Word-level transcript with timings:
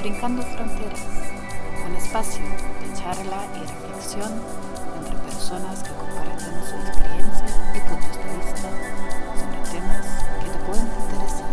Brincando 0.00 0.42
Fronteras, 0.42 1.00
un 1.86 1.94
espacio 1.94 2.42
de 2.42 2.90
charla 2.98 3.46
y 3.54 3.58
reflexión 3.60 4.32
entre 4.96 5.14
personas 5.30 5.82
que 5.82 5.90
comparten 5.90 6.64
su 6.64 6.74
experiencia 6.88 7.44
y 7.74 7.80
puntos 7.80 8.16
de 8.16 8.24
vista 8.38 8.68
sobre 9.36 9.58
temas 9.70 10.06
que 10.40 10.48
te 10.48 10.58
pueden 10.64 10.86
interesar. 11.02 11.50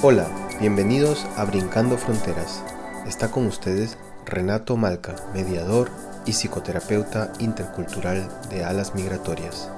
Hola, 0.00 0.26
bienvenidos 0.60 1.26
a 1.36 1.44
Brincando 1.44 1.98
Fronteras. 1.98 2.62
Está 3.06 3.30
con 3.30 3.46
ustedes 3.46 3.98
Renato 4.24 4.78
Malca, 4.78 5.16
mediador 5.34 5.90
y 6.24 6.32
psicoterapeuta 6.32 7.34
intercultural 7.38 8.30
de 8.48 8.64
alas 8.64 8.94
migratorias. 8.94 9.70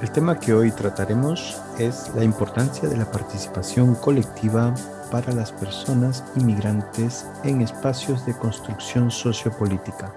El 0.00 0.10
tema 0.12 0.38
que 0.38 0.54
hoy 0.54 0.70
trataremos 0.70 1.60
es 1.80 2.12
la 2.14 2.24
importancia 2.24 2.88
de 2.88 2.96
la 2.96 3.10
participación 3.10 3.94
colectiva 3.94 4.74
para 5.10 5.32
las 5.32 5.50
personas 5.50 6.22
inmigrantes 6.36 7.26
en 7.42 7.62
espacios 7.62 8.26
de 8.26 8.36
construcción 8.36 9.10
sociopolítica. 9.10 10.14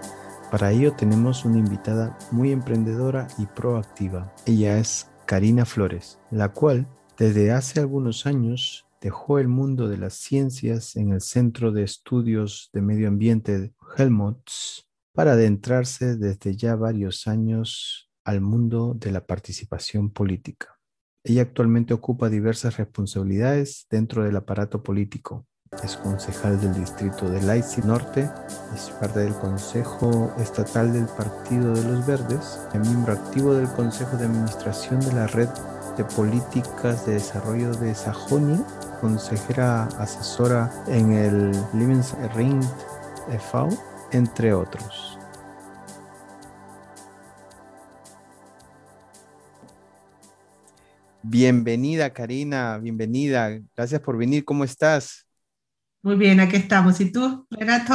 Para 0.51 0.71
ello 0.71 0.93
tenemos 0.93 1.45
una 1.45 1.59
invitada 1.59 2.17
muy 2.31 2.51
emprendedora 2.51 3.27
y 3.37 3.45
proactiva. 3.45 4.33
Ella 4.45 4.77
es 4.77 5.09
Karina 5.25 5.65
Flores, 5.65 6.19
la 6.31 6.49
cual 6.49 6.85
desde 7.17 7.51
hace 7.51 7.79
algunos 7.79 8.25
años 8.25 8.85
dejó 8.99 9.39
el 9.39 9.47
mundo 9.47 9.87
de 9.87 9.97
las 9.97 10.15
ciencias 10.15 10.95
en 10.97 11.13
el 11.13 11.21
Centro 11.21 11.71
de 11.71 11.83
Estudios 11.83 12.69
de 12.73 12.81
Medio 12.81 13.07
Ambiente 13.07 13.59
de 13.59 13.73
Helmholtz 13.97 14.87
para 15.13 15.33
adentrarse 15.33 16.17
desde 16.17 16.55
ya 16.55 16.75
varios 16.75 17.27
años 17.27 18.09
al 18.25 18.41
mundo 18.41 18.95
de 18.95 19.11
la 19.11 19.25
participación 19.25 20.09
política. 20.09 20.72
Ella 21.25 21.43
actualmente 21.43 21.93
ocupa 21.93 22.29
diversas 22.29 22.75
responsabilidades 22.75 23.87
dentro 23.89 24.23
del 24.25 24.35
aparato 24.35 24.83
político. 24.83 25.45
Es 25.81 25.95
concejal 25.95 26.59
del 26.59 26.73
distrito 26.73 27.29
de 27.29 27.41
Leipzig 27.41 27.85
Norte, 27.85 28.29
es 28.75 28.89
parte 28.99 29.21
del 29.21 29.33
Consejo 29.33 30.33
Estatal 30.37 30.91
del 30.91 31.05
Partido 31.05 31.73
de 31.73 31.83
los 31.83 32.05
Verdes, 32.05 32.59
es 32.73 32.79
miembro 32.81 33.13
activo 33.13 33.53
del 33.53 33.67
Consejo 33.69 34.17
de 34.17 34.25
Administración 34.25 34.99
de 34.99 35.13
la 35.13 35.27
Red 35.27 35.49
de 35.97 36.03
Políticas 36.03 37.05
de 37.05 37.13
Desarrollo 37.13 37.71
de 37.73 37.95
Sajonia, 37.95 38.61
consejera 38.99 39.85
asesora 39.97 40.71
en 40.87 41.13
el 41.13 41.51
Lebensring 41.73 42.61
e.V., 43.29 43.77
entre 44.11 44.53
otros. 44.53 45.12
Bienvenida, 51.25 52.11
Karina, 52.11 52.77
bienvenida. 52.79 53.57
Gracias 53.77 54.01
por 54.01 54.17
venir. 54.17 54.43
¿Cómo 54.43 54.65
estás? 54.65 55.25
Muy 56.01 56.17
bien, 56.17 56.41
aquí 56.41 56.57
estamos. 56.57 56.99
¿Y 56.99 57.13
tú, 57.13 57.47
Renato? 57.49 57.93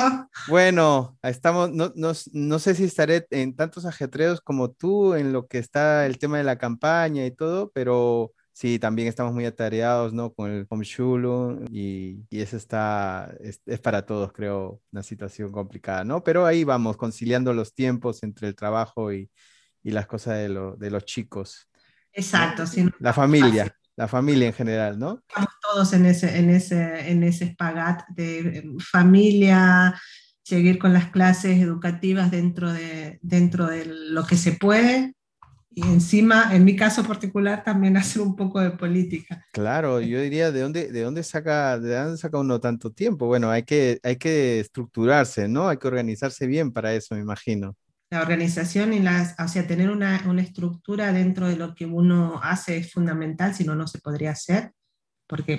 Bueno, 0.48 1.18
estamos, 1.22 1.70
no, 1.70 1.92
no, 1.94 2.58
sé 2.58 2.74
si 2.74 2.84
estaré 2.84 3.26
en 3.30 3.54
tantos 3.54 3.84
ajetreos 3.84 4.40
como 4.40 4.70
tú 4.70 5.14
en 5.14 5.34
lo 5.34 5.46
que 5.46 5.58
está 5.58 6.06
el 6.06 6.18
tema 6.18 6.38
de 6.38 6.44
la 6.44 6.56
campaña 6.56 7.26
y 7.26 7.30
todo, 7.30 7.70
pero 7.74 8.32
sí, 8.54 8.78
también 8.78 9.08
estamos 9.08 9.34
muy 9.34 9.44
atareados, 9.44 10.14
¿no? 10.14 10.32
Con 10.32 10.50
el 10.50 10.66
Homeshulu 10.66 11.66
y, 11.70 12.24
y 12.30 12.40
eso 12.40 12.56
está, 12.56 13.30
es, 13.40 13.60
para 13.80 14.06
todos, 14.06 14.32
creo, 14.32 14.80
una 14.90 15.02
situación 15.02 15.52
complicada, 15.52 16.02
¿no? 16.02 16.24
Pero 16.24 16.46
ahí 16.46 16.64
vamos, 16.64 16.96
conciliando 16.96 17.52
los 17.52 17.74
tiempos 17.74 18.22
entre 18.22 18.48
el 18.48 18.54
trabajo 18.54 19.12
y, 19.12 19.30
y 19.82 19.90
las 19.90 20.06
cosas 20.06 20.38
de, 20.38 20.48
lo, 20.48 20.76
de 20.76 20.90
los 20.90 21.04
chicos. 21.04 21.68
Exacto, 22.12 22.64
La 22.98 23.12
familia, 23.12 23.72
la 23.96 24.08
familia 24.08 24.48
en 24.48 24.52
general, 24.52 24.98
¿no? 24.98 25.22
Estamos 25.28 25.50
todos 25.60 25.92
en 25.92 26.06
ese, 26.06 26.38
en 26.38 26.50
ese, 26.50 27.10
en 27.10 27.22
ese 27.22 27.44
espagat 27.44 28.08
de 28.08 28.38
eh, 28.40 28.64
familia, 28.78 30.00
seguir 30.42 30.78
con 30.78 30.92
las 30.92 31.10
clases 31.10 31.58
educativas 31.60 32.30
dentro 32.30 32.72
de, 32.72 33.18
dentro 33.22 33.66
de 33.66 33.84
lo 33.86 34.24
que 34.24 34.36
se 34.36 34.52
puede, 34.52 35.14
y 35.70 35.82
encima, 35.82 36.54
en 36.56 36.64
mi 36.64 36.74
caso 36.74 37.04
particular, 37.04 37.62
también 37.62 37.96
hacer 37.96 38.20
un 38.22 38.34
poco 38.34 38.58
de 38.60 38.72
política. 38.72 39.44
Claro, 39.52 40.00
yo 40.00 40.20
diría, 40.20 40.50
¿de 40.50 40.60
dónde, 40.60 40.90
de 40.90 41.02
dónde, 41.02 41.22
saca, 41.22 41.78
de 41.78 41.94
dónde 41.94 42.18
saca 42.18 42.38
uno 42.38 42.58
tanto 42.58 42.90
tiempo? 42.90 43.26
Bueno, 43.26 43.48
hay 43.48 43.62
que, 43.62 44.00
hay 44.02 44.16
que 44.16 44.58
estructurarse, 44.58 45.46
¿no? 45.46 45.68
Hay 45.68 45.76
que 45.76 45.86
organizarse 45.86 46.48
bien 46.48 46.72
para 46.72 46.94
eso, 46.94 47.14
me 47.14 47.20
imagino 47.20 47.76
la 48.10 48.22
organización 48.22 48.92
y 48.92 49.00
las, 49.00 49.38
o 49.38 49.48
sea, 49.48 49.66
tener 49.66 49.90
una, 49.90 50.22
una, 50.26 50.42
estructura 50.42 51.12
dentro 51.12 51.46
de 51.46 51.56
lo 51.56 51.74
que 51.74 51.84
uno 51.84 52.40
hace 52.42 52.78
es 52.78 52.92
fundamental, 52.92 53.54
si 53.54 53.64
no, 53.64 53.74
no 53.74 53.86
se 53.86 53.98
podría 53.98 54.30
hacer, 54.30 54.72
porque, 55.26 55.58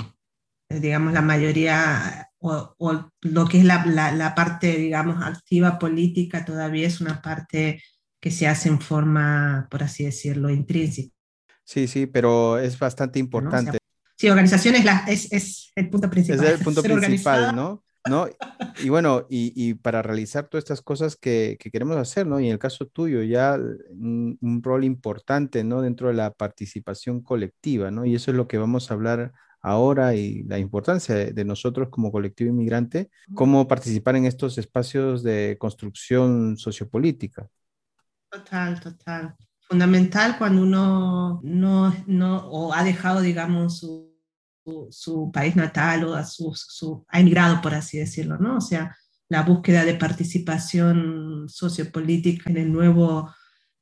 eh, 0.70 0.80
digamos, 0.80 1.14
la 1.14 1.22
mayoría, 1.22 2.30
o, 2.40 2.76
o 2.78 3.12
lo 3.22 3.48
que 3.48 3.60
es 3.60 3.66
la, 3.66 3.86
la, 3.86 4.12
la, 4.12 4.34
parte, 4.34 4.78
digamos, 4.78 5.24
activa 5.24 5.78
política 5.78 6.44
todavía 6.44 6.88
es 6.88 7.02
una 7.02 7.22
parte 7.22 7.84
que 8.20 8.32
se 8.32 8.48
hace 8.48 8.70
en 8.70 8.82
forma, 8.82 9.68
por 9.70 9.84
así 9.84 10.06
decirlo, 10.06 10.50
intrínseca. 10.50 11.14
Sí, 11.64 11.88
sí, 11.88 12.08
pero 12.08 12.58
es 12.58 12.80
bastante 12.80 13.20
importante. 13.20 13.78
sí, 14.18 14.28
organización 14.28 14.74
es, 14.74 14.86
la, 14.86 15.06
es, 15.08 15.32
es, 15.32 15.72
el 15.76 15.90
punto 15.90 16.10
principal. 16.10 16.44
Es 16.44 16.52
el 16.54 16.60
punto 16.60 16.82
principal, 16.84 17.56
¿no? 17.56 17.84
¿No? 18.08 18.28
Y 18.84 18.90
bueno, 18.90 19.26
y, 19.30 19.74
para 19.76 20.02
realizar 20.02 20.48
todas 20.48 20.64
estas 20.64 20.82
cosas 20.82 21.16
que, 21.16 21.58
queremos 21.72 21.98
hacer, 21.98 22.28
¿no? 22.28 22.40
Y 22.40 22.48
en 22.48 22.54
el 22.54 22.60
caso 22.60 22.88
tuyo, 22.88 23.24
ya 23.24 23.58
un, 23.90 24.62
rol 24.64 24.84
importante, 24.84 25.64
¿no? 25.64 25.82
Dentro 25.82 26.08
de 26.08 26.14
la 26.14 26.32
participación 26.32 27.22
colectiva, 27.22 27.92
¿no? 27.92 28.06
Y 28.06 28.16
eso 28.16 28.32
es 28.32 28.38
lo 28.38 28.48
que 28.48 28.58
vamos 28.58 28.90
a 28.90 28.94
hablar 28.94 29.34
ahora 29.62 30.16
y 30.16 30.44
la 30.44 30.58
importancia 30.58 31.16
de, 31.16 31.46
nosotros 31.46 31.90
como 31.90 32.12
colectivo 32.12 32.50
inmigrante, 32.50 33.10
cómo 33.34 33.68
participar 33.68 34.16
en 34.16 34.26
estos 34.26 34.58
espacios 34.58 35.24
de 35.24 35.58
construcción 35.60 36.58
sociopolítica. 36.58 37.48
Total, 38.30 38.80
total. 38.80 39.36
Fundamental 39.62 40.38
cuando 40.38 40.64
uno 40.64 41.42
no, 41.44 41.94
no 42.08 42.38
o 42.50 42.74
ha 42.74 42.84
dejado, 42.84 43.22
digamos, 43.22 43.80
su 43.80 44.09
su, 44.90 45.32
país 45.32 45.56
natal 45.56 46.04
o 46.06 46.16
a 46.16 46.26
su, 46.26 46.54
su, 46.56 47.06
ha 47.10 47.20
emigrado, 47.20 47.62
por 47.62 47.74
así 47.74 47.98
decirlo, 47.98 48.38
¿no? 48.38 48.58
O 48.58 48.62
sea, 48.62 48.96
la 49.30 49.44
búsqueda 49.44 49.86
de 49.86 49.94
participación 49.94 51.46
sociopolítica 51.48 52.50
en 52.50 52.58
el 52.58 52.72
nuevo 52.72 53.32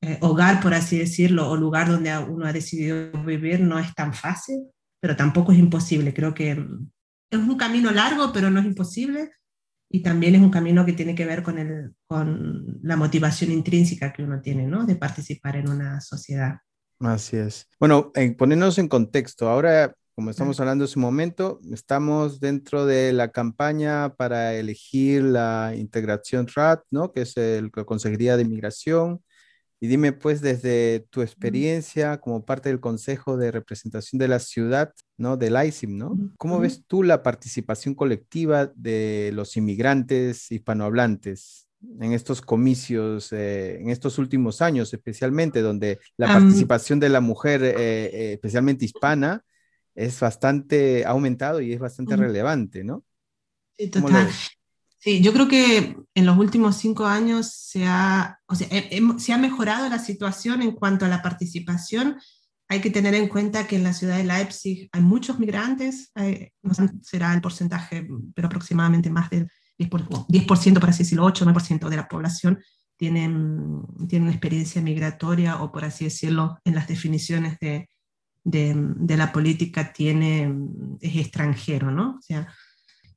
eh, 0.02 0.18
hogar, 0.22 0.62
por 0.62 0.74
así 0.74 0.97
decirlo, 0.97 1.50
o 1.50 1.56
lugar 1.56 1.90
donde 1.90 2.16
uno 2.18 2.46
ha 2.46 2.53
decidido 2.53 3.12
vivir 3.24 3.62
no 3.62 3.80
es 3.80 3.94
tan 3.96 4.14
fácil, 4.14 4.68
pero 5.00 5.16
tampoco 5.16 5.52
es 5.52 5.58
imposible. 5.58 6.14
Creo 6.14 6.34
que 6.34 6.52
es 6.52 7.40
un 7.40 7.58
camino 7.58 7.92
largo, 7.92 8.31
pero 8.31 8.50
no 8.50 8.59
es 8.59 8.66
imposible. 8.66 9.31
Y 9.90 10.02
también 10.02 10.36
es 10.36 10.42
un 10.42 10.50
camino 10.50 10.86
que 10.86 10.94
tiene 10.94 11.16
que 11.16 11.26
ver 11.26 11.42
con, 11.42 11.58
el, 11.58 11.96
con 12.08 12.80
la 12.84 12.97
motivación 12.97 13.52
intrínseca 13.52 14.12
que 14.12 14.22
uno 14.22 14.42
tiene, 14.42 14.68
¿no? 14.68 14.86
De 14.86 14.97
participar 14.97 15.56
en 15.56 15.70
una 15.70 16.02
sociedad. 16.02 16.58
Así 17.00 17.38
es. 17.38 17.68
Bueno, 17.80 18.12
en, 18.16 18.36
ponernos 18.36 18.78
en 18.80 18.90
contexto, 18.90 19.47
ahora 19.47 19.96
como 20.17 20.31
estamos 20.31 20.59
hablando 20.59 20.85
en 20.85 20.88
su 20.88 21.00
momento, 21.00 21.59
estamos 21.72 22.39
dentro 22.39 22.88
de 22.88 23.13
la 23.13 23.28
campaña 23.28 24.16
para 24.16 24.55
elegir 24.55 25.22
la 25.22 25.75
integración 25.78 26.47
RAT, 26.47 26.81
¿no? 26.89 27.11
Que 27.11 27.22
es 27.22 27.38
el, 27.38 27.69
la 27.75 27.83
Consejería 27.83 28.35
de 28.35 28.41
Inmigración. 28.41 29.22
Y 29.79 29.85
dime, 29.85 30.13
pues, 30.13 30.41
desde 30.41 31.05
tu 31.11 31.22
experiencia 31.22 32.17
como 32.17 32.44
parte 32.44 32.69
del 32.69 32.79
Consejo 32.79 33.38
de 33.38 33.51
Representación 33.51 34.17
de 34.17 34.28
la 34.28 34.39
Ciudad, 34.39 34.91
¿no? 35.17 35.38
Del 35.38 35.55
ICIM, 35.63 36.00
¿no? 36.00 36.17
¿Cómo 36.39 36.57
ves 36.57 36.84
tú 36.88 37.03
la 37.03 37.22
participación 37.22 37.94
colectiva 37.94 38.72
de 38.73 39.29
los 39.35 39.55
inmigrantes 39.55 40.51
hispanohablantes 40.51 41.67
en 42.01 42.13
estos 42.13 42.41
comicios, 42.41 43.31
eh, 43.34 43.79
en 43.79 43.91
estos 43.91 44.17
últimos 44.17 44.63
años, 44.63 44.91
especialmente, 44.95 45.61
donde 45.61 45.99
la 46.17 46.25
participación 46.25 46.99
de 46.99 47.09
la 47.09 47.22
mujer, 47.22 47.61
eh, 47.63 47.75
eh, 47.78 48.34
especialmente 48.34 48.84
hispana, 48.84 49.43
es 49.97 50.20
bastante 50.20 51.05
aumentado 51.05 51.59
y 51.59 51.73
es 51.73 51.79
bastante 51.79 52.16
relevante, 52.16 52.84
¿no? 52.84 53.03
Sí, 53.78 53.90
total. 53.90 54.29
Sí, 54.99 55.22
yo 55.22 55.34
creo 55.34 55.47
que 55.47 55.97
en 56.14 56.26
los 56.26 56.38
últimos 56.38 56.78
cinco 56.78 57.05
años 57.05 57.52
se 57.52 57.85
ha, 57.85 58.40
o 58.46 58.55
sea, 58.55 58.67
se 59.17 59.34
ha 59.34 59.38
mejorado 59.38 59.90
la 59.90 59.99
situación 59.99 60.61
en 60.61 60.72
cuanto 60.72 61.05
a 61.05 61.09
la 61.09 61.23
participación. 61.23 62.17
Hay 62.67 62.79
que 62.79 62.91
tener 62.91 63.16
en 63.16 63.28
cuenta 63.28 63.66
que 63.66 63.78
en 63.78 63.84
la 63.84 63.94
ciudad 63.94 64.17
de 64.17 64.23
Leipzig 64.23 64.88
hay 64.91 65.02
muchos 65.02 65.40
migrantes, 65.40 66.11
no 66.61 66.73
sé, 66.73 66.90
será 67.02 67.34
el 67.34 67.41
porcentaje, 67.41 68.08
pero 68.35 68.47
aproximadamente 68.47 69.09
más 69.09 69.29
del 69.32 69.49
10%, 69.79 70.28
10% 70.28 70.79
por 70.79 70.90
así 70.90 71.03
decirlo, 71.03 71.26
8 71.26 71.46
9% 71.46 71.90
de 71.90 71.96
la 71.96 72.08
población 72.08 72.59
tienen, 72.97 73.82
tienen 74.08 74.29
experiencia 74.29 74.82
migratoria 74.82 75.61
o, 75.61 75.72
por 75.72 75.85
así 75.85 76.05
decirlo, 76.05 76.59
en 76.66 76.76
las 76.76 76.88
definiciones 76.88 77.58
de, 77.59 77.90
de, 78.47 79.17
la 79.17 79.32
política 79.32 79.91
tiene, 79.91 80.53
es 81.02 81.17
extranjero, 81.17 81.91
¿no? 81.91 82.16
O 82.17 82.22
sea, 82.22 82.47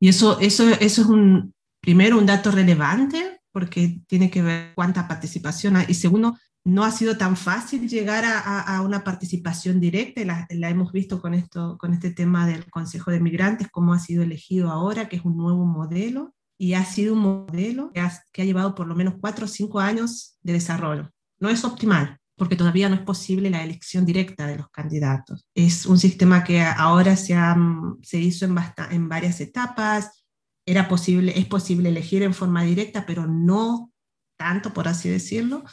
y 0.01 0.09
eso, 0.09 0.41
eso, 0.41 0.69
eso 0.69 1.03
es 1.03 1.09
un, 1.09 1.55
primero 1.81 2.19
un 2.19 2.27
dato 2.27 2.51
relevante 2.51 3.41
porque 3.53 4.01
tiene 4.07 4.31
que 4.31 4.43
ver 4.43 4.73
cuánta 4.75 5.07
participación 5.09 5.77
hay 5.77 5.87
y 5.89 5.95
segundo, 5.95 6.37
no 6.65 6.85
ha 6.85 6.91
sido 6.91 7.17
tan 7.17 7.37
fácil 7.37 7.89
llegar 7.89 8.25
a, 8.27 8.81
una 8.83 9.03
participación 9.03 9.81
directa, 9.81 10.25
la, 10.25 10.47
la, 10.51 10.69
hemos 10.69 10.93
visto 10.93 11.21
con, 11.21 11.33
esto, 11.33 11.79
con 11.79 11.95
este 11.95 12.11
tema 12.11 12.47
del 12.47 12.71
Consejo 12.71 13.11
de 13.11 13.21
Migrantes, 13.21 13.69
cómo 13.71 13.95
ha 13.95 13.99
sido 13.99 14.23
elegido 14.23 14.71
ahora, 14.71 15.09
que 15.09 15.17
es 15.17 15.25
un 15.25 15.37
nuevo 15.37 15.65
modelo, 15.65 16.35
y 16.59 16.75
ha 16.75 16.85
sido 16.85 17.15
un 17.15 17.21
modelo 17.21 17.91
que 17.93 18.01
ha, 18.01 18.13
que 18.33 18.43
ha 18.43 18.45
llevado 18.45 18.75
por 18.75 18.87
lo 18.87 18.95
menos 18.95 19.15
cuatro 19.19 19.47
o 19.47 19.49
cinco 19.49 19.81
años 19.81 20.37
de 20.43 20.53
desarrollo. 20.53 21.11
No 21.39 21.49
es 21.49 21.65
optimal, 21.65 22.20
porque 22.41 22.57
todavía 22.57 22.89
no 22.89 22.95
es 22.95 23.03
posible 23.03 23.51
la 23.51 23.63
elección 23.63 24.07
directa 24.07 24.47
de 24.47 24.57
los 24.57 24.71
candidatos. 24.71 25.47
Es 25.55 25.85
un 25.85 25.99
sistema 25.99 26.43
que 26.43 26.63
ahora 26.63 27.15
se, 27.15 27.35
ha, 27.35 27.55
se 28.01 28.19
hizo 28.19 28.47
en, 28.47 29.09
varias 29.11 29.43
etapas, 29.43 30.25
era 30.65 30.89
posible, 30.89 31.39
es 31.39 31.45
posible 31.45 31.91
elegir 31.91 32.23
en 32.23 32.33
forma 32.33 32.63
directa, 32.63 33.05
pero 33.05 33.27
no 33.27 33.93
tanto, 34.39 34.73
por 34.73 34.89
así 34.89 35.11
decirlo. 35.11 35.65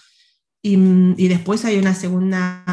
Y, 0.62 1.30
después 1.30 1.64
hay 1.64 1.78
una 1.78 1.96
segunda, 1.96 2.66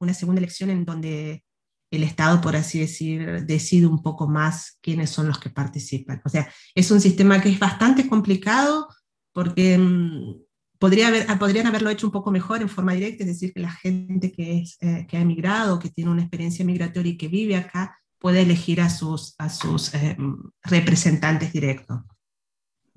una 0.00 0.14
segunda 0.14 0.38
elección 0.38 0.70
en 0.70 0.86
donde 0.86 1.44
el 1.90 2.04
Estado, 2.04 2.40
por 2.40 2.56
así 2.56 2.78
decir, 2.78 3.44
decide 3.44 3.84
un 3.84 4.00
poco 4.00 4.26
más 4.26 4.78
quiénes 4.80 5.10
son 5.10 5.28
los 5.28 5.38
que 5.38 5.50
participan. 5.50 6.22
O 6.24 6.30
sea, 6.30 6.50
es 6.74 6.90
un 6.90 7.02
sistema 7.02 7.42
que 7.42 7.50
es 7.50 7.58
bastante 7.58 8.08
complicado 8.08 8.88
porque 9.34 9.76
mm, 9.76 10.47
podría 10.78 11.08
haber, 11.08 11.26
podrían 11.38 11.66
haberlo 11.66 11.90
hecho 11.90 12.06
un 12.06 12.12
poco 12.12 12.30
mejor 12.30 12.62
en 12.62 12.68
forma 12.68 12.94
directa, 12.94 13.24
es 13.24 13.28
decir, 13.28 13.52
que 13.52 13.60
la 13.60 13.72
gente 13.72 14.32
que, 14.32 14.58
es, 14.58 14.76
eh, 14.80 15.06
que 15.08 15.16
ha 15.16 15.20
emigrado, 15.20 15.78
que 15.78 15.90
tiene 15.90 16.10
una 16.10 16.22
experiencia 16.22 16.64
migratoria 16.64 17.12
y 17.12 17.16
que 17.16 17.28
vive 17.28 17.56
acá, 17.56 17.98
puede 18.18 18.42
elegir 18.42 18.80
a 18.80 18.90
sus, 18.90 19.34
a 19.38 19.48
sus 19.48 19.94
eh, 19.94 20.16
representantes 20.62 21.52
directos. 21.52 22.00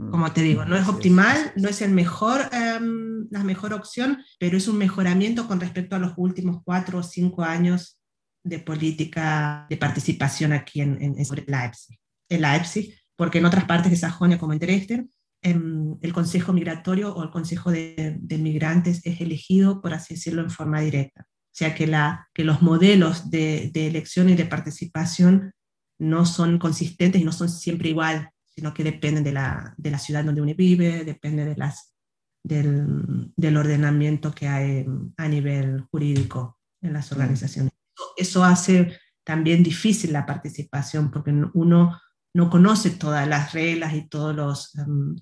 Como 0.10 0.32
te 0.32 0.42
digo, 0.42 0.66
no 0.66 0.76
es 0.76 0.88
optimal, 0.88 1.54
no 1.56 1.70
es 1.70 1.84
el 1.84 1.92
mejor, 1.92 2.50
em, 2.52 3.28
la 3.30 3.44
mejor 3.44 3.72
opción, 3.72 4.24
pero 4.40 4.58
es 4.58 4.68
un 4.68 4.80
mejoramiento 4.80 5.48
con 5.48 5.60
respecto 5.60 5.96
a 5.96 6.00
los 6.00 6.14
últimos 6.18 6.62
cuatro 6.64 7.00
o 7.00 7.04
cinco 7.04 7.44
años 7.44 8.00
de 8.44 8.58
política 8.58 9.68
de 9.70 9.78
participación 9.78 10.54
aquí 10.54 10.82
en, 10.82 11.00
en, 11.00 11.16
Leipzig, 11.46 12.00
en 12.30 12.42
Leipzig, 12.42 12.98
porque 13.16 13.38
en 13.38 13.46
otras 13.46 13.66
partes 13.66 13.92
de 13.92 13.98
Sajonia, 13.98 14.40
como 14.40 14.54
en 14.54 14.60
Dresden, 14.60 15.12
el 15.42 16.14
Consejo 16.14 16.54
Migratorio 16.54 17.14
o 17.14 17.24
el 17.24 17.30
Consejo 17.30 17.72
de, 17.72 18.18
de, 18.20 18.38
Migrantes 18.38 19.02
es 19.06 19.22
elegido, 19.22 19.82
por 19.82 19.94
así 19.94 20.14
decirlo, 20.14 20.42
en 20.42 20.50
forma 20.50 20.82
directa. 20.82 21.26
O 21.28 21.54
sea 21.54 21.76
que, 21.76 21.88
la, 21.88 22.30
que 22.34 22.44
los 22.44 22.62
modelos 22.62 23.30
de, 23.30 23.72
de 23.74 23.88
elección 23.88 24.30
y 24.30 24.36
de 24.36 24.46
participación 24.46 25.52
no 26.00 26.26
son 26.26 26.60
consistentes 26.60 27.22
y 27.22 27.26
no 27.26 27.32
son 27.32 27.50
siempre 27.50 27.90
igual 27.90 28.32
sino 28.54 28.74
que 28.74 28.84
depende 28.84 29.22
de 29.22 29.32
la, 29.32 29.74
de 29.78 29.92
la 29.92 29.98
ciudad 29.98 30.24
donde 30.24 30.42
uno 30.42 30.54
vive, 30.56 31.06
depende 31.06 31.46
de 31.46 31.56
las, 31.56 31.96
del, 32.44 33.32
del, 33.36 33.58
ordenamiento 33.58 34.34
que 34.34 34.48
hay 34.48 34.86
a 35.18 35.28
nivel 35.28 35.82
jurídico 35.90 36.60
en 36.82 36.94
las 36.94 37.12
organizaciones. 37.12 37.72
Eso 38.18 38.44
hace 38.44 38.98
también 39.24 39.64
difícil 39.64 40.12
la 40.12 40.26
participación 40.26 41.12
porque 41.12 41.32
uno 41.54 42.00
no 42.34 42.50
conoce 42.50 42.92
todas 42.92 43.28
las 43.28 43.54
reglas 43.54 43.94
y 43.94 44.08
todos 44.08 44.36
los, 44.36 44.76
um, 44.76 45.16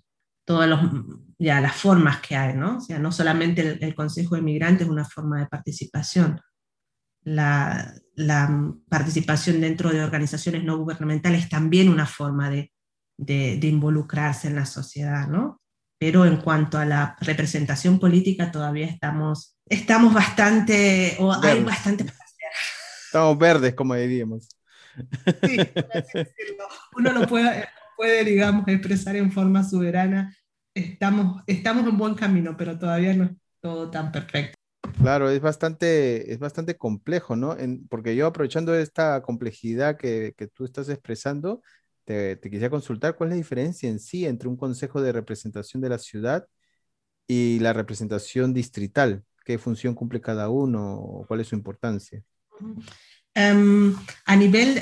todos 0.50 0.68
los, 0.68 0.80
ya, 1.38 1.62
las 1.62 1.76
formas 1.76 2.22
que 2.22 2.36
hay, 2.36 2.56
¿no? 2.56 2.78
O 2.78 2.82
sea, 2.82 2.98
no 2.98 3.12
solamente 3.12 3.62
el, 3.62 3.84
el 3.84 3.94
Consejo 3.94 4.34
de 4.34 4.42
Migrantes 4.42 4.88
es 4.88 4.92
una 4.92 5.06
forma 5.06 5.40
de 5.40 5.46
participación, 5.46 6.42
la, 7.22 7.94
la, 8.16 8.74
participación 8.90 9.62
dentro 9.62 9.92
de 9.92 10.04
organizaciones 10.04 10.64
no 10.64 10.80
gubernamentales 10.80 11.44
es 11.44 11.50
también 11.50 11.88
una 11.88 12.08
forma 12.08 12.50
de, 12.50 12.72
de, 13.16 13.68
involucrarse 13.68 14.48
en 14.48 14.56
la 14.56 14.66
sociedad, 14.66 15.28
¿no? 15.28 15.62
Pero 16.00 16.26
en 16.26 16.38
cuanto 16.38 16.80
a 16.80 16.86
la 16.86 17.16
representación 17.22 18.00
política 18.00 18.52
todavía 18.52 18.88
estamos, 18.88 19.56
estamos 19.68 20.16
bastante, 20.16 21.16
o 21.20 21.32
hay 21.32 21.64
bastante 21.64 22.06
para 22.06 22.18
hacer. 22.18 22.50
Estamos 23.06 23.38
verdes, 23.38 23.76
como 23.76 23.94
diríamos. 23.94 24.50
Sí, 25.44 25.60
uno 26.96 27.12
lo 27.12 27.28
puede, 27.28 27.68
puede, 27.96 28.24
digamos, 28.24 28.68
expresar 28.68 29.16
en 29.16 29.32
forma 29.32 29.64
soberana. 29.64 30.36
Estamos, 30.80 31.44
estamos 31.46 31.88
en 31.88 31.98
buen 31.98 32.16
camino, 32.16 32.56
pero 32.58 32.78
todavía 32.78 33.14
no 33.14 33.26
es 33.26 33.32
todo 33.60 33.90
tan 33.90 34.12
perfecto. 34.12 34.56
Claro, 35.02 35.30
es 35.30 35.42
bastante, 35.42 36.32
es 36.32 36.40
bastante 36.40 36.78
complejo, 36.78 37.36
¿no? 37.36 37.56
porque 37.90 38.16
yo 38.16 38.28
aprovechando 38.28 38.74
esta 38.76 39.22
complejidad 39.22 39.98
que, 39.98 40.34
que, 40.38 40.48
tú 40.48 40.66
estás 40.66 40.90
expresando, 40.90 41.62
te, 42.06 42.40
quisiera 42.42 42.70
consultar 42.70 43.16
cuál 43.16 43.30
es 43.30 43.34
la 43.34 43.38
diferencia 43.38 43.90
en 43.90 44.00
sí 44.00 44.26
entre 44.26 44.50
un 44.50 44.58
consejo 44.58 45.02
de 45.02 45.12
representación 45.12 45.82
de 45.82 45.90
la 45.90 46.00
ciudad 46.00 46.48
y 47.28 47.60
la 47.60 47.74
representación 47.74 48.54
distrital. 48.54 49.24
¿Qué 49.46 49.58
función 49.58 49.96
cumple 49.96 50.22
cada 50.22 50.50
uno 50.50 51.24
cuál 51.28 51.42
es 51.42 51.48
su 51.48 51.56
importancia? 51.56 52.24
Em, 53.42 53.96
a 54.26 54.36
nivel, 54.36 54.82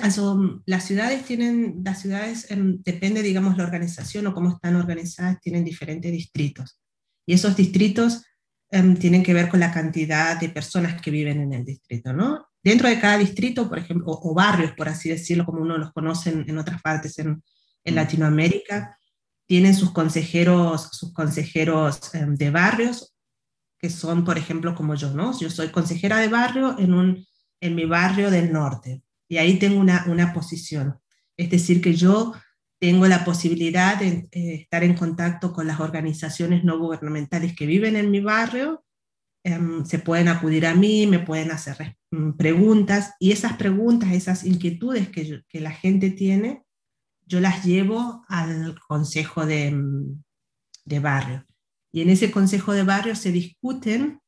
las 0.65 0.83
ciudades 0.83 1.24
tienen, 1.25 1.81
las 1.86 2.01
ciudades, 2.01 2.48
um, 2.50 2.81
depende, 2.81 3.21
digamos, 3.21 3.56
la 3.56 3.63
organización 3.63 4.25
o 4.25 4.33
cómo 4.33 4.50
están 4.50 4.75
organizadas, 4.75 5.39
tienen 5.42 5.63
diferentes 5.63 6.12
distritos. 6.12 6.80
Y 7.27 7.33
esos 7.36 7.56
distritos 7.56 8.24
em, 8.71 8.95
tienen 8.95 9.21
que 9.21 9.36
ver 9.36 9.48
con 9.48 9.59
la 9.59 9.71
cantidad 9.71 10.39
de 10.39 10.50
personas 10.50 11.00
que 11.00 11.12
viven 11.12 11.39
en 11.39 11.54
el 11.54 11.65
distrito, 11.65 12.13
¿no? 12.13 12.48
Dentro 12.63 12.89
de 12.89 13.00
cada 13.00 13.19
distrito, 13.19 13.69
por 13.69 13.77
ejemplo, 13.77 14.06
o, 14.07 14.33
barrios, 14.33 14.71
por 14.71 14.89
así 14.89 15.09
decirlo, 15.09 15.45
como 15.45 15.62
uno 15.62 15.77
los 15.77 15.94
conoce 15.94 16.31
en, 16.31 16.57
otras 16.57 16.81
partes 16.81 17.19
en, 17.19 17.44
en, 17.83 17.94
mm. 17.94 17.95
Latinoamérica, 17.95 18.98
tienen 19.45 19.75
sus 19.75 19.92
consejeros, 19.92 20.89
sus 20.94 21.13
consejeros 21.13 22.12
em, 22.15 22.33
de 22.36 22.50
barrios, 22.50 23.13
que 23.80 23.92
son, 23.92 24.25
por 24.25 24.39
ejemplo, 24.39 24.74
como 24.74 24.95
yo, 24.95 25.13
¿no? 25.13 25.38
Yo 25.39 25.51
soy 25.51 25.69
consejera 25.69 26.18
de 26.18 26.27
barrio 26.27 26.75
en, 26.80 26.95
un, 26.95 27.27
en 27.62 27.75
mi 27.75 27.86
barrio 27.86 28.31
del 28.31 28.51
norte, 28.51 29.04
y 29.27 29.38
ahí 29.38 29.59
tengo 29.59 29.80
una, 29.80 30.06
una 30.07 30.33
posición. 30.33 31.00
Es 31.36 31.50
decir, 31.50 31.81
que 31.81 31.94
yo 31.94 32.33
tengo 32.80 33.07
la 33.07 33.25
posibilidad 33.25 33.98
de 33.98 34.27
eh, 34.31 34.54
estar 34.62 34.83
en 34.83 34.95
contacto 34.95 35.51
con 35.51 35.68
las 35.68 35.80
organizaciones 35.80 36.63
no 36.63 36.77
gubernamentales 36.77 37.56
que 37.56 37.65
viven 37.65 37.95
en 37.95 38.12
mi 38.12 38.21
barrio 38.21 38.83
Em, 39.48 39.86
se 39.86 40.00
pueden 40.00 40.27
acudir 40.27 40.65
a 40.65 40.75
mí, 40.75 41.07
me 41.07 41.19
pueden 41.19 41.51
hacer 41.51 41.95
mm, 42.12 42.31
preguntas 42.33 43.13
y 43.18 43.31
esas 43.31 43.56
preguntas, 43.56 44.12
esas 44.12 44.44
inquietudes 44.44 45.07
que, 45.07 45.42
la 45.54 45.71
gente 45.71 46.09
tiene, 46.09 46.65
yo 47.25 47.39
las 47.39 47.63
llevo 47.63 48.25
al 48.27 48.77
consejo 48.89 49.45
de, 49.45 49.71
mm, 49.71 50.24
de, 50.83 51.00
barrio. 51.00 51.45
Y 51.94 52.01
en 52.01 52.09
ese 52.09 52.30
consejo 52.30 52.74
de 52.74 52.83
barrio 52.83 53.15
se 53.15 53.31
discuten 53.31 54.19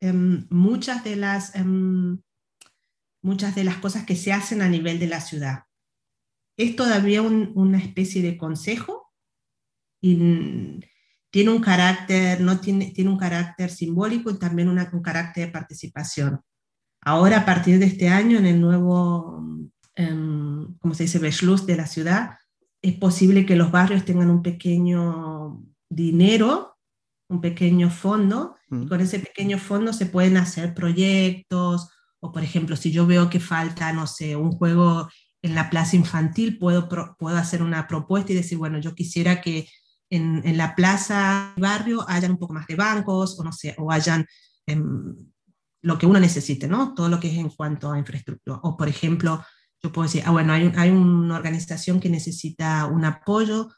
em, 0.00 0.46
muchas, 0.48 1.02
de 1.02 1.16
las, 1.16 1.56
em, 1.56 2.20
muchas 3.22 3.54
de 3.54 3.64
las 3.64 3.76
cosas 3.76 4.04
que 4.04 4.16
se 4.16 4.32
hacen 4.32 4.62
a 4.62 4.68
nivel 4.68 4.98
de 4.98 5.08
la 5.08 5.20
ciudad. 5.20 5.64
Es 6.56 6.76
todavía 6.76 7.22
una 7.22 7.78
especie 7.78 8.22
de 8.22 8.36
consejo 8.36 9.12
y 10.00 10.80
tiene 11.30 11.50
un 11.50 11.60
carácter, 11.60 12.40
no 12.40 12.60
tiene, 12.60 12.90
tiene 12.92 13.10
un 13.10 13.18
carácter 13.18 13.70
simbólico 13.70 14.30
y 14.30 14.38
también 14.38 14.68
una, 14.68 14.88
un 14.92 15.02
carácter 15.02 15.46
de 15.46 15.52
participación. 15.52 16.40
Ahora, 17.00 17.38
a 17.38 17.44
partir 17.44 17.78
de 17.78 17.86
este 17.86 18.08
año, 18.08 18.38
en 18.38 18.46
el 18.46 18.60
nuevo, 18.60 19.38
um, 19.98 20.78
como 20.78 20.94
se 20.94 21.04
dice, 21.04 21.18
Beschluss 21.18 21.66
de 21.66 21.76
la 21.76 21.86
ciudad, 21.86 22.38
es 22.82 22.94
posible 22.94 23.46
que 23.46 23.56
los 23.56 23.70
barrios 23.70 24.04
tengan 24.04 24.30
un 24.30 24.42
pequeño 24.42 25.62
dinero, 25.88 26.76
un 27.28 27.40
pequeño 27.40 27.90
fondo, 27.90 28.56
y 28.70 28.74
mm. 28.74 28.88
con 28.88 29.00
ese 29.00 29.20
pequeño 29.20 29.58
fondo 29.58 29.92
se 29.92 30.06
pueden 30.06 30.36
hacer 30.36 30.74
proyectos, 30.74 31.90
o 32.20 32.32
por 32.32 32.42
ejemplo, 32.42 32.76
si 32.76 32.90
yo 32.90 33.06
veo 33.06 33.30
que 33.30 33.40
falta, 33.40 33.92
no 33.92 34.06
sé, 34.06 34.36
un 34.36 34.52
juego 34.52 35.08
en 35.42 35.54
la 35.54 35.70
plaza 35.70 35.96
infantil, 35.96 36.58
puedo, 36.58 36.88
puedo 37.18 37.36
hacer 37.36 37.62
una 37.62 37.86
propuesta 37.86 38.32
y 38.32 38.36
decir, 38.36 38.58
bueno, 38.58 38.78
yo 38.78 38.94
quisiera 38.94 39.40
que 39.40 39.68
en, 40.10 40.42
en 40.44 40.56
la 40.56 40.74
plaza 40.74 41.54
barrio 41.56 42.04
hayan 42.08 42.32
un 42.32 42.38
poco 42.38 42.54
más 42.54 42.66
de 42.66 42.76
bancos 42.76 43.38
o 43.38 43.44
no 43.44 43.52
sé, 43.52 43.74
o 43.78 43.92
hayan 43.92 44.26
em, 44.66 45.14
lo 45.82 45.98
que 45.98 46.06
uno 46.06 46.18
necesite, 46.18 46.66
¿no? 46.66 46.94
Todo 46.94 47.08
lo 47.08 47.20
que 47.20 47.28
es 47.28 47.38
en 47.38 47.50
cuanto 47.50 47.92
a 47.92 47.98
infraestructura. 47.98 48.58
O 48.62 48.76
por 48.76 48.88
ejemplo, 48.88 49.44
yo 49.82 49.92
puedo 49.92 50.08
decir, 50.08 50.22
ah, 50.26 50.30
bueno, 50.32 50.52
hay, 50.52 50.72
hay 50.76 50.90
una 50.90 51.36
organización 51.36 52.00
que 52.00 52.08
necesita 52.08 52.86
un 52.86 53.04
apoyo, 53.04 53.70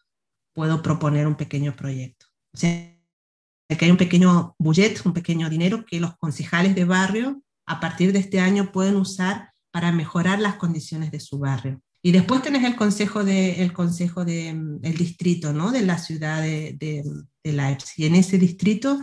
puedo 0.55 0.83
proponer 0.83 1.27
un 1.27 1.35
pequeño 1.35 1.77
proyecto. 1.77 2.27
O 2.55 2.57
sea, 2.57 2.97
que 3.69 3.85
hay 3.85 3.91
un 3.91 3.97
pequeño 3.97 4.57
budget, 4.59 5.05
un 5.05 5.13
pequeño 5.13 5.51
dinero 5.51 5.85
que 5.85 6.01
los 6.01 6.17
concejales 6.17 6.75
de 6.75 6.85
barrio 6.85 7.43
a 7.71 7.79
partir 7.79 8.13
de 8.13 8.19
este 8.19 8.41
año 8.41 8.73
pueden 8.73 8.97
usar 8.97 9.53
para 9.71 9.93
mejorar 9.93 10.41
las 10.41 10.57
condiciones 10.57 11.13
de 11.13 11.21
su 11.21 11.39
barrio. 11.39 11.81
Y 12.03 12.11
después 12.11 12.43
tenés 12.43 12.65
el 12.65 12.75
consejo 12.75 13.23
de, 13.23 13.71
consejo 13.73 14.25
de, 14.25 14.53
mm, 14.53 14.81
distrito, 14.81 15.53
¿no? 15.53 15.71
De 15.71 15.83
la 15.83 15.97
ciudad 15.97 16.43
de, 16.43 16.77
de, 17.45 17.53
Leipzig. 17.53 18.05
Y 18.05 18.07
en 18.07 18.17
ese 18.17 18.39
distrito, 18.39 18.99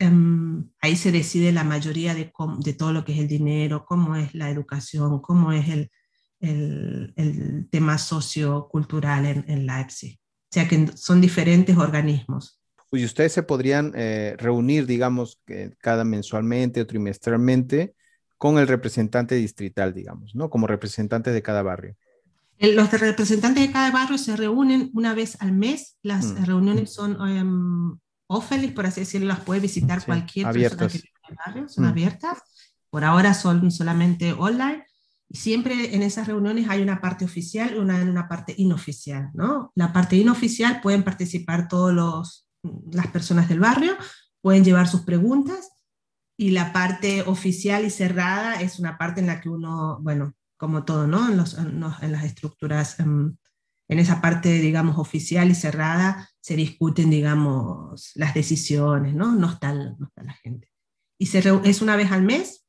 um, 0.00 0.70
ahí 0.80 0.94
se 0.94 1.10
decide 1.10 1.50
la 1.50 1.64
mayoría 1.64 2.14
de, 2.14 2.32
todo 2.78 2.92
lo 2.92 3.04
que 3.04 3.14
es 3.14 3.18
el 3.18 3.26
dinero, 3.26 3.84
cómo 3.84 4.14
es 4.14 4.32
la 4.32 4.48
educación, 4.48 5.20
cómo 5.20 5.50
es 5.52 5.66
el 5.68 5.90
tema 7.70 7.98
sociocultural 7.98 9.26
en, 9.26 9.44
en 9.48 9.66
Leipzig. 9.66 10.20
O 10.20 10.52
sea 10.52 10.68
que 10.68 10.86
son 10.96 11.20
diferentes 11.20 11.76
organismos. 11.76 12.57
Y 12.92 13.04
ustedes 13.04 13.32
se 13.32 13.42
podrían 13.42 13.92
eh, 13.94 14.34
reunir, 14.38 14.86
digamos, 14.86 15.40
cada 15.78 16.04
mensualmente 16.04 16.80
o 16.80 16.86
trimestralmente 16.86 17.94
con 18.38 18.58
el 18.58 18.68
representante 18.68 19.34
distrital, 19.34 19.92
digamos, 19.92 20.34
¿no? 20.34 20.48
Como 20.48 20.66
representantes 20.66 21.34
de 21.34 21.42
cada 21.42 21.62
barrio. 21.62 21.96
Los 22.60 22.90
representantes 22.92 23.66
de 23.66 23.72
cada 23.72 23.90
barrio 23.90 24.16
se 24.16 24.36
reúnen 24.36 24.90
una 24.94 25.14
vez 25.14 25.36
al 25.40 25.52
mes. 25.52 25.96
Las 26.02 26.26
mm. 26.26 26.44
reuniones 26.44 26.92
son 26.92 27.20
um, 27.20 27.98
por 28.74 28.86
así 28.86 29.00
decirlo, 29.00 29.28
las 29.28 29.40
puede 29.40 29.60
visitar 29.60 30.04
cualquier 30.04 30.50
persona 30.50 30.88
que 30.88 30.98
vive 30.98 31.10
en 31.24 31.30
el 31.30 31.36
barrio, 31.46 31.68
son 31.68 31.84
mm. 31.84 31.88
abiertas. 31.88 32.38
Por 32.90 33.04
ahora 33.04 33.34
son 33.34 33.70
solamente 33.70 34.32
online. 34.32 34.84
Y 35.28 35.36
siempre 35.36 35.94
en 35.94 36.02
esas 36.02 36.26
reuniones 36.26 36.68
hay 36.70 36.80
una 36.80 37.00
parte 37.00 37.24
oficial 37.24 37.74
y 37.74 37.78
una, 37.78 38.02
una 38.02 38.28
parte 38.28 38.54
inoficial, 38.56 39.30
¿no? 39.34 39.72
La 39.74 39.92
parte 39.92 40.16
inoficial 40.16 40.80
pueden 40.80 41.02
participar 41.02 41.68
todas 41.68 42.47
las 42.62 43.08
personas 43.08 43.48
del 43.48 43.60
barrio, 43.60 43.96
pueden 44.40 44.64
llevar 44.64 44.88
sus 44.88 45.02
preguntas 45.02 45.70
y 46.36 46.50
la 46.50 46.72
parte 46.72 47.22
oficial 47.22 47.84
y 47.84 47.90
cerrada 47.90 48.60
es 48.60 48.78
una 48.78 48.96
parte 48.96 49.20
en 49.20 49.26
la 49.26 49.40
que 49.40 49.48
uno, 49.48 49.98
bueno, 50.00 50.34
como 50.56 50.84
todo, 50.84 51.06
¿no? 51.06 51.28
En, 51.28 51.36
las 52.12 52.24
estructuras, 52.24 52.98
em, 53.00 53.36
en, 53.88 53.98
esa 53.98 54.20
parte, 54.20 54.60
digamos, 54.60 54.98
oficial 54.98 55.50
y 55.50 55.54
cerrada, 55.54 56.28
se 56.40 56.56
discuten, 56.56 57.10
digamos, 57.10 58.12
las 58.14 58.34
decisiones, 58.34 59.14
¿no? 59.14 59.34
No 59.34 59.50
está, 59.50 59.72
no 59.72 60.06
está 60.06 60.22
la 60.22 60.34
gente. 60.34 60.70
Y 61.18 61.28
es 61.36 61.82
una 61.82 61.96
vez 61.96 62.12
al 62.12 62.22
mes 62.22 62.64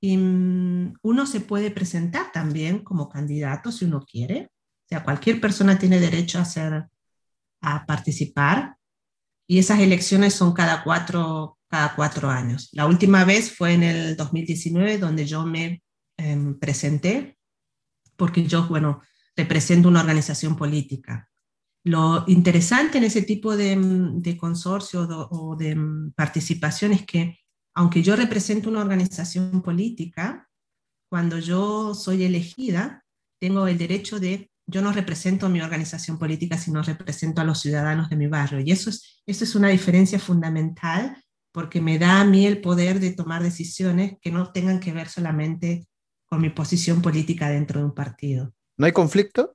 y 0.00 0.16
mm, 0.16 0.94
uno 1.02 1.26
se 1.26 1.40
puede 1.40 1.70
presentar 1.70 2.32
también 2.32 2.80
como 2.80 3.08
candidato 3.08 3.72
si 3.72 3.84
uno 3.86 4.04
quiere. 4.04 4.50
O 4.84 4.88
sea, 4.88 5.04
cualquier 5.04 5.40
persona 5.40 5.78
tiene 5.78 6.00
derecho 6.00 6.38
a, 6.38 6.42
hacer, 6.42 6.88
a 7.62 7.86
participar 7.86 8.76
y 9.46 9.58
esas 9.58 9.80
elecciones 9.80 10.34
son 10.34 10.52
cada 10.52 10.84
cuatro, 10.84 11.58
cada 11.68 11.94
cuatro 11.94 12.30
años. 12.30 12.68
La 12.72 12.86
última 12.86 13.24
vez 13.24 13.56
fue 13.56 13.74
en 13.74 13.82
el 13.82 14.16
2019 14.16 14.98
donde 14.98 15.26
yo 15.26 15.44
me 15.44 15.82
Em, 16.22 16.58
presenté, 16.58 17.36
porque 18.16 18.46
yo, 18.46 18.68
bueno, 18.68 19.02
represento 19.34 19.88
una 19.88 20.00
organización 20.00 20.56
política. 20.56 21.28
Lo 21.84 22.24
interesante 22.28 22.98
en 22.98 23.04
ese 23.04 23.22
tipo 23.22 23.56
de, 23.56 23.76
de 24.16 24.36
consorcio 24.36 25.02
o 25.30 25.56
de 25.56 25.76
participación 26.14 26.92
es 26.92 27.04
que, 27.04 27.40
aunque 27.74 28.02
yo 28.02 28.14
represento 28.14 28.70
una 28.70 28.82
organización 28.82 29.62
política, 29.62 30.48
cuando 31.10 31.38
yo 31.38 31.94
soy 31.94 32.22
elegida, 32.22 33.04
tengo 33.40 33.66
el 33.66 33.78
derecho 33.78 34.20
de, 34.20 34.51
yo 34.72 34.82
no 34.82 34.92
represento 34.92 35.46
a 35.46 35.48
mi 35.48 35.60
organización 35.60 36.18
política, 36.18 36.58
sino 36.58 36.82
represento 36.82 37.40
a 37.40 37.44
los 37.44 37.60
ciudadanos 37.60 38.08
de 38.08 38.16
mi 38.16 38.26
barrio. 38.26 38.60
Y 38.60 38.72
eso 38.72 38.90
es, 38.90 39.22
eso 39.26 39.44
es 39.44 39.54
una 39.54 39.68
diferencia 39.68 40.18
fundamental 40.18 41.16
porque 41.52 41.80
me 41.80 41.98
da 41.98 42.20
a 42.20 42.24
mí 42.24 42.46
el 42.46 42.60
poder 42.60 42.98
de 42.98 43.12
tomar 43.12 43.42
decisiones 43.42 44.14
que 44.20 44.32
no 44.32 44.50
tengan 44.50 44.80
que 44.80 44.92
ver 44.92 45.08
solamente 45.08 45.86
con 46.24 46.40
mi 46.40 46.48
posición 46.48 47.02
política 47.02 47.50
dentro 47.50 47.80
de 47.80 47.86
un 47.86 47.94
partido. 47.94 48.52
¿No 48.78 48.86
hay 48.86 48.92
conflicto? 48.92 49.54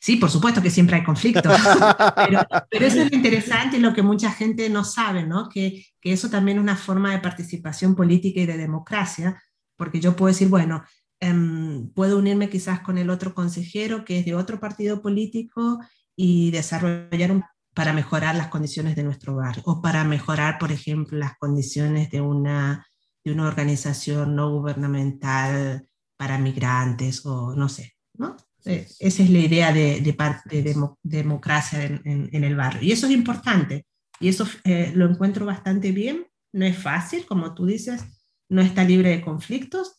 Sí, 0.00 0.16
por 0.16 0.30
supuesto 0.30 0.62
que 0.62 0.70
siempre 0.70 0.96
hay 0.96 1.04
conflicto, 1.04 1.42
pero, 2.16 2.86
eso 2.86 3.02
es 3.02 3.10
lo 3.10 3.16
interesante 3.16 3.76
y 3.76 3.80
lo 3.80 3.92
que 3.92 4.02
mucha 4.02 4.32
gente 4.32 4.68
no 4.70 4.82
sabe, 4.82 5.26
¿no? 5.26 5.48
Que, 5.48 5.84
que, 6.00 6.12
eso 6.12 6.30
también 6.30 6.56
es 6.56 6.62
una 6.62 6.76
forma 6.76 7.12
de 7.12 7.18
participación 7.18 7.94
política 7.94 8.40
y 8.40 8.46
de 8.46 8.56
democracia, 8.56 9.40
porque 9.76 10.00
yo 10.00 10.16
puedo 10.16 10.32
decir, 10.32 10.48
bueno, 10.48 10.82
em, 11.20 11.88
puedo 11.90 12.18
unirme 12.18 12.50
quizás 12.50 12.80
con 12.80 12.98
el 12.98 13.10
otro 13.10 13.34
consejero 13.34 14.04
que 14.04 14.18
es 14.18 14.24
de 14.24 14.34
otro 14.34 14.58
partido 14.60 15.02
político 15.02 15.78
y 16.16 16.50
desarrollar 16.50 17.32
un 17.32 17.44
para 17.74 17.92
mejorar 17.92 18.34
las 18.34 18.48
condiciones 18.48 18.96
de 18.96 19.04
nuestro 19.04 19.36
barrio 19.36 19.62
o 19.64 19.80
para 19.80 20.02
mejorar, 20.04 20.58
por 20.58 20.72
ejemplo, 20.72 21.16
las 21.16 21.38
condiciones 21.38 22.10
de 22.10 22.20
una 22.20 22.84
de 23.24 23.32
una 23.32 23.46
organización 23.46 24.34
no 24.34 24.50
gubernamental 24.50 25.86
para 26.16 26.38
migrantes 26.38 27.24
o 27.26 27.54
no 27.54 27.68
sé, 27.68 27.94
¿no? 28.14 28.36
Eh, 28.64 28.86
esa 28.98 29.22
es 29.22 29.30
la 29.30 29.38
idea 29.38 29.72
de, 29.72 30.00
de, 30.00 30.74
democracia 31.02 31.84
en, 31.84 32.28
en, 32.32 32.44
el 32.44 32.56
barrio. 32.56 32.82
Y 32.82 32.92
eso 32.92 33.06
es 33.06 33.12
importante. 33.12 33.86
Y 34.18 34.28
eso 34.28 34.46
eh, 34.64 34.92
lo 34.94 35.08
encuentro 35.08 35.46
bastante 35.46 35.92
bien. 35.92 36.26
No 36.52 36.66
es 36.66 36.76
fácil, 36.76 37.24
como 37.24 37.54
tú 37.54 37.64
dices, 37.64 38.04
no 38.50 38.60
está 38.60 38.84
libre 38.84 39.10
de 39.10 39.22
conflictos. 39.22 39.96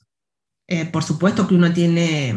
Eh, 0.74 0.86
por 0.86 1.04
supuesto 1.04 1.50
que 1.50 1.56
uno 1.56 1.74
tiene 1.74 2.34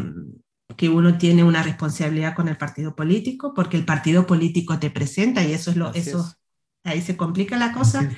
que 0.75 0.89
uno 0.89 1.17
tiene 1.17 1.41
una 1.41 1.63
responsabilidad 1.63 2.35
con 2.35 2.49
el 2.49 2.57
partido 2.57 2.93
político, 2.93 3.53
porque 3.53 3.77
el 3.77 3.85
partido 3.85 4.27
político 4.27 4.77
te 4.77 4.89
presenta 4.89 5.41
y 5.41 5.53
eso 5.53 5.71
es 5.71 5.77
lo, 5.77 5.93
eso, 5.93 6.35
ahí 6.83 7.01
se 7.01 7.15
complica 7.15 7.57
la 7.57 7.71
cosa 7.71 8.09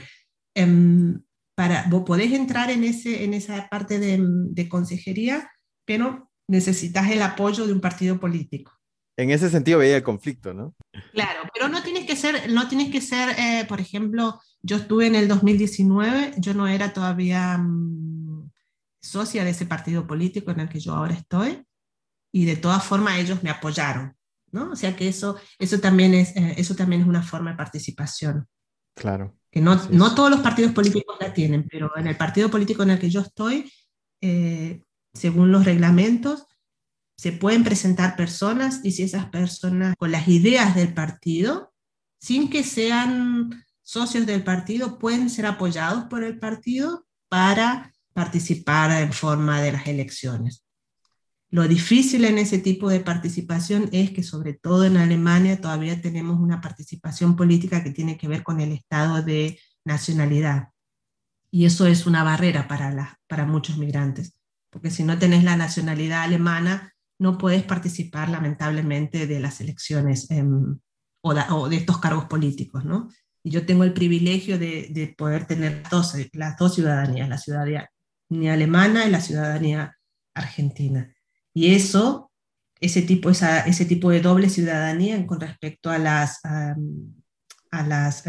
para, 1.56 1.86
vos 1.90 2.04
podés 2.04 2.34
entrar 2.34 2.72
en, 2.72 2.84
ese, 2.84 3.26
en 3.26 3.36
esa 3.36 3.68
parte 3.70 4.00
de, 4.00 4.18
de 4.20 4.68
consejería, 4.68 5.52
pero 5.86 6.32
necesitas 6.48 7.12
el 7.12 7.22
apoyo 7.22 7.68
de 7.68 7.74
un 7.74 7.82
partido 7.82 8.20
político. 8.20 8.72
En 9.18 9.30
ese 9.30 9.52
sentido 9.52 9.78
veía 9.78 9.98
el 9.98 10.04
conflicto, 10.04 10.52
¿no? 10.52 10.74
Claro, 11.14 11.42
pero 11.54 11.68
no 11.70 11.84
tienes 11.84 12.06
que 12.06 12.16
ser, 12.16 12.52
no 12.52 12.68
tienes 12.68 12.90
que 12.90 13.02
ser, 13.02 13.36
eh, 13.38 13.66
por 13.68 13.80
ejemplo, 13.80 14.40
yo 14.64 14.78
estuve 14.78 15.06
en 15.06 15.14
el 15.14 15.28
2019, 15.28 16.34
yo 16.38 16.56
no 16.56 16.68
era 16.68 16.92
todavía 16.92 17.60
mm, 17.60 18.17
socia 19.08 19.44
de 19.44 19.52
ese 19.52 19.66
partido 19.66 20.06
político 20.06 20.52
en 20.52 20.62
el 20.62 20.70
que 20.70 20.80
yo 20.80 20.94
ahora 20.94 21.14
estoy, 21.14 21.64
y 22.32 22.46
de 22.46 22.58
todas 22.58 22.84
formas 22.84 23.20
ellos 23.20 23.42
me 23.44 23.50
apoyaron, 23.50 24.16
¿no? 24.52 24.72
O 24.72 24.76
sea 24.76 24.96
que 24.96 25.08
eso, 25.08 25.38
eso, 25.60 25.80
también, 25.80 26.14
es, 26.14 26.36
eh, 26.36 26.56
eso 26.58 26.76
también 26.76 27.02
es 27.02 27.08
una 27.08 27.24
forma 27.24 27.52
de 27.52 27.58
participación. 27.58 28.48
Claro 28.96 29.38
que 29.52 29.62
no, 29.62 29.76
no 29.92 30.14
todos 30.14 30.30
los 30.30 30.42
partidos 30.42 30.74
políticos 30.74 31.18
la 31.20 31.34
tienen, 31.34 31.68
pero 31.70 31.92
en 31.98 32.08
el 32.08 32.18
partido 32.18 32.50
político 32.50 32.84
en 32.84 32.92
el 32.92 33.00
que 33.00 33.10
yo 33.10 33.22
estoy, 33.22 33.72
eh, 34.22 34.84
según 35.14 35.52
los 35.52 35.66
reglamentos, 35.66 36.46
se 37.18 37.32
pueden 37.32 37.64
presentar 37.64 38.16
personas 38.16 38.82
y 38.84 38.92
si 38.92 39.04
esas 39.04 39.28
personas 39.30 39.96
con 39.98 40.12
las 40.12 40.28
ideas 40.28 40.76
del 40.76 40.94
partido, 40.94 41.74
sin 42.20 42.50
que 42.50 42.64
sean 42.64 43.64
socios 43.82 44.26
del 44.26 44.44
partido, 44.44 45.00
pueden 45.00 45.30
ser 45.30 45.46
apoyados 45.46 46.06
por 46.06 46.24
el 46.24 46.38
partido 46.38 47.08
para 47.30 47.94
participar 48.18 49.00
en 49.00 49.14
forma 49.14 49.62
de 49.62 49.74
las 49.74 49.86
elecciones. 49.86 50.66
Lo 51.52 51.68
difícil 51.68 52.26
en 52.26 52.40
ese 52.40 52.58
tipo 52.58 52.90
de 52.90 53.00
participación 53.00 53.90
es 53.92 54.10
que 54.10 54.24
sobre 54.24 54.56
todo 54.56 54.86
en 54.86 54.98
Alemania 54.98 55.62
todavía 55.62 56.02
tenemos 56.02 56.40
una 56.40 56.60
participación 56.60 57.36
política 57.36 57.84
que 57.84 57.92
tiene 57.92 58.18
que 58.18 58.28
ver 58.28 58.42
con 58.42 58.60
el 58.60 58.72
estado 58.72 59.22
de 59.22 59.60
nacionalidad. 59.86 60.70
Y 61.52 61.66
eso 61.66 61.86
es 61.86 62.08
una 62.08 62.24
barrera 62.24 62.68
para, 62.68 63.20
para 63.28 63.46
muchos 63.46 63.78
migrantes, 63.78 64.36
porque 64.72 64.90
si 64.90 65.04
no 65.04 65.20
tenés 65.20 65.44
la 65.44 65.56
nacionalidad 65.56 66.24
alemana, 66.24 66.96
no 67.20 67.38
puedes 67.38 67.62
participar 67.62 68.30
lamentablemente 68.30 69.28
de 69.28 69.40
las 69.40 69.62
elecciones 69.62 70.32
em, 70.32 70.80
o, 71.22 71.70
de, 71.70 71.76
estos 71.76 72.00
cargos 72.00 72.26
políticos. 72.26 72.84
¿no? 72.84 73.10
Y 73.44 73.52
yo 73.52 73.64
tengo 73.68 73.84
el 73.84 73.94
privilegio 73.94 74.58
de, 74.58 75.14
poder 75.16 75.46
tener 75.46 75.84
dos, 75.92 76.16
las 76.34 76.58
dos 76.58 76.74
ciudadanías, 76.74 77.30
la 77.30 77.38
ciudadanía 77.38 77.88
alemana 78.30 79.06
y 79.06 79.10
la 79.10 79.22
ciudadanía 79.22 79.98
argentina. 80.34 81.14
Y 81.54 81.74
eso, 81.74 82.32
ese 82.80 83.02
tipo, 83.02 83.30
ese 83.30 83.86
tipo 83.86 84.12
de 84.12 84.22
doble 84.22 84.50
ciudadanía 84.50 85.26
con 85.26 85.40
respecto 85.40 85.90
a 85.90 85.98
los 87.84 88.24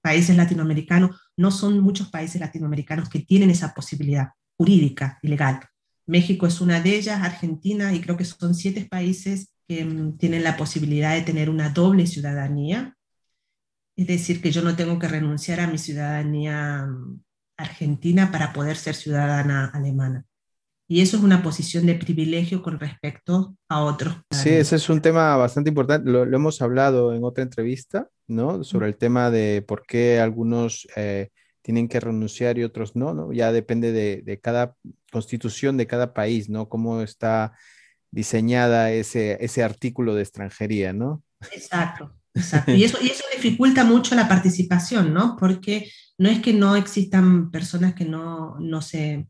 países 0.00 0.36
latinoamericanos, 0.36 1.20
no 1.36 1.50
son 1.50 1.80
muchos 1.80 2.08
países 2.10 2.40
latinoamericanos 2.40 3.08
que 3.08 3.20
tienen 3.20 3.50
esa 3.50 3.74
posibilidad 3.74 4.28
jurídica 4.56 5.18
y 5.22 5.28
legal. 5.28 5.60
México 6.06 6.46
es 6.46 6.60
una 6.60 6.80
de 6.80 6.96
ellas, 6.96 7.20
Argentina, 7.22 7.92
y 7.92 8.00
creo 8.00 8.16
que 8.16 8.24
son 8.24 8.54
siete 8.54 8.84
países 8.84 9.52
que 9.68 9.80
em, 9.80 10.16
tienen 10.16 10.44
la 10.44 10.56
posibilidad 10.56 11.14
de 11.14 11.22
tener 11.22 11.50
una 11.50 11.70
doble 11.70 12.06
ciudadanía. 12.06 12.96
Es 13.96 14.06
decir, 14.06 14.40
que 14.40 14.52
yo 14.52 14.62
no 14.62 14.76
tengo 14.76 14.98
que 14.98 15.08
renunciar 15.08 15.60
a 15.60 15.66
mi 15.66 15.78
ciudadanía 15.78 16.84
em, 16.84 17.20
argentina 17.56 18.30
para 18.30 18.52
poder 18.52 18.76
ser 18.76 18.94
ciudadana 18.94 19.66
alemana. 19.72 20.24
Y 20.88 21.00
eso 21.00 21.16
es 21.16 21.22
una 21.24 21.42
posición 21.42 21.84
de 21.86 21.96
privilegio 21.96 22.62
con 22.62 22.78
respecto 22.78 23.56
a 23.68 23.82
otros. 23.82 24.14
Sí, 24.30 24.50
ese 24.50 24.76
es 24.76 24.88
un 24.88 25.02
tema 25.02 25.36
bastante 25.36 25.70
importante. 25.70 26.08
Lo, 26.08 26.22
hemos 26.22 26.62
hablado 26.62 27.12
en 27.12 27.24
otra 27.24 27.42
entrevista, 27.42 28.08
¿no? 28.28 28.62
Sobre 28.62 28.86
el 28.86 28.96
tema 28.96 29.30
de 29.32 29.64
por 29.66 29.84
qué 29.84 30.20
algunos 30.20 30.86
eh, 30.94 31.30
tienen 31.62 31.88
que 31.88 31.98
renunciar 31.98 32.56
y 32.58 32.62
otros 32.62 32.94
no, 32.94 33.14
¿no? 33.14 33.32
Ya 33.32 33.50
depende 33.50 33.90
de, 33.90 34.22
de, 34.24 34.38
cada 34.38 34.76
constitución 35.10 35.76
de 35.76 35.88
cada 35.88 36.14
país, 36.14 36.48
¿no? 36.48 36.68
Cómo 36.68 37.02
está 37.02 37.52
diseñada 38.12 38.92
ese, 38.92 39.44
ese 39.44 39.64
artículo 39.64 40.14
de 40.14 40.22
extranjería, 40.22 40.92
¿no? 40.92 41.24
Exacto, 41.52 42.14
exacto. 42.36 42.72
Y 42.72 42.84
eso, 42.84 42.98
y 43.02 43.08
eso 43.08 43.24
dificulta 43.34 43.84
mucho 43.84 44.14
la 44.14 44.28
participación, 44.28 45.12
¿no? 45.12 45.36
Porque 45.38 45.90
no 46.18 46.28
es 46.28 46.40
que 46.40 46.52
no 46.52 46.76
existan 46.76 47.50
personas 47.50 47.94
que 47.94 48.04
no, 48.04 48.56
no 48.60 48.80
se 48.80 49.26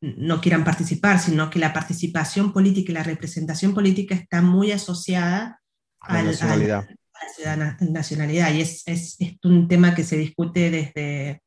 no 0.00 0.40
quieran 0.40 0.64
participar, 0.64 1.18
sino 1.18 1.50
que 1.50 1.58
la 1.58 1.72
participación 1.72 2.52
política 2.52 2.90
y 2.90 2.94
la 2.94 3.02
representación 3.02 3.74
política 3.74 4.14
está 4.14 4.40
muy 4.40 4.72
asociada 4.72 5.60
a 6.00 6.14
la 6.14 6.22
nacionalidad. 6.22 6.88
la 7.44 7.76
nacionalidad 7.80 8.54
y 8.54 8.62
es, 8.62 8.82
es, 8.86 9.16
es, 9.18 9.36
un 9.44 9.68
tema 9.68 9.94
que 9.94 10.04
se 10.04 10.16
discute 10.16 10.70
desde, 10.70 11.42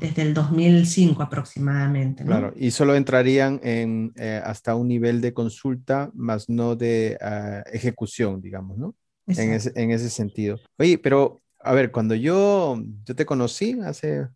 desde 0.00 0.22
el 0.22 0.34
2005 0.34 1.22
aproximadamente. 1.22 2.24
Claro, 2.24 2.52
y 2.54 2.70
solo 2.72 2.94
entrarían 2.94 3.58
en, 3.62 4.12
eh, 4.16 4.42
hasta 4.44 4.74
un 4.74 4.88
nivel 4.88 5.22
de 5.22 5.32
consulta, 5.32 6.10
más 6.12 6.50
no 6.50 6.76
de 6.76 7.16
uh, 7.22 7.74
ejecución, 7.74 8.42
digamos, 8.42 8.76
¿no? 8.76 8.94
En 9.26 9.52
ese, 9.52 9.72
en 9.74 9.90
ese, 9.90 10.08
sentido. 10.08 10.60
Oye, 10.78 10.98
pero 10.98 11.42
a 11.60 11.72
ver, 11.72 11.90
cuando 11.90 12.14
yo, 12.14 12.80
yo 13.04 13.16
te 13.16 13.26
conocí 13.26 13.76
hace 13.84 14.28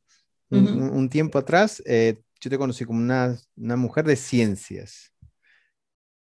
un, 0.50 0.64
uh 0.64 0.68
-huh. 0.68 0.92
un 0.92 1.08
tiempo 1.08 1.38
atrás, 1.38 1.82
eh, 1.86 2.20
yo 2.40 2.50
te 2.50 2.58
conocí 2.58 2.84
como 2.84 2.98
una, 2.98 3.36
una 3.56 3.76
mujer 3.76 4.04
de 4.04 4.16
ciencias. 4.16 5.12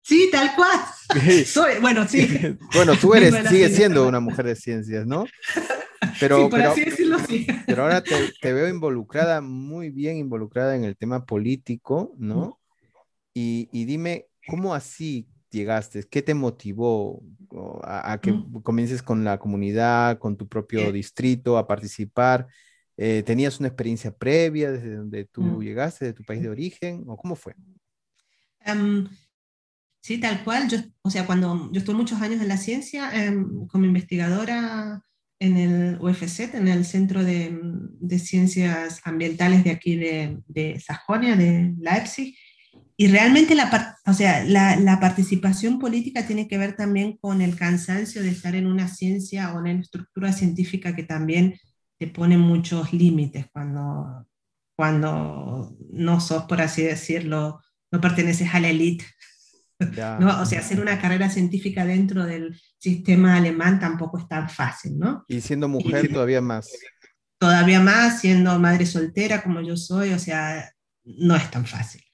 Sí, 0.01 0.29
tal 0.31 0.55
cual. 0.55 0.79
Soy, 1.45 1.79
bueno, 1.81 2.07
sí. 2.07 2.27
bueno, 2.73 2.95
tú 2.95 3.13
eres, 3.13 3.35
sigues 3.49 3.75
siendo 3.75 4.07
una 4.07 4.19
mujer 4.19 4.45
de 4.45 4.55
ciencias, 4.55 5.05
¿no? 5.05 5.25
Pero, 6.19 6.37
sí, 6.37 6.49
por 6.49 6.59
pero, 6.59 6.71
así 6.71 6.85
decirlo, 6.85 7.19
sí. 7.27 7.47
pero 7.65 7.83
ahora 7.83 8.01
te, 8.01 8.13
te, 8.39 8.53
veo 8.53 8.69
involucrada, 8.69 9.41
muy 9.41 9.89
bien 9.89 10.17
involucrada 10.17 10.75
en 10.75 10.83
el 10.83 10.95
tema 10.95 11.25
político, 11.25 12.13
¿no? 12.17 12.59
Y, 13.33 13.69
y 13.71 13.85
dime, 13.85 14.27
¿cómo 14.47 14.75
así 14.75 15.27
llegaste? 15.49 16.03
¿Qué 16.03 16.21
te 16.21 16.33
motivó 16.33 17.21
a, 17.83 18.13
a 18.13 18.21
que 18.21 18.31
mm. 18.31 18.61
comiences 18.61 19.01
con 19.01 19.23
la 19.23 19.39
comunidad, 19.39 20.19
con 20.19 20.37
tu 20.37 20.47
propio 20.47 20.91
distrito, 20.91 21.57
a 21.57 21.67
participar? 21.67 22.47
Eh, 22.97 23.23
¿Tenías 23.25 23.59
una 23.59 23.67
experiencia 23.67 24.15
previa 24.15 24.71
desde 24.71 24.95
donde 24.95 25.25
tú 25.25 25.41
mm. 25.41 25.61
llegaste, 25.61 26.05
de 26.05 26.13
tu 26.13 26.23
país 26.23 26.41
de 26.41 26.49
origen? 26.49 27.03
¿O 27.07 27.17
cómo 27.17 27.35
fue? 27.35 27.55
Um, 28.65 29.07
sí, 30.01 30.19
tal 30.19 30.43
cual. 30.43 30.69
Yo, 30.69 30.77
o 31.01 31.09
sea, 31.09 31.25
cuando 31.25 31.71
yo 31.71 31.79
estuve 31.79 31.95
muchos 31.95 32.21
años 32.21 32.41
en 32.41 32.47
la 32.47 32.57
ciencia, 32.57 33.11
um, 33.29 33.67
como 33.67 33.85
investigadora 33.85 35.03
en 35.39 35.57
el 35.57 35.97
UFZ, 35.99 36.55
en 36.55 36.67
el 36.67 36.85
Centro 36.85 37.23
de, 37.23 37.57
de 37.61 38.19
Ciencias 38.19 39.01
Ambientales 39.03 39.63
de 39.63 39.71
aquí 39.71 39.97
de, 39.97 40.39
de, 40.47 40.79
Sajonia, 40.79 41.35
de 41.35 41.73
Leipzig, 41.77 42.37
y 42.97 43.07
realmente 43.07 43.55
la, 43.55 43.97
o 44.05 44.13
sea, 44.13 44.45
la, 44.45 44.77
la, 44.77 44.99
participación 45.01 45.79
política 45.79 46.25
tiene 46.25 46.47
que 46.47 46.57
ver 46.57 46.77
también 46.77 47.17
con 47.17 47.41
el 47.41 47.57
cansancio 47.57 48.23
de 48.23 48.29
estar 48.29 48.55
en 48.55 48.67
una 48.67 48.87
ciencia 48.87 49.53
o 49.53 49.59
en 49.59 49.73
una 49.73 49.81
estructura 49.81 50.31
científica 50.31 50.95
que 50.95 51.03
también 51.03 51.59
te 51.97 52.07
pone 52.07 52.37
muchos 52.37 52.93
límites 52.93 53.47
cuando, 53.51 54.25
cuando 54.77 55.75
no 55.91 56.21
sos, 56.21 56.43
por 56.43 56.61
así 56.61 56.83
decirlo, 56.83 57.61
no 57.91 57.99
perteneces 57.99 58.53
a 58.53 58.61
la 58.61 58.69
élite. 58.69 59.05
Yeah. 59.93 60.17
¿no? 60.17 60.41
O 60.41 60.45
sea, 60.45 60.59
hacer 60.59 60.79
una 60.79 61.01
carrera 61.01 61.29
científica 61.29 61.85
dentro 61.85 62.23
del 62.23 62.57
sistema 62.77 63.35
alemán 63.35 63.77
tampoco 63.77 64.17
es 64.17 64.27
tan 64.29 64.49
fácil, 64.49 64.97
¿no? 64.97 65.25
Y 65.27 65.41
siendo 65.41 65.67
mujer 65.67 66.05
y, 66.05 66.13
todavía 66.13 66.39
más. 66.39 66.69
Todavía 67.37 67.81
más, 67.81 68.21
siendo 68.21 68.57
madre 68.57 68.85
soltera 68.85 69.43
como 69.43 69.59
yo 69.59 69.75
soy, 69.75 70.13
o 70.13 70.19
sea, 70.19 70.71
no 71.03 71.35
es 71.35 71.51
tan 71.51 71.65
fácil. 71.65 72.04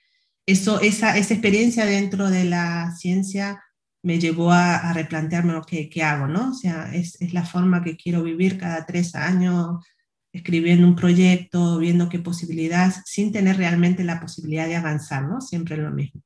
Eso, 0.45 0.81
esa, 0.81 1.17
esa 1.17 1.33
experiencia 1.33 1.86
dentro 1.86 2.29
de 2.29 2.45
la 2.45 2.91
ciencia 2.98 3.63
me 4.03 4.19
llevó 4.19 4.51
a, 4.51 4.93
replantearme 4.93 5.55
okay, 5.55 5.89
qué 5.89 6.03
hago, 6.03 6.27
¿no? 6.27 6.51
O 6.51 6.53
sea, 6.53 6.93
es, 6.93 7.21
es, 7.21 7.33
la 7.33 7.45
forma 7.45 7.83
que 7.83 7.95
quiero 7.95 8.24
vivir 8.24 8.57
cada 8.57 8.86
tres 8.86 9.15
años, 9.15 9.86
escribiendo 10.33 10.88
un 10.88 10.95
proyecto, 10.95 11.77
viendo 11.77 12.10
qué 12.10 12.19
posibilidades, 12.19 13.01
sin 13.05 13.31
tener 13.31 13.57
realmente 13.57 14.03
la 14.03 14.19
posibilidad 14.19 14.67
de 14.67 14.75
avanzar, 14.75 15.24
¿no? 15.27 15.41
Siempre 15.41 15.77
lo 15.77 15.91
mismo. 15.91 16.21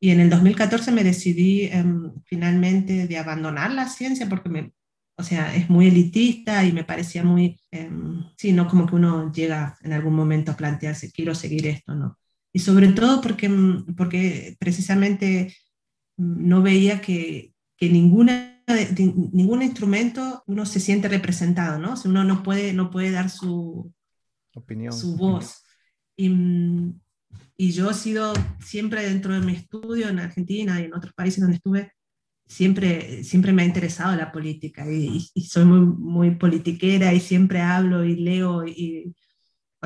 Y 0.00 0.10
en 0.10 0.20
el 0.20 0.30
2014 0.30 0.92
me 0.92 1.04
decidí 1.04 1.62
eh, 1.64 1.84
finalmente 2.26 3.06
de 3.06 3.18
abandonar 3.18 3.70
la 3.72 3.88
ciencia 3.88 4.28
porque 4.28 4.72
o 5.18 5.22
sea, 5.22 5.54
es 5.54 5.70
muy 5.70 5.88
elitista 5.88 6.64
y 6.64 6.72
me 6.72 6.84
parecía 6.84 7.24
muy, 7.24 7.58
eh, 7.70 7.90
sí, 8.36 8.52
no 8.52 8.68
como 8.68 8.86
que 8.86 8.96
uno 8.96 9.32
llega 9.32 9.78
en 9.82 9.94
algún 9.94 10.14
momento 10.14 10.52
a 10.52 10.56
plantearse, 10.56 11.10
quiero 11.10 11.34
seguir 11.34 11.66
esto, 11.66 11.94
¿no? 11.94 12.18
Y 12.56 12.60
sobre 12.60 12.88
todo 12.88 13.20
porque, 13.20 13.50
porque 13.98 14.56
precisamente 14.58 15.54
no 16.16 16.62
veía 16.62 17.02
que, 17.02 17.52
que 17.76 17.90
ninguna, 17.90 18.62
de, 18.66 19.12
ningún 19.30 19.60
instrumento 19.60 20.42
uno 20.46 20.64
se 20.64 20.80
siente 20.80 21.06
representado, 21.06 21.78
¿no? 21.78 21.92
O 21.92 21.96
sea, 21.96 22.10
uno 22.10 22.24
no 22.24 22.42
puede, 22.42 22.72
no 22.72 22.90
puede 22.90 23.10
dar 23.10 23.28
su 23.28 23.92
opinión, 24.54 24.94
su 24.94 25.18
voz. 25.18 25.64
Y, 26.16 26.34
y 27.58 27.72
yo 27.72 27.90
he 27.90 27.94
sido 27.94 28.32
siempre 28.64 29.06
dentro 29.06 29.34
de 29.34 29.44
mi 29.44 29.52
estudio 29.52 30.08
en 30.08 30.18
Argentina 30.18 30.80
y 30.80 30.84
en 30.84 30.94
otros 30.94 31.12
países 31.12 31.42
donde 31.42 31.56
estuve, 31.56 31.92
siempre, 32.46 33.22
siempre 33.22 33.52
me 33.52 33.64
ha 33.64 33.66
interesado 33.66 34.16
la 34.16 34.32
política 34.32 34.90
y, 34.90 35.28
y 35.34 35.44
soy 35.44 35.66
muy, 35.66 35.80
muy 35.80 36.30
politiquera 36.36 37.12
y 37.12 37.20
siempre 37.20 37.60
hablo 37.60 38.02
y 38.02 38.16
leo 38.16 38.66
y, 38.66 39.14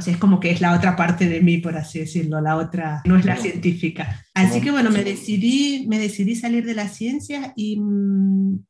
o 0.00 0.02
sea, 0.02 0.14
es 0.14 0.18
como 0.18 0.40
que 0.40 0.50
es 0.50 0.62
la 0.62 0.74
otra 0.74 0.96
parte 0.96 1.28
de 1.28 1.42
mí, 1.42 1.58
por 1.58 1.76
así 1.76 1.98
decirlo, 1.98 2.40
la 2.40 2.56
otra 2.56 3.02
no 3.04 3.16
es 3.16 3.26
la 3.26 3.36
científica. 3.36 4.24
Así 4.32 4.62
que 4.62 4.70
bueno, 4.70 4.90
me 4.90 5.04
decidí, 5.04 5.86
me 5.88 5.98
decidí 5.98 6.34
salir 6.34 6.64
de 6.64 6.74
la 6.74 6.88
ciencia 6.88 7.52
y, 7.54 7.78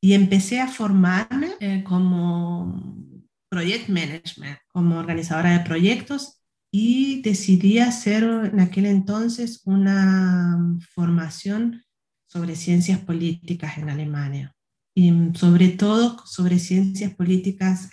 y 0.01 0.15
empecé 0.15 0.61
a 0.61 0.67
formarme 0.67 1.51
eh, 1.61 1.85
como 1.85 2.99
project 3.49 3.89
management, 3.89 4.59
como 4.67 4.99
organizadora 4.99 5.53
de 5.53 5.65
proyectos 5.65 6.41
y 6.73 7.23
decidí 7.23 7.79
hacer 7.79 8.25
en 8.25 8.59
aquel 8.59 8.87
entonces 8.87 9.63
una 9.65 10.59
formación 10.93 11.85
sobre 12.27 12.57
ciencias 12.57 12.99
políticas 12.99 13.79
en 13.79 13.89
Alemania. 13.89 14.53
Y 14.97 15.13
sobre 15.35 15.69
todo 15.69 16.19
sobre 16.27 16.59
ciencias 16.59 17.15
políticas 17.15 17.89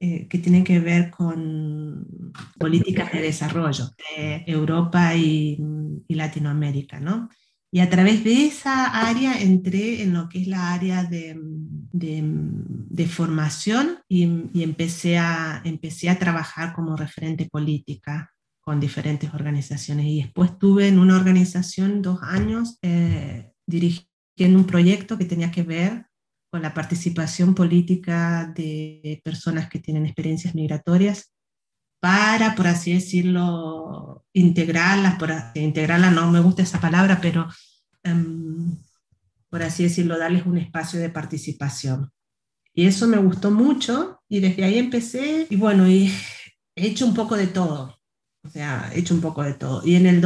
eh, 0.00 0.28
que 0.28 0.38
tienen 0.38 0.64
que 0.64 0.78
ver 0.78 1.10
con 1.10 2.32
políticas 2.58 3.12
de 3.12 3.22
desarrollo 3.22 3.90
de 3.98 4.44
Europa 4.46 5.14
y, 5.16 5.58
y, 6.06 6.14
Latinoamérica, 6.14 7.00
¿no? 7.00 7.28
Y 7.70 7.80
a 7.80 7.90
través 7.90 8.22
de 8.24 8.46
esa 8.46 8.86
área 9.08 9.40
entré 9.40 10.02
en 10.02 10.14
lo 10.14 10.28
que 10.28 10.42
es 10.42 10.46
la 10.46 10.72
área 10.72 11.04
de, 11.04 11.36
de, 11.38 12.22
de 12.24 13.06
formación 13.06 13.98
y, 14.08 14.50
y, 14.54 14.62
empecé, 14.62 15.18
a, 15.18 15.60
empecé 15.64 16.08
a 16.08 16.18
trabajar 16.18 16.74
como 16.74 16.96
referente 16.96 17.48
política 17.50 18.32
con 18.60 18.80
diferentes 18.80 19.32
organizaciones. 19.32 20.06
Y 20.06 20.22
después 20.22 20.50
estuve 20.50 20.88
en 20.88 20.98
una 20.98 21.16
organización 21.16 22.02
dos 22.02 22.20
años 22.22 22.78
eh, 22.82 23.50
dirigiendo 23.66 24.58
un 24.58 24.66
proyecto 24.66 25.18
que 25.18 25.24
tenía 25.24 25.50
que 25.50 25.62
ver 25.62 26.07
con 26.50 26.62
la 26.62 26.74
participación 26.74 27.54
política 27.54 28.52
de 28.54 29.20
personas 29.24 29.68
que 29.68 29.78
tienen 29.78 30.06
experiencias 30.06 30.54
migratorias 30.54 31.32
para, 32.00 32.54
por 32.54 32.66
así 32.66 32.94
decirlo, 32.94 34.24
integrarlas, 34.32 35.18
por 35.18 35.30
integrarlas, 35.54 36.12
no 36.12 36.30
me 36.30 36.40
gusta 36.40 36.62
esa 36.62 36.80
palabra, 36.80 37.18
pero 37.20 37.48
um, 38.04 38.76
por 39.50 39.62
así 39.62 39.82
decirlo, 39.82 40.18
darles 40.18 40.46
un 40.46 40.58
espacio 40.58 41.00
de 41.00 41.10
participación. 41.10 42.10
Y 42.72 42.86
eso 42.86 43.08
me 43.08 43.18
gustó 43.18 43.50
mucho 43.50 44.20
y 44.28 44.40
desde 44.40 44.64
ahí 44.64 44.78
empecé 44.78 45.46
y 45.50 45.56
bueno, 45.56 45.88
y 45.88 46.12
he 46.76 46.86
hecho 46.86 47.06
un 47.06 47.14
poco 47.14 47.36
de 47.36 47.48
todo, 47.48 47.98
o 48.44 48.50
sea, 48.50 48.90
he 48.94 49.00
hecho 49.00 49.14
un 49.14 49.20
poco 49.20 49.42
de 49.42 49.54
todo. 49.54 49.82
Y 49.84 49.96
en 49.96 50.06
el 50.06 50.20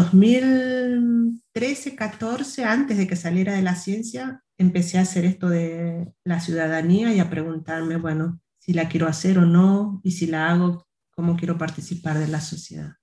2013, 1.55 1.97
14, 1.97 2.65
antes 2.65 2.97
de 2.97 3.07
que 3.07 3.17
saliera 3.17 3.53
de 3.53 3.63
la 3.63 3.75
ciencia, 3.75 4.43
empecé 4.57 4.99
a 4.99 5.03
hacer 5.03 5.25
esto 5.25 5.49
de 5.49 6.13
la 6.25 6.41
ciudadanía 6.41 7.13
y 7.13 7.21
a 7.21 7.29
preguntarme, 7.29 7.97
bueno, 7.97 8.41
si 8.59 8.73
la 8.73 8.89
quiero 8.89 9.07
hacer 9.07 9.39
o 9.39 9.45
no, 9.45 10.01
y 10.03 10.13
si 10.13 10.27
la 10.27 10.51
hago, 10.51 10.87
cómo 11.11 11.37
quiero 11.37 11.59
participar 11.59 12.19
de 12.19 12.29
la 12.29 12.41
sociedad. 12.41 12.95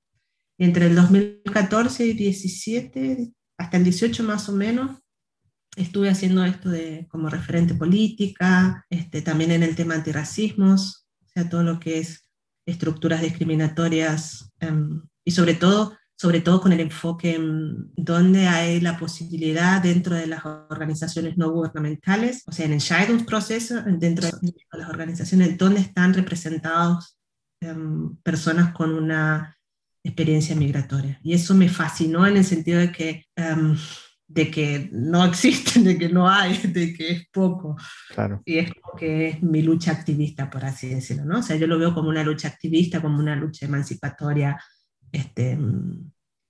Y 0.58 0.66
entre 0.66 0.88
el 0.88 0.96
2014 0.96 2.08
y 2.08 2.14
17, 2.14 3.34
hasta 3.58 3.78
el 3.78 3.84
18 3.84 4.24
más 4.24 4.50
o 4.50 4.54
menos, 4.54 5.00
estuve 5.76 6.10
haciendo 6.10 6.44
esto 6.44 6.70
de 6.70 7.08
como 7.10 7.30
referente 7.30 7.76
política, 7.76 8.84
este, 8.90 9.22
también 9.22 9.52
en 9.52 9.62
el 9.62 9.76
tema 9.76 9.94
antirracismos, 9.94 11.08
o 11.22 11.28
sea, 11.28 11.50
todo 11.50 11.64
lo 11.64 11.80
que 11.80 12.00
es 12.00 12.26
estructuras 12.66 13.22
discriminatorias 13.22 14.52
um, 14.62 15.02
y 15.24 15.32
sobre 15.32 15.54
todo 15.54 15.99
sobre 16.20 16.42
todo 16.42 16.60
con 16.60 16.74
el 16.74 16.82
enfoque 16.82 17.36
en 17.36 17.94
donde 17.96 18.46
hay 18.46 18.82
la 18.82 18.98
posibilidad 18.98 19.82
dentro 19.82 20.16
de 20.16 20.28
las 20.28 20.44
organizaciones 20.46 21.38
no 21.38 21.50
gubernamentales, 21.50 22.44
o 22.46 22.52
sea, 22.52 22.66
en 22.66 22.74
el 22.74 23.26
proceso 23.26 23.82
dentro 23.86 24.28
de 24.42 24.54
las 24.74 24.90
organizaciones, 24.90 25.58
donde 25.58 25.80
están 25.80 26.14
representados 26.14 27.18
um, 27.62 28.18
personas 28.18 28.74
con 28.74 28.96
una 28.96 29.58
experiencia 30.04 30.58
migratoria. 30.58 31.22
Y 31.24 31.34
eso 31.34 31.56
me 31.56 31.70
fascinó 31.70 32.28
en 32.28 32.36
el 32.36 32.44
sentido 32.44 32.80
de 32.80 32.92
que, 32.92 33.26
um, 33.38 33.78
de 34.28 34.52
que 34.52 34.90
no 34.92 35.24
existen, 35.30 35.86
de 35.86 35.98
que 35.98 36.10
no 36.10 36.30
hay, 36.30 36.58
de 36.58 36.94
que 36.96 37.12
es 37.12 37.30
poco. 37.32 37.78
Claro. 38.14 38.42
Y 38.44 38.58
es 38.58 38.74
como 38.74 38.98
que 38.98 39.30
es 39.30 39.42
mi 39.42 39.62
lucha 39.62 39.94
activista, 39.94 40.50
por 40.50 40.66
así 40.66 40.90
decirlo, 40.90 41.24
¿no? 41.24 41.40
O 41.40 41.44
sea, 41.44 41.56
yo 41.56 41.66
lo 41.66 41.80
veo 41.80 41.94
como 41.94 42.10
una 42.10 42.24
lucha 42.24 42.50
activista, 42.50 43.02
como 43.02 43.20
una 43.20 43.38
lucha 43.38 43.68
emancipatoria 43.68 44.60
este, 45.12 45.58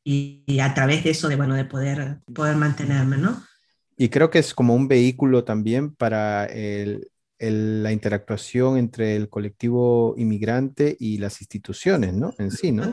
y, 0.04 0.44
y, 0.46 0.60
a 0.60 0.74
través 0.74 1.04
de 1.04 1.12
eso 1.12 1.28
de, 1.30 1.36
bueno, 1.36 1.56
de 1.56 1.66
poder, 1.66 2.20
poder 2.34 2.56
mantenerme, 2.56 3.18
¿no? 3.18 3.44
Y 3.98 4.10
creo 4.10 4.30
que 4.30 4.40
es 4.40 4.54
como 4.54 4.76
un 4.76 4.88
vehículo 4.88 5.44
también 5.44 5.94
para 5.94 6.46
el, 6.46 7.10
la 7.40 7.92
interactuación 7.92 8.78
entre 8.78 9.16
el 9.16 9.30
colectivo 9.30 10.14
inmigrante 10.18 10.96
y 11.00 11.18
las 11.18 11.42
instituciones, 11.42 12.14
¿no? 12.14 12.34
En 12.38 12.52
sí, 12.52 12.72
¿no? 12.72 12.92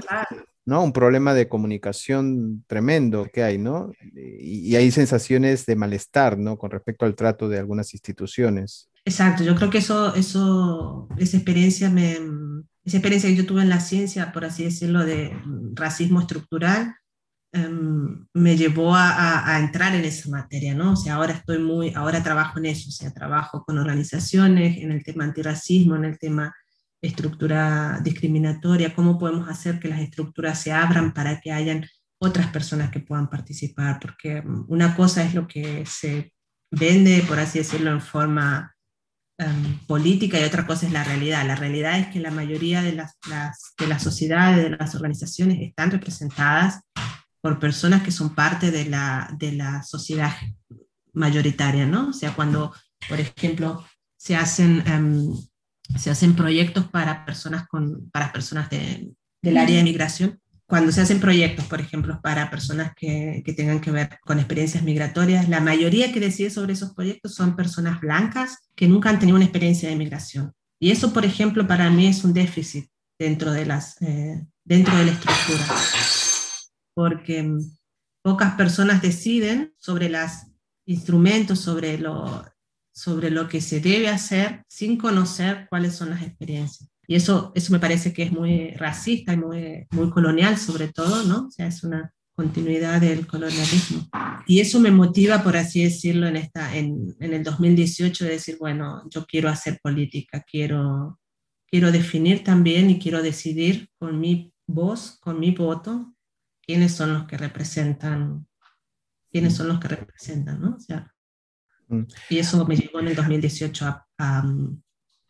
¿No? 0.67 0.83
Un 0.83 0.93
problema 0.93 1.33
de 1.33 1.49
comunicación 1.49 2.65
tremendo 2.67 3.29
que 3.33 3.45
hay, 3.45 3.57
¿no? 3.57 3.93
Y, 4.13 4.75
hay 4.75 4.91
sensaciones 4.91 5.65
de 5.65 5.77
malestar, 5.77 6.37
¿no? 6.37 6.59
Con 6.59 6.73
respecto 6.73 7.07
al 7.07 7.15
trato 7.15 7.49
de 7.49 7.59
algunas 7.59 7.95
instituciones. 7.95 8.91
Exacto, 9.05 9.45
yo 9.45 9.55
creo 9.55 9.71
que 9.71 9.79
eso, 9.79 10.15
eso, 10.17 11.09
esa 11.17 11.37
experiencia 11.37 11.89
me, 11.89 12.19
esa 12.85 12.97
experiencia 12.97 13.31
que 13.31 13.37
yo 13.37 13.47
tuve 13.47 13.63
en 13.63 13.69
la 13.69 13.79
ciencia, 13.79 14.33
por 14.33 14.45
así 14.45 14.65
decirlo, 14.65 15.07
de 15.07 15.33
racismo 15.75 16.21
estructural, 16.21 16.97
em, 17.53 18.27
me 18.35 18.57
llevó 18.57 18.97
a, 18.97 19.55
a, 19.55 19.61
entrar 19.61 19.95
en 19.95 20.05
esa 20.05 20.29
materia, 20.31 20.75
¿no? 20.75 20.93
O 20.93 20.97
sea, 20.97 21.15
ahora 21.15 21.35
estoy 21.35 21.61
muy, 21.61 21.95
ahora 21.95 22.25
trabajo 22.25 22.59
en 22.59 22.67
eso, 22.67 22.89
o 22.89 22.93
sea, 22.93 23.13
trabajo 23.13 23.63
con 23.65 23.79
organizaciones, 23.79 24.79
en 24.79 24.91
el 24.91 25.05
tema 25.05 25.23
antirracismo, 25.23 25.95
en 25.95 26.07
el 26.07 26.19
tema 26.19 26.53
estructura 27.03 28.01
discriminatoria, 28.03 28.95
cómo 28.95 29.19
podemos 29.19 29.49
hacer 29.49 29.79
que 29.79 29.89
las 29.89 30.01
estructuras 30.01 30.61
se 30.61 30.73
abran 30.73 31.13
para 31.13 31.41
que 31.41 31.53
hayan 31.53 31.87
otras 32.19 32.49
personas 32.49 32.91
que 32.91 33.01
puedan 33.01 33.29
participar, 33.29 33.99
porque 34.01 34.43
mm, 34.43 34.67
una 34.69 34.97
cosa 34.97 35.23
es 35.25 35.35
lo 35.35 35.47
que 35.47 35.85
se 35.87 36.33
vende, 36.71 37.25
por 37.29 37.39
así 37.39 37.59
decirlo, 37.59 37.91
en 37.91 38.01
forma 38.01 38.75
em, 39.39 39.79
política 39.87 40.41
y 40.41 40.45
otra 40.45 40.67
cosa 40.67 40.87
es 40.87 40.93
la 40.93 41.05
realidad. 41.05 41.47
La 41.47 41.57
realidad 41.57 41.99
es 41.99 42.09
que 42.09 42.21
la 42.21 42.31
mayoría 42.31 42.83
de 42.83 42.93
las, 42.93 43.19
de 43.79 43.87
las 43.87 44.03
sociedades, 44.03 44.63
de 44.65 44.77
las 44.77 44.95
organizaciones 44.95 45.59
están 45.61 45.91
representadas 45.91 46.81
por 47.41 47.59
personas 47.59 48.03
que 48.03 48.11
son 48.11 48.35
parte 48.35 48.71
de 48.71 48.87
la, 48.87 49.31
de 49.39 49.53
la 49.53 49.83
sociedad 49.83 50.33
mayoritaria, 51.13 51.87
¿no? 51.87 52.09
O 52.09 52.13
sea, 52.13 52.35
cuando, 52.35 52.75
por 53.09 53.21
ejemplo, 53.21 53.87
se 54.17 54.37
hacen 54.37 54.83
em, 54.87 55.33
se 55.97 56.11
hacen 56.11 56.35
proyectos 56.35 56.87
para 56.89 57.25
personas, 57.25 57.67
con, 57.69 58.11
para 58.11 58.33
personas 58.33 58.69
de, 58.71 59.13
del 59.43 59.57
área 59.57 59.77
de 59.77 59.85
migración. 59.85 60.41
Cuando 60.67 60.91
se 60.91 61.01
hacen 61.01 61.21
proyectos, 61.21 61.65
por 61.67 61.81
ejemplo, 61.81 62.21
para 62.21 62.51
personas 62.51 62.93
que, 62.97 63.43
que, 63.45 63.53
tengan 63.53 63.81
que 63.81 63.93
ver 63.93 64.19
con 64.25 64.39
experiencias 64.39 64.83
migratorias, 64.83 65.49
la 65.49 65.61
mayoría 65.61 66.13
que 66.13 66.19
decide 66.19 66.51
sobre 66.51 66.73
esos 66.73 66.93
proyectos 66.93 67.35
son 67.35 67.55
personas 67.55 68.01
blancas 68.01 68.69
que 68.75 68.89
nunca 68.89 69.11
han 69.11 69.21
tenido 69.21 69.37
una 69.37 69.45
experiencia 69.45 69.89
de 69.89 69.97
migración. 69.97 70.53
Y 70.81 70.91
eso, 70.91 71.13
por 71.13 71.25
ejemplo, 71.25 71.67
para 71.69 71.89
mí 71.89 72.09
es 72.09 72.25
un 72.25 72.35
déficit 72.35 72.89
dentro 73.19 73.53
de, 73.53 73.65
las, 73.65 74.01
eh, 74.03 74.45
dentro 74.65 74.97
de 74.97 75.07
la 75.07 75.13
estructura, 75.13 75.65
porque 76.95 77.49
pocas 78.23 78.55
personas 78.55 79.01
deciden 79.01 79.73
sobre 79.79 80.09
los 80.09 80.31
instrumentos, 80.85 81.61
sobre 81.61 81.97
lo, 81.97 82.45
sobre 82.97 83.31
lo 83.31 83.47
que 83.47 83.61
se 83.61 83.81
debe 83.81 84.09
hacer 84.09 84.65
sin 84.69 84.97
conocer 84.97 85.67
cuáles 85.69 85.95
son 85.95 86.11
las 86.11 86.23
experiencias. 86.23 86.89
Y 87.07 87.15
eso, 87.15 87.53
eso 87.55 87.73
me 87.73 87.79
parece 87.79 88.13
que 88.15 88.23
es 88.23 88.33
muy 88.33 88.71
racista 88.71 89.35
y 89.35 89.37
muy, 89.37 89.87
muy 89.91 90.11
colonial 90.11 90.57
sobre 90.57 90.89
todo, 90.89 91.23
¿no? 91.25 91.47
O 91.47 91.51
sea, 91.51 91.67
es 91.67 91.85
una 91.85 92.11
continuidad 92.35 93.03
del 93.03 93.27
colonialismo. 93.27 94.09
Y 94.47 94.61
eso 94.61 94.81
me 94.81 94.91
motiva, 94.91 95.43
por 95.43 95.59
así 95.59 95.85
decirlo, 95.85 96.27
en, 96.27 96.37
esta, 96.37 96.75
en, 96.75 97.15
en 97.21 97.35
el 97.35 97.45
2018 97.45 98.25
de 98.25 98.31
decir, 98.31 98.57
bueno, 98.59 99.03
yo 99.11 99.27
quiero 99.27 99.51
hacer 99.51 99.79
política, 99.83 100.43
quiero, 100.51 101.21
quiero 101.67 101.93
definir 101.93 102.45
también 102.45 102.89
y 102.89 102.99
quiero 102.99 103.23
decidir 103.23 103.91
con 103.99 104.19
mi 104.19 104.55
voz, 104.67 105.19
con 105.21 105.39
mi 105.39 105.51
voto, 105.51 106.15
quiénes 106.63 106.93
son 106.93 107.13
los 107.13 107.27
que 107.27 107.37
representan, 107.37 108.47
quiénes 109.31 109.55
son 109.55 109.69
los 109.69 109.81
que 109.81 109.89
representan, 109.89 110.63
¿no? 110.63 110.77
O 110.77 110.81
sea. 110.81 111.13
Y 112.29 112.39
eso 112.39 112.67
me 112.67 112.77
llevó 112.77 113.01
en 113.01 113.09
el 113.09 113.15
2018 113.15 113.87
a, 113.87 114.07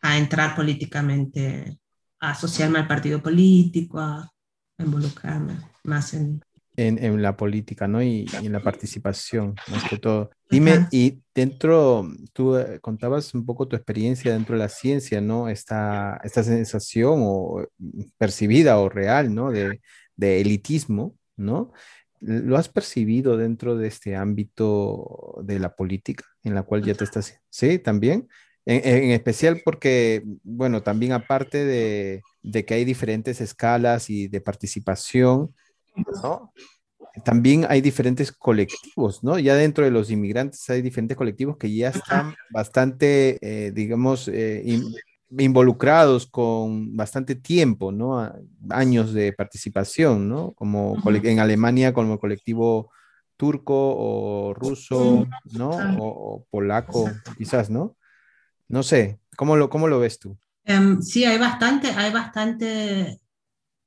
a, 0.02 0.18
entrar 0.18 0.54
políticamente, 0.56 1.78
a 2.20 2.30
asociarme 2.30 2.78
al 2.78 2.88
partido 2.88 3.22
político, 3.22 3.98
a, 3.98 4.30
involucrarme 4.78 5.56
más 5.84 6.14
en... 6.14 6.40
En, 6.78 7.02
en 7.02 7.22
la 7.22 7.34
política, 7.38 7.88
¿no? 7.88 8.02
Y, 8.02 8.26
en 8.34 8.52
la 8.52 8.62
participación, 8.62 9.54
más 9.68 9.84
que 9.88 9.96
todo. 9.96 10.30
Dime, 10.50 10.86
y 10.90 11.22
dentro, 11.34 12.06
tú 12.34 12.54
eh, 12.54 12.80
contabas 12.80 13.32
un 13.32 13.46
poco 13.46 13.66
tu 13.66 13.76
experiencia 13.76 14.34
dentro 14.34 14.56
de 14.56 14.58
la 14.58 14.68
ciencia, 14.68 15.22
¿no? 15.22 15.48
Esta, 15.48 16.20
esta 16.22 16.44
sensación 16.44 17.20
o 17.22 17.66
percibida 18.18 18.78
o 18.78 18.90
real, 18.90 19.34
¿no? 19.34 19.50
De, 19.50 19.80
de 20.16 20.42
elitismo, 20.42 21.16
¿no? 21.36 21.72
¿Lo 22.20 22.56
has 22.56 22.68
percibido 22.68 23.36
dentro 23.36 23.76
de 23.76 23.88
este 23.88 24.16
ámbito 24.16 25.40
de 25.42 25.58
la 25.58 25.74
política 25.76 26.24
en 26.42 26.54
la 26.54 26.62
cual 26.62 26.82
ya 26.82 26.94
te 26.94 27.04
estás? 27.04 27.40
Sí, 27.50 27.78
también. 27.78 28.28
En, 28.64 29.12
especial 29.12 29.62
porque, 29.64 30.24
bueno, 30.42 30.82
también 30.82 31.12
aparte 31.12 31.64
de, 31.64 32.22
que 32.64 32.74
hay 32.74 32.84
diferentes 32.84 33.40
escalas 33.40 34.10
y 34.10 34.26
de 34.26 34.40
participación, 34.40 35.54
¿no? 36.22 36.52
También 37.24 37.64
hay 37.68 37.80
diferentes 37.80 38.32
colectivos, 38.32 39.22
¿no? 39.22 39.38
Ya 39.38 39.54
dentro 39.54 39.84
de 39.84 39.92
los 39.92 40.10
inmigrantes 40.10 40.68
hay 40.68 40.82
diferentes 40.82 41.16
colectivos 41.16 41.56
que 41.56 41.72
ya 41.72 41.90
están 41.90 42.34
bastante, 42.50 43.38
eh, 43.40 43.70
digamos, 43.72 44.28
eh, 44.28 44.62
involucrados 45.30 46.26
con 46.26 46.96
bastante 46.96 47.34
tiempo, 47.34 47.92
¿no? 47.92 48.32
Años 48.70 49.12
de 49.12 49.32
participación, 49.32 50.28
¿no? 50.28 50.52
Como 50.52 50.96
en 51.06 51.40
Alemania 51.40 51.92
como 51.92 52.14
el 52.14 52.18
colectivo 52.18 52.90
turco 53.36 53.74
o 53.74 54.54
ruso, 54.54 55.26
¿no? 55.52 55.70
O, 55.98 56.46
polaco, 56.50 57.10
quizás, 57.36 57.70
¿no? 57.70 57.96
No 58.68 58.82
sé, 58.82 59.20
¿cómo 59.36 59.56
lo, 59.56 59.68
cómo 59.68 59.88
lo 59.88 60.00
ves 60.00 60.18
tú? 60.18 60.38
Em, 60.64 61.00
sí, 61.02 61.24
hay 61.24 61.38
bastante, 61.38 61.88
hay 61.90 62.12
bastante, 62.12 63.20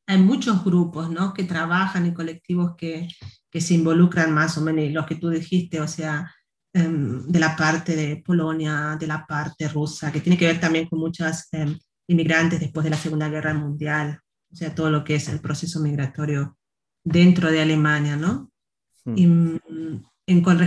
hay 0.08 0.18
muchos 0.18 0.64
grupos, 0.64 1.10
¿no? 1.10 1.34
Que 1.34 1.44
trabajan 1.44 2.06
en 2.06 2.14
colectivos 2.14 2.76
que, 2.78 3.08
que 3.50 3.62
se 3.62 3.74
involucran 3.74 4.32
más 4.34 4.58
o 4.58 4.62
menos, 4.62 4.92
los 4.92 5.06
que 5.06 5.16
tú 5.16 5.30
dijiste, 5.30 5.82
o 5.82 5.88
sea, 5.88 6.32
de 6.72 7.40
la 7.40 7.56
parte 7.56 7.96
de 7.96 8.18
Polonia, 8.18 8.96
de 9.00 9.08
la 9.08 9.26
parte 9.26 9.68
rusa, 9.68 10.12
que 10.12 10.22
tiene 10.22 10.38
que 10.38 10.46
ver 10.46 10.60
también 10.60 10.88
con 10.88 11.00
muchas 11.00 11.48
em, 11.52 11.78
inmigrantes 12.08 12.60
después 12.60 12.84
de 12.84 12.92
la 12.92 12.98
Segunda 12.98 13.28
Guerra 13.30 13.54
Mundial, 13.54 14.20
o 14.52 14.56
sea, 14.56 14.74
todo 14.74 14.90
lo 14.90 15.04
que 15.04 15.16
es 15.16 15.28
el 15.30 15.40
proceso 15.40 15.80
migratorio 15.80 16.58
dentro 17.04 17.52
de 17.52 17.62
Alemania, 17.62 18.16
¿no? 18.16 18.52
Hmm. 19.06 19.18
Y 19.18 19.28
mm, 19.28 19.60
en, 20.28 20.42
con, 20.42 20.60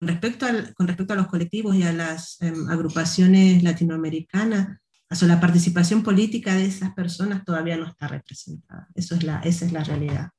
respecto 0.00 0.46
al, 0.46 0.74
con 0.74 0.88
respecto 0.88 1.12
a 1.12 1.16
los 1.16 1.28
colectivos 1.28 1.76
y 1.76 1.84
a 1.84 1.92
las 1.92 2.40
em, 2.40 2.68
agrupaciones 2.68 3.62
latinoamericanas, 3.62 4.78
o 5.22 5.26
la 5.26 5.40
participación 5.40 6.02
política 6.02 6.54
de 6.54 6.64
esas 6.64 6.92
personas 6.92 7.44
todavía 7.44 7.76
no 7.76 7.86
está 7.86 8.08
representada. 8.08 8.88
Eso 8.94 9.14
es 9.14 9.22
la, 9.22 9.40
esa 9.40 9.64
es 9.64 9.72
la 9.72 9.84
realidad. 9.84 10.30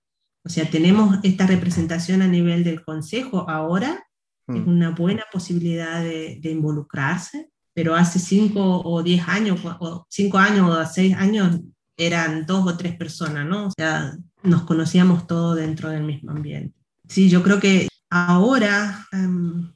O 0.44 0.50
sea, 0.50 0.70
tenemos 0.70 1.18
esta 1.24 1.48
representación 1.48 2.22
a 2.22 2.28
nivel 2.28 2.64
del 2.64 2.84
Consejo 2.84 3.50
ahora, 3.50 4.05
es 4.48 4.66
mm. 4.66 4.70
una 4.70 4.92
buena 4.92 5.24
posibilidad 5.32 6.04
de, 6.04 6.40
involucrarse, 6.44 7.50
pero 7.74 7.96
hace 7.96 8.20
cinco 8.20 8.82
o 8.84 9.04
diez 9.04 9.28
años, 9.28 9.60
o 9.64 10.06
cinco 10.10 10.38
años 10.38 10.70
o 10.70 10.86
seis 10.86 11.16
años, 11.16 11.60
eran 11.98 12.46
dos 12.46 12.68
o 12.68 12.78
tres 12.78 12.96
personas, 12.96 13.46
¿no? 13.46 13.68
O 13.68 13.72
sea, 13.72 14.18
nos 14.44 14.64
conocíamos 14.64 15.28
todos 15.28 15.56
dentro 15.56 15.90
del 15.90 16.04
mismo 16.04 16.32
ambiente. 16.32 16.78
Sí, 17.08 17.30
yo 17.30 17.42
creo 17.42 17.60
que 17.60 17.88
ahora 18.10 19.06
em, 19.12 19.74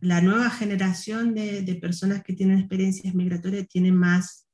la 0.00 0.20
nueva 0.20 0.50
generación 0.50 1.34
de, 1.34 1.62
de, 1.62 1.74
personas 1.74 2.22
que 2.22 2.32
tienen 2.32 2.58
experiencias 2.58 3.14
migratorias 3.14 3.68
tiene 3.68 3.92
más, 3.92 4.46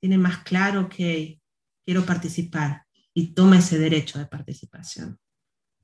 tiene 0.00 0.18
más 0.18 0.38
claro 0.38 0.88
que 0.88 1.40
quiero 1.84 2.04
participar 2.04 2.84
y 3.14 3.34
toma 3.34 3.58
ese 3.58 3.78
derecho 3.78 4.18
de 4.18 4.26
participación. 4.26 5.18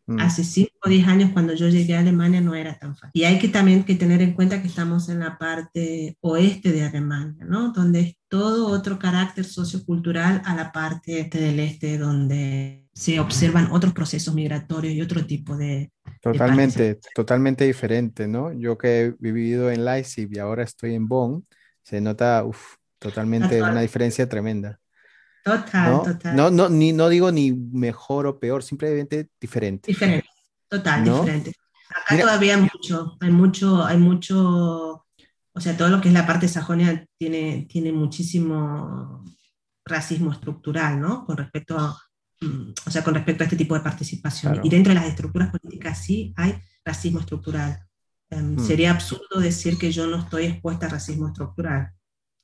Mm. 0.09 0.21
Hace 0.21 0.43
5 0.43 0.71
o 0.87 0.89
10 0.89 1.07
años 1.07 1.31
cuando 1.35 1.53
yo 1.53 1.69
llegué 1.69 1.95
a 1.95 2.01
Alemania 2.01 2.41
no 2.41 2.55
era 2.55 2.79
tan 2.79 2.97
fácil. 2.97 3.11
Y 3.13 3.25
hay 3.25 3.39
que 3.39 3.49
también 3.49 3.85
que 3.85 3.95
tener 3.95 4.23
en 4.23 4.33
cuenta 4.33 4.63
que 4.63 4.69
estamos 4.69 5.11
en 5.11 5.21
la 5.21 5.37
parte 5.37 6.17
oeste 6.23 6.73
de 6.73 6.83
Alemania, 6.83 7.45
¿no? 7.45 7.73
Donde 7.73 8.01
es 8.01 8.17
todo 8.29 8.69
otro 8.69 8.99
carácter 8.99 9.45
sociocultural 9.45 10.41
a 10.47 10.57
la 10.57 10.73
parte 10.73 11.21
este 11.21 11.39
del 11.39 11.61
este, 11.61 11.99
donde 11.99 12.87
se 12.95 13.21
observan 13.21 13.71
otros 13.71 13.93
procesos 13.93 14.35
migratorios 14.35 14.95
y 14.95 15.03
otro 15.03 15.27
tipo 15.27 15.59
de... 15.59 15.93
Totalmente, 16.23 16.99
totalmente 17.15 17.67
diferente, 17.67 18.27
¿no? 18.27 18.51
Yo 18.53 18.79
que 18.79 19.03
he 19.03 19.15
vivido 19.19 19.71
en 19.71 19.85
Leipzig 19.85 20.31
y 20.33 20.39
ahora 20.39 20.63
estoy 20.63 20.95
en 20.95 21.07
Bonn, 21.07 21.47
se 21.83 22.01
nota 22.01 22.45
uf, 22.47 22.77
totalmente 22.99 23.63
una 23.63 23.83
diferencia 23.83 24.27
tremenda. 24.27 24.81
Total, 25.49 25.91
¿no? 25.91 26.03
total. 26.03 26.37
No, 26.37 26.51
no, 26.51 26.69
ni, 26.69 26.93
no 26.93 27.09
digo 27.09 27.31
ni 27.33 27.53
mejor 27.53 28.27
o 28.27 28.39
peor, 28.39 28.63
simplemente 28.63 29.29
diferente. 29.41 29.91
Diferente, 29.91 30.29
total, 30.69 31.05
diferente. 31.05 31.53
Acá 31.89 32.21
todavía 32.21 32.55
hay 32.57 32.63
mucho, 32.63 33.17
hay 33.21 33.31
mucho, 33.31 33.85
hay 33.85 33.99
mucho, 33.99 35.07
o 35.53 35.61
sea, 35.61 35.77
todo 35.77 35.89
lo 35.89 36.01
que 36.01 36.09
es 36.09 36.15
la 36.15 36.27
parte 36.27 36.49
sajonia 36.49 37.07
tiene, 37.17 37.67
tiene 37.69 37.93
muchísimo 37.93 39.25
racismo 39.85 40.33
estructural, 40.33 41.01
¿no? 41.01 41.25
Con 41.25 41.37
respecto 41.37 41.79
a, 41.79 41.99
mm, 42.41 42.73
o 42.87 42.91
sea, 42.91 43.03
con 43.03 43.15
respecto 43.15 43.43
a 43.43 43.47
este 43.47 43.57
tipo 43.57 43.75
de 43.75 43.81
participación. 43.81 44.61
Y 44.63 44.69
dentro 44.69 44.93
de 44.93 45.01
las 45.01 45.09
estructuras 45.09 45.51
políticas 45.51 45.99
sí 45.99 46.33
hay 46.37 46.61
racismo 46.85 47.21
estructural. 47.21 47.85
Em, 48.31 48.57
mm. 48.57 48.67
Sería 48.67 48.91
absurdo 48.91 49.41
decir 49.41 49.79
que 49.79 49.91
yo 49.91 50.07
no 50.07 50.19
estoy 50.19 50.45
expuesta 50.45 50.87
a 50.87 50.91
racismo 50.91 51.29
estructural. 51.29 51.93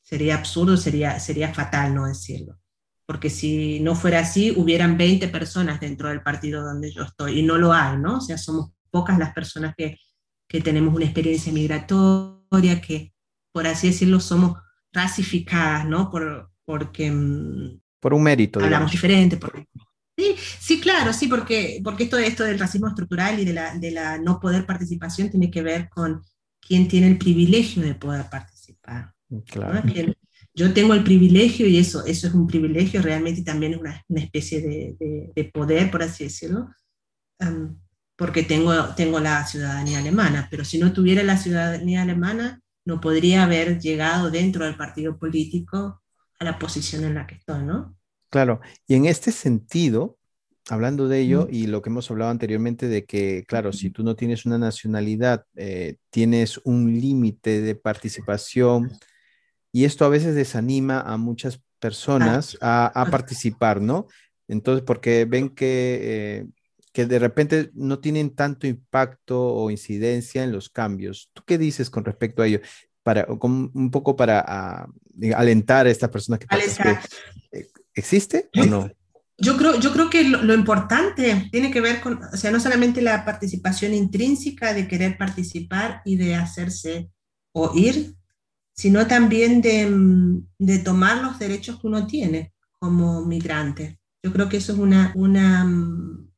Sería 0.03 0.37
absurdo, 0.37 0.77
sería, 0.77 1.21
sería 1.21 1.53
fatal 1.53 1.95
no 1.95 2.07
decirlo. 2.07 2.59
Porque 3.07 3.31
si 3.31 3.81
no 3.81 3.95
fuera 3.95 4.21
así, 4.21 4.53
hubieran 4.57 4.97
20 4.97 5.29
personas 5.29 5.81
dentro 5.81 6.09
del 6.09 6.23
partido 6.23 6.63
donde 6.63 6.91
yo 6.91 7.03
estoy, 7.03 7.41
y 7.41 7.43
no 7.43 7.59
lo 7.59 7.73
hay, 7.73 7.99
¿no? 7.99 8.19
O 8.19 8.21
sea, 8.21 8.39
somos 8.39 8.71
pocas 8.91 9.19
las 9.19 9.35
personas 9.35 9.75
que, 9.77 9.99
que 10.49 10.61
tenemos 10.61 10.95
una 10.95 11.05
experiencia 11.05 11.53
migratoria, 11.53 12.81
que, 12.81 13.13
por 13.53 13.67
así 13.67 13.89
decirlo, 13.89 14.21
somos 14.21 14.59
rasificadas, 14.93 15.87
¿no? 15.87 16.11
Por, 16.11 16.51
porque... 16.65 17.11
Mm, 17.11 17.81
por 18.01 18.15
un 18.15 18.23
mérito. 18.23 18.61
Hablamos 18.61 18.91
diferente, 18.91 19.37
porque 19.37 19.67
Sí, 20.17 20.37
sí, 20.61 20.81
claro, 20.81 21.13
sí, 21.13 21.27
porque, 21.27 21.81
porque 21.83 22.05
esto, 22.05 22.19
esto 22.19 22.45
del 22.45 22.59
racismo 22.59 22.87
estructural 22.87 23.41
y 23.41 23.45
de 23.45 23.53
la, 23.53 23.75
de 23.77 23.91
la 23.91 24.19
no 24.19 24.39
poder 24.39 24.65
participación 24.65 25.29
tiene 25.29 25.51
que 25.51 25.63
ver 25.63 25.89
con 25.89 26.23
quién 26.61 26.87
tiene 26.87 27.09
el 27.09 27.19
privilegio 27.19 27.83
de 27.83 27.95
poder 27.95 28.27
participar. 28.31 29.13
Claro. 29.47 29.83
Yo 30.55 30.73
tengo 30.73 30.95
el 30.95 31.03
privilegio 31.03 31.67
y 31.67 31.79
eso, 31.79 32.05
eso 32.07 32.29
es 32.29 32.35
un 32.35 32.47
privilegio, 32.47 33.03
realmente 33.03 33.43
también 33.43 33.75
es 33.75 33.81
una, 33.81 34.05
una 34.09 34.21
especie 34.21 34.61
de, 34.61 35.33
de, 35.35 35.45
poder, 35.47 35.91
por 35.91 36.03
así 36.03 36.25
decirlo, 36.25 36.69
porque 38.17 38.45
tengo, 38.45 38.73
tengo 38.95 39.19
la 39.19 39.45
ciudadanía 39.47 39.99
alemana, 39.99 40.47
pero 40.51 40.65
si 40.65 40.79
no 40.79 40.93
tuviera 40.93 41.25
la 41.25 41.37
ciudadanía 41.37 42.03
alemana, 42.03 42.63
no 42.85 43.01
podría 43.01 43.45
haber 43.45 43.81
llegado 43.81 44.31
dentro 44.31 44.65
del 44.65 44.77
partido 44.77 45.19
político 45.19 46.03
a 46.39 46.45
la 46.45 46.59
posición 46.59 47.05
en 47.05 47.15
la 47.15 47.27
que 47.27 47.35
estoy, 47.35 47.65
¿no? 47.65 47.97
Claro, 48.31 48.61
y 48.87 48.95
en 48.95 49.07
este 49.07 49.33
sentido, 49.33 50.19
hablando 50.69 51.09
de 51.09 51.21
ello 51.21 51.49
y 51.51 51.67
lo 51.67 51.83
que 51.83 51.91
hemos 51.91 52.11
hablado 52.11 52.31
anteriormente 52.31 52.89
de 52.89 53.05
que, 53.05 53.45
claro, 53.47 53.73
si 53.73 53.91
tú 53.91 54.03
no 54.03 54.17
tienes 54.17 54.47
una 54.47 54.59
nacionalidad, 54.59 55.45
eh, 55.57 55.97
tienes 56.11 56.61
un 56.65 56.93
límite 57.01 57.61
de 57.61 57.75
participación 57.75 58.91
y 59.75 59.87
esto 59.87 60.05
a 60.05 60.09
veces 60.09 60.37
desanima 60.37 61.01
a 61.01 61.17
muchas 61.17 61.61
personas 61.81 62.57
a, 62.61 63.09
participar, 63.11 63.81
¿no? 63.81 64.07
Entonces, 64.47 64.85
porque 64.87 65.25
ven 65.25 65.49
que, 65.49 65.99
eh, 66.01 66.47
que 66.93 67.07
de 67.07 67.19
repente 67.19 67.73
no 67.75 67.99
tienen 67.99 68.31
tanto 68.37 68.69
impacto 68.69 69.43
o 69.43 69.73
incidencia 69.73 70.45
en 70.45 70.53
los 70.53 70.71
cambios. 70.71 71.29
¿Tú 71.33 71.43
qué 71.45 71.59
dices 71.59 71.91
con 71.91 72.05
respecto 72.05 72.41
a 72.41 72.47
ello? 72.47 72.61
Para, 73.03 73.27
un 73.29 73.91
poco 73.91 74.15
para 74.15 74.45
ah, 74.47 74.87
alentar 75.35 75.89
a 75.89 75.91
estas 75.91 76.09
personas 76.09 76.39
que 76.39 76.47
participen. 76.47 76.97
¿Existe 77.97 78.51
o 78.57 78.67
no? 78.67 78.89
Yo 79.39 79.57
creo, 79.57 79.81
yo 79.81 79.93
creo 79.93 80.09
que 80.09 80.23
lo, 80.23 80.55
importante 80.55 81.49
tiene 81.51 81.73
que 81.73 81.81
ver 81.81 82.01
con, 82.01 82.21
o 82.23 82.37
sea, 82.37 82.53
no 82.53 82.61
solamente 82.61 83.03
la 83.03 83.25
participación 83.25 83.93
intrínseca 83.93 84.73
de 84.73 84.87
querer 84.87 85.19
participar 85.19 86.01
y 86.05 86.15
de 86.15 86.37
hacerse 86.37 87.11
oír, 87.51 88.15
sino 88.75 89.07
también 89.07 89.63
de, 89.63 89.87
mm, 89.87 90.47
de 90.59 90.79
tomar 90.79 91.23
los 91.23 91.39
derechos 91.39 91.81
que 91.81 91.87
uno 91.87 92.07
tiene 92.07 92.53
como 92.79 93.25
migrante. 93.25 93.99
Yo 94.23 94.33
creo 94.33 94.49
que 94.49 94.59
eso 94.59 94.73
es 94.73 94.79
una, 94.79 95.13
una, 95.15 95.65
mm, 95.65 96.29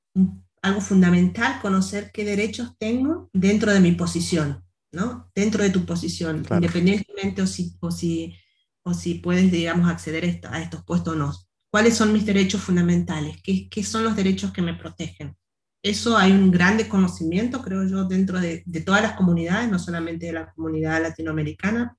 algo 0.63 0.81
fundamental, 0.81 1.61
conocer 1.61 2.11
qué 2.13 2.25
derechos 2.25 2.75
tengo 2.79 3.31
dentro 3.33 3.73
de 3.73 3.81
mi 3.81 3.93
posición, 3.93 4.65
¿no? 4.93 5.31
Dentro 5.35 5.63
de 5.63 5.71
tu 5.71 5.85
posición, 5.85 6.45
independientemente 6.51 7.43
o 7.43 7.47
si, 7.47 7.77
o 7.81 7.91
si, 7.91 8.35
o 8.83 8.95
si 8.95 9.15
puedes, 9.15 9.51
digamos, 9.51 9.89
acceder 9.89 10.41
a 10.51 10.61
estos 10.61 10.85
puestos 10.85 11.15
o 11.15 11.17
no 11.17 11.33
¿Cuáles 11.71 11.97
son 11.97 12.13
mis 12.13 12.25
derechos 12.25 12.63
fundamentales? 12.63 13.37
¿Qué, 13.43 13.69
¿Qué, 13.69 13.85
son 13.85 14.03
los 14.05 14.17
derechos 14.17 14.51
que 14.51 14.63
me 14.63 14.73
protegen? 14.73 15.37
Eso 15.83 16.17
hay 16.17 16.33
un 16.33 16.51
gran 16.51 16.79
desconocimiento, 16.79 17.61
creo 17.61 17.87
yo, 17.87 18.05
dentro 18.05 18.41
de, 18.41 18.63
de 18.65 18.81
todas 18.81 19.03
las 19.03 19.13
comunidades, 19.13 19.71
no 19.71 19.79
solamente 19.79 20.25
de 20.25 20.33
la 20.33 20.51
comunidad 20.53 21.03
latinoamericana. 21.03 21.95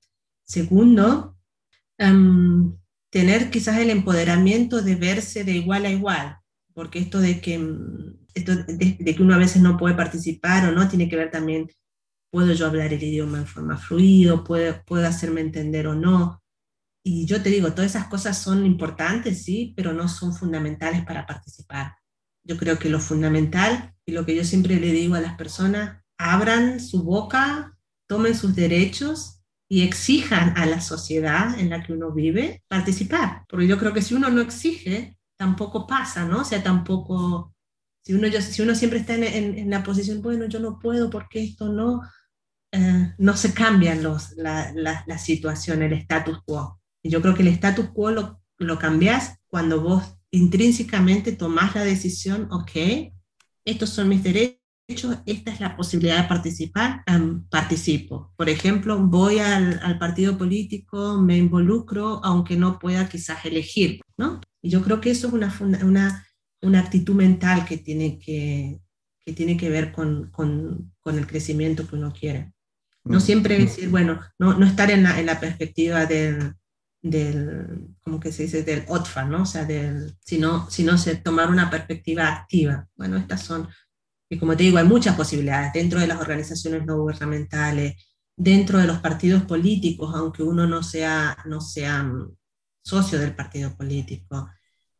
Segundo, 0.48 1.36
em, 1.98 2.74
tener 3.10 3.50
quizás 3.50 3.78
el 3.78 3.90
empoderamiento 3.90 4.82
de 4.82 4.94
verse 4.96 5.44
de 5.44 5.52
igual 5.52 5.84
a 5.84 5.90
igual, 5.90 6.38
porque 6.74 6.98
esto 7.00 7.20
de 7.20 7.40
que, 7.40 7.54
em, 7.54 8.16
esto 8.34 8.56
de, 8.56 8.96
de, 8.98 9.14
que 9.14 9.22
uno 9.22 9.34
a 9.34 9.38
veces 9.38 9.60
no 9.62 9.76
puede 9.76 9.94
participar 9.94 10.68
o 10.68 10.72
no 10.72 10.88
tiene 10.88 11.08
que 11.08 11.16
ver 11.16 11.30
también, 11.30 11.68
puedo 12.30 12.52
yo 12.52 12.66
hablar 12.66 12.92
el 12.92 13.02
idioma 13.02 13.38
en 13.38 13.46
forma 13.46 13.76
fluido, 13.76 14.44
puedo, 14.44 14.82
puedo 14.84 15.06
hacerme 15.06 15.40
entender 15.42 15.86
o 15.86 15.94
no, 15.94 16.42
y 17.04 17.26
yo 17.26 17.42
te 17.42 17.50
digo, 17.50 17.72
todas 17.72 17.92
esas 17.92 18.08
cosas 18.08 18.38
son 18.38 18.66
importantes, 18.66 19.42
sí, 19.44 19.72
pero 19.76 19.92
no 19.92 20.08
son 20.08 20.34
fundamentales 20.34 21.04
para 21.06 21.26
participar. 21.26 21.94
Yo 22.44 22.58
creo 22.58 22.78
que 22.78 22.90
lo 22.90 23.00
fundamental 23.00 23.94
y 24.04 24.12
lo 24.12 24.26
que 24.26 24.36
yo 24.36 24.44
siempre 24.44 24.76
le 24.78 24.92
digo 24.92 25.14
a 25.14 25.20
las 25.20 25.36
personas, 25.36 26.02
abran 26.18 26.80
su 26.80 27.04
boca, 27.04 27.78
tomen 28.06 28.34
sus 28.34 28.54
derechos 28.54 29.37
y 29.68 29.82
exijan 29.82 30.56
a 30.56 30.64
la 30.66 30.80
sociedad 30.80 31.58
en 31.58 31.70
la 31.70 31.82
que 31.82 31.92
uno 31.92 32.10
vive 32.10 32.62
participar. 32.68 33.44
Porque 33.48 33.66
yo 33.66 33.78
creo 33.78 33.92
que 33.92 34.02
si 34.02 34.14
uno 34.14 34.30
no 34.30 34.40
exige, 34.40 35.18
tampoco 35.36 35.86
pasa, 35.86 36.24
¿no? 36.24 36.40
O 36.40 36.44
sea, 36.44 36.62
tampoco, 36.62 37.54
si 38.02 38.14
uno, 38.14 38.28
si 38.40 38.62
uno 38.62 38.74
siempre 38.74 39.00
está 39.00 39.14
en, 39.14 39.68
la 39.68 39.82
posición, 39.82 40.22
bueno, 40.22 40.46
yo 40.46 40.58
no 40.58 40.78
puedo 40.78 41.10
porque 41.10 41.44
esto 41.44 41.68
no, 41.68 42.02
eh, 42.72 43.14
no 43.18 43.36
se 43.36 43.52
cambian 43.52 44.02
los, 44.02 44.32
la, 44.36 44.72
la, 44.74 45.04
la 45.06 45.18
situación, 45.18 45.82
el 45.82 45.92
status 45.92 46.42
quo. 46.44 46.80
Yo 47.02 47.20
creo 47.20 47.34
que 47.34 47.42
el 47.42 47.48
status 47.48 47.90
quo 47.90 48.10
lo, 48.10 48.40
lo 48.58 48.78
cambias 48.78 49.38
cuando 49.46 49.80
vos 49.80 50.14
intrínsecamente 50.30 51.32
tomás 51.32 51.74
la 51.74 51.84
decisión, 51.84 52.48
ok, 52.50 53.12
estos 53.64 53.90
son 53.90 54.08
mis 54.08 54.22
derechos, 54.22 54.57
esta 54.88 55.52
es 55.52 55.60
la 55.60 55.76
posibilidad 55.76 56.22
de 56.22 56.28
participar, 56.28 57.04
participo. 57.50 58.32
Por 58.36 58.48
ejemplo, 58.48 58.98
voy 58.98 59.38
al, 59.38 59.78
al, 59.82 59.98
partido 59.98 60.38
político, 60.38 61.18
me 61.18 61.36
involucro, 61.36 62.24
aunque 62.24 62.56
no 62.56 62.78
pueda 62.78 63.08
quizás 63.08 63.44
elegir, 63.44 64.00
¿no? 64.16 64.40
Y 64.62 64.70
yo 64.70 64.82
creo 64.82 65.00
que 65.00 65.10
eso 65.10 65.28
es 65.28 65.32
una, 65.34 65.54
una, 65.84 66.26
una 66.62 66.80
actitud 66.80 67.14
mental 67.14 67.66
que 67.66 67.76
tiene 67.76 68.18
que, 68.18 68.80
que, 69.24 69.32
tiene 69.34 69.58
que 69.58 69.68
ver 69.68 69.92
con, 69.92 70.30
con, 70.30 70.92
con 71.00 71.18
el 71.18 71.26
crecimiento 71.26 71.86
que 71.86 71.96
uno 71.96 72.12
quiere. 72.12 72.52
No 73.04 73.20
siempre 73.20 73.58
decir, 73.58 73.88
bueno, 73.90 74.20
no, 74.38 74.54
no 74.54 74.66
estar 74.66 74.90
en 74.90 75.02
la, 75.02 75.18
en 75.20 75.26
la 75.26 75.38
perspectiva 75.38 76.06
del, 76.06 76.54
del, 77.02 77.88
como 78.02 78.20
que 78.20 78.32
se 78.32 78.44
dice, 78.44 78.62
del 78.62 78.84
OTFA, 78.88 79.24
¿no? 79.24 79.42
O 79.42 79.46
sea, 79.46 79.64
del, 79.64 80.16
sino, 80.20 80.68
sino 80.70 80.98
se 80.98 81.16
tomar 81.16 81.50
una 81.50 81.70
perspectiva 81.70 82.28
activa. 82.28 82.86
Bueno, 82.96 83.16
estas 83.16 83.42
son, 83.42 83.68
y 84.30 84.38
como 84.38 84.56
te 84.56 84.64
digo, 84.64 84.78
hay 84.78 84.84
muchas 84.84 85.16
posibilidades 85.16 85.72
dentro 85.72 86.00
de 86.00 86.06
las 86.06 86.20
organizaciones 86.20 86.84
no 86.84 86.98
gubernamentales, 86.98 87.96
dentro 88.36 88.78
de 88.78 88.86
los 88.86 88.98
partidos 88.98 89.42
políticos, 89.44 90.14
aunque 90.14 90.42
uno 90.42 90.66
no 90.66 90.82
sea, 90.82 91.36
no 91.46 91.60
sea 91.60 92.02
mm, 92.02 92.36
socio 92.82 93.18
del 93.18 93.34
partido 93.34 93.76
político, 93.76 94.50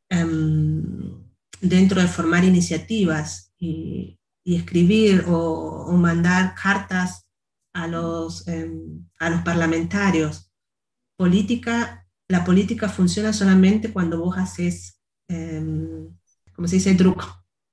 em, 0.08 1.24
dentro 1.60 2.00
de 2.00 2.08
formar 2.08 2.44
iniciativas 2.44 3.52
y, 3.58 4.14
escribir 4.44 5.24
o, 5.28 5.92
mandar 5.92 6.54
cartas 6.54 7.28
a 7.74 7.86
los, 7.86 8.48
em, 8.48 9.06
a 9.20 9.28
los 9.28 9.42
parlamentarios 9.42 10.50
política, 11.16 12.06
la 12.28 12.44
política 12.44 12.88
funciona 12.88 13.32
solamente 13.34 13.92
cuando 13.92 14.20
vos 14.20 14.38
haces, 14.38 15.02
eh, 15.28 15.60
como 16.54 16.66
se 16.66 16.76
dice, 16.76 16.94
truco, 16.94 17.26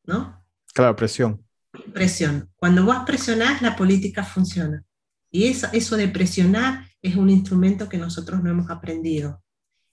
¿no? 0.06 0.46
Claro, 0.74 0.96
presión. 0.98 1.45
Presión. 1.94 2.50
Cuando 2.56 2.86
vos 2.86 2.98
presionás, 3.06 3.62
la 3.62 3.76
política 3.76 4.24
funciona. 4.24 4.84
Y 5.32 5.46
eso, 5.46 5.68
eso 5.74 5.98
de 5.98 6.08
presionar 6.08 6.86
es 7.02 7.16
un 7.16 7.30
instrumento 7.30 7.90
que 7.90 7.98
nosotros 7.98 8.42
no 8.44 8.50
hemos 8.50 8.70
aprendido. 8.70 9.44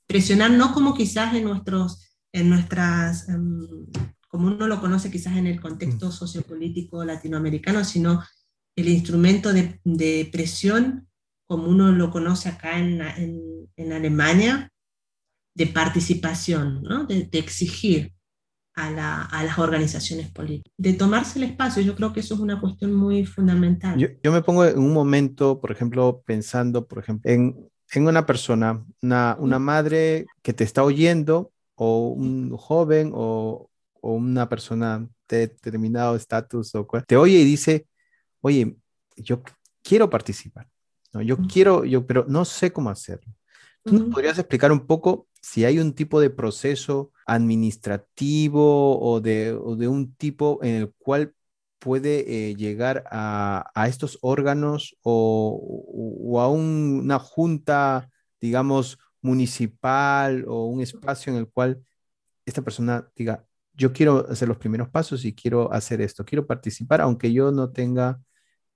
Presionar 0.07 0.51
no 0.51 0.73
como 0.73 0.95
quizás 0.95 1.35
en 1.35 1.45
nuestros, 1.45 2.17
en 2.33 2.49
nuestras, 2.49 3.29
em, 3.29 3.67
como 4.29 4.47
uno 4.47 4.67
lo 4.67 4.81
conoce 4.81 5.11
quizás 5.11 5.37
en 5.37 5.47
el 5.47 5.61
contexto 5.61 6.09
mm. 6.09 6.13
sociopolítico 6.13 7.05
latinoamericano, 7.05 7.85
sino 7.85 8.23
el 8.77 8.89
instrumento 8.89 9.53
de, 9.53 9.81
de 9.85 10.29
presión 10.33 11.09
como 11.53 11.69
uno 11.69 11.93
lo 11.93 12.11
conoce 12.11 12.49
acá 12.49 12.79
en, 12.79 13.03
en, 13.77 13.93
Alemania, 13.93 14.73
de 15.55 15.67
participación, 15.67 16.83
¿no? 16.83 17.05
de, 17.05 17.29
exigir 17.33 18.15
a, 18.75 18.91
la, 18.91 19.23
a, 19.23 19.45
las 19.45 19.59
organizaciones 19.59 20.31
políticas, 20.31 20.73
de 20.77 20.95
tomarse 20.95 21.39
el 21.39 21.45
espacio. 21.45 21.83
Yo 21.83 21.95
creo 21.95 22.13
que 22.13 22.21
eso 22.21 22.35
es 22.35 22.41
una 22.41 22.61
cuestión 22.61 22.95
muy 22.95 23.25
fundamental. 23.25 23.99
Yo, 23.99 24.09
yo 24.23 24.33
me 24.33 24.43
pongo 24.43 24.65
en 24.65 24.79
un 24.79 24.93
momento, 24.93 25.61
por 25.61 25.71
ejemplo, 25.71 26.23
pensando, 26.25 26.87
por 26.87 26.99
ejemplo, 26.99 27.31
en, 27.31 27.69
en 27.93 28.07
una 28.07 28.25
persona, 28.27 28.85
una, 29.03 29.37
una 29.39 29.59
madre 29.59 30.27
que 30.43 30.53
te 30.53 30.65
está 30.65 30.83
oyendo, 30.85 31.53
o 31.75 32.09
un 32.09 32.57
joven, 32.57 33.13
o, 33.15 33.69
o 34.01 34.13
una 34.13 34.49
persona 34.49 35.09
de 35.29 35.39
determinado 35.39 36.17
estatus, 36.17 36.75
o 36.75 36.87
te 37.07 37.17
oye 37.17 37.39
y 37.39 37.45
dice, 37.45 37.87
oye, 38.41 38.77
yo 39.17 39.43
quiero 39.83 40.09
participar 40.09 40.69
¿no? 41.13 41.23
Yo 41.23 41.37
quiero, 41.39 41.85
yo, 41.85 42.07
pero 42.07 42.25
no 42.29 42.45
sé 42.45 42.73
cómo 42.73 42.91
hacerlo. 42.91 43.33
¿Tú 43.85 43.99
nos 43.99 44.15
podrías 44.15 44.39
explicar 44.39 44.73
un 44.73 44.87
poco 44.87 45.27
si 45.43 45.65
hay 45.65 45.79
un 45.79 45.93
tipo 45.93 46.21
de 46.21 46.31
proceso 46.31 47.13
administrativo 47.27 49.01
o 49.01 49.21
de, 49.21 49.53
o 49.53 49.77
de 49.77 49.89
un 49.89 50.15
tipo 50.15 50.61
en 50.63 50.77
el 50.77 50.93
cual 50.99 51.35
puede 51.83 52.51
eh, 52.51 52.55
llegar 52.55 53.05
a, 53.11 53.65
estos 53.89 54.19
órganos 54.23 54.97
o, 55.03 56.41
a 56.41 56.49
una 56.49 57.19
junta, 57.19 58.09
digamos, 58.41 58.99
municipal 59.21 60.45
o 60.47 60.67
un 60.67 60.81
espacio 60.81 61.33
en 61.33 61.41
el 61.41 61.49
cual 61.49 61.83
esta 62.47 62.63
persona 62.63 63.09
diga, 63.17 63.45
yo 63.75 63.93
quiero 63.93 64.27
hacer 64.31 64.49
los 64.49 64.59
primeros 64.59 64.89
pasos 64.91 65.25
y 65.25 65.35
quiero 65.35 65.73
hacer 65.73 66.01
esto, 66.01 66.25
quiero 66.25 66.47
participar, 66.47 67.01
aunque 67.01 67.33
yo 67.33 67.51
no 67.51 67.73
tenga 67.73 68.21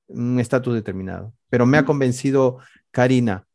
un 0.09 0.41
estatus 0.41 0.75
determinado. 0.75 1.33
Pero 1.49 1.67
me 1.67 1.79
ha 1.79 1.85
convencido 1.85 2.59
Karina. 2.91 3.46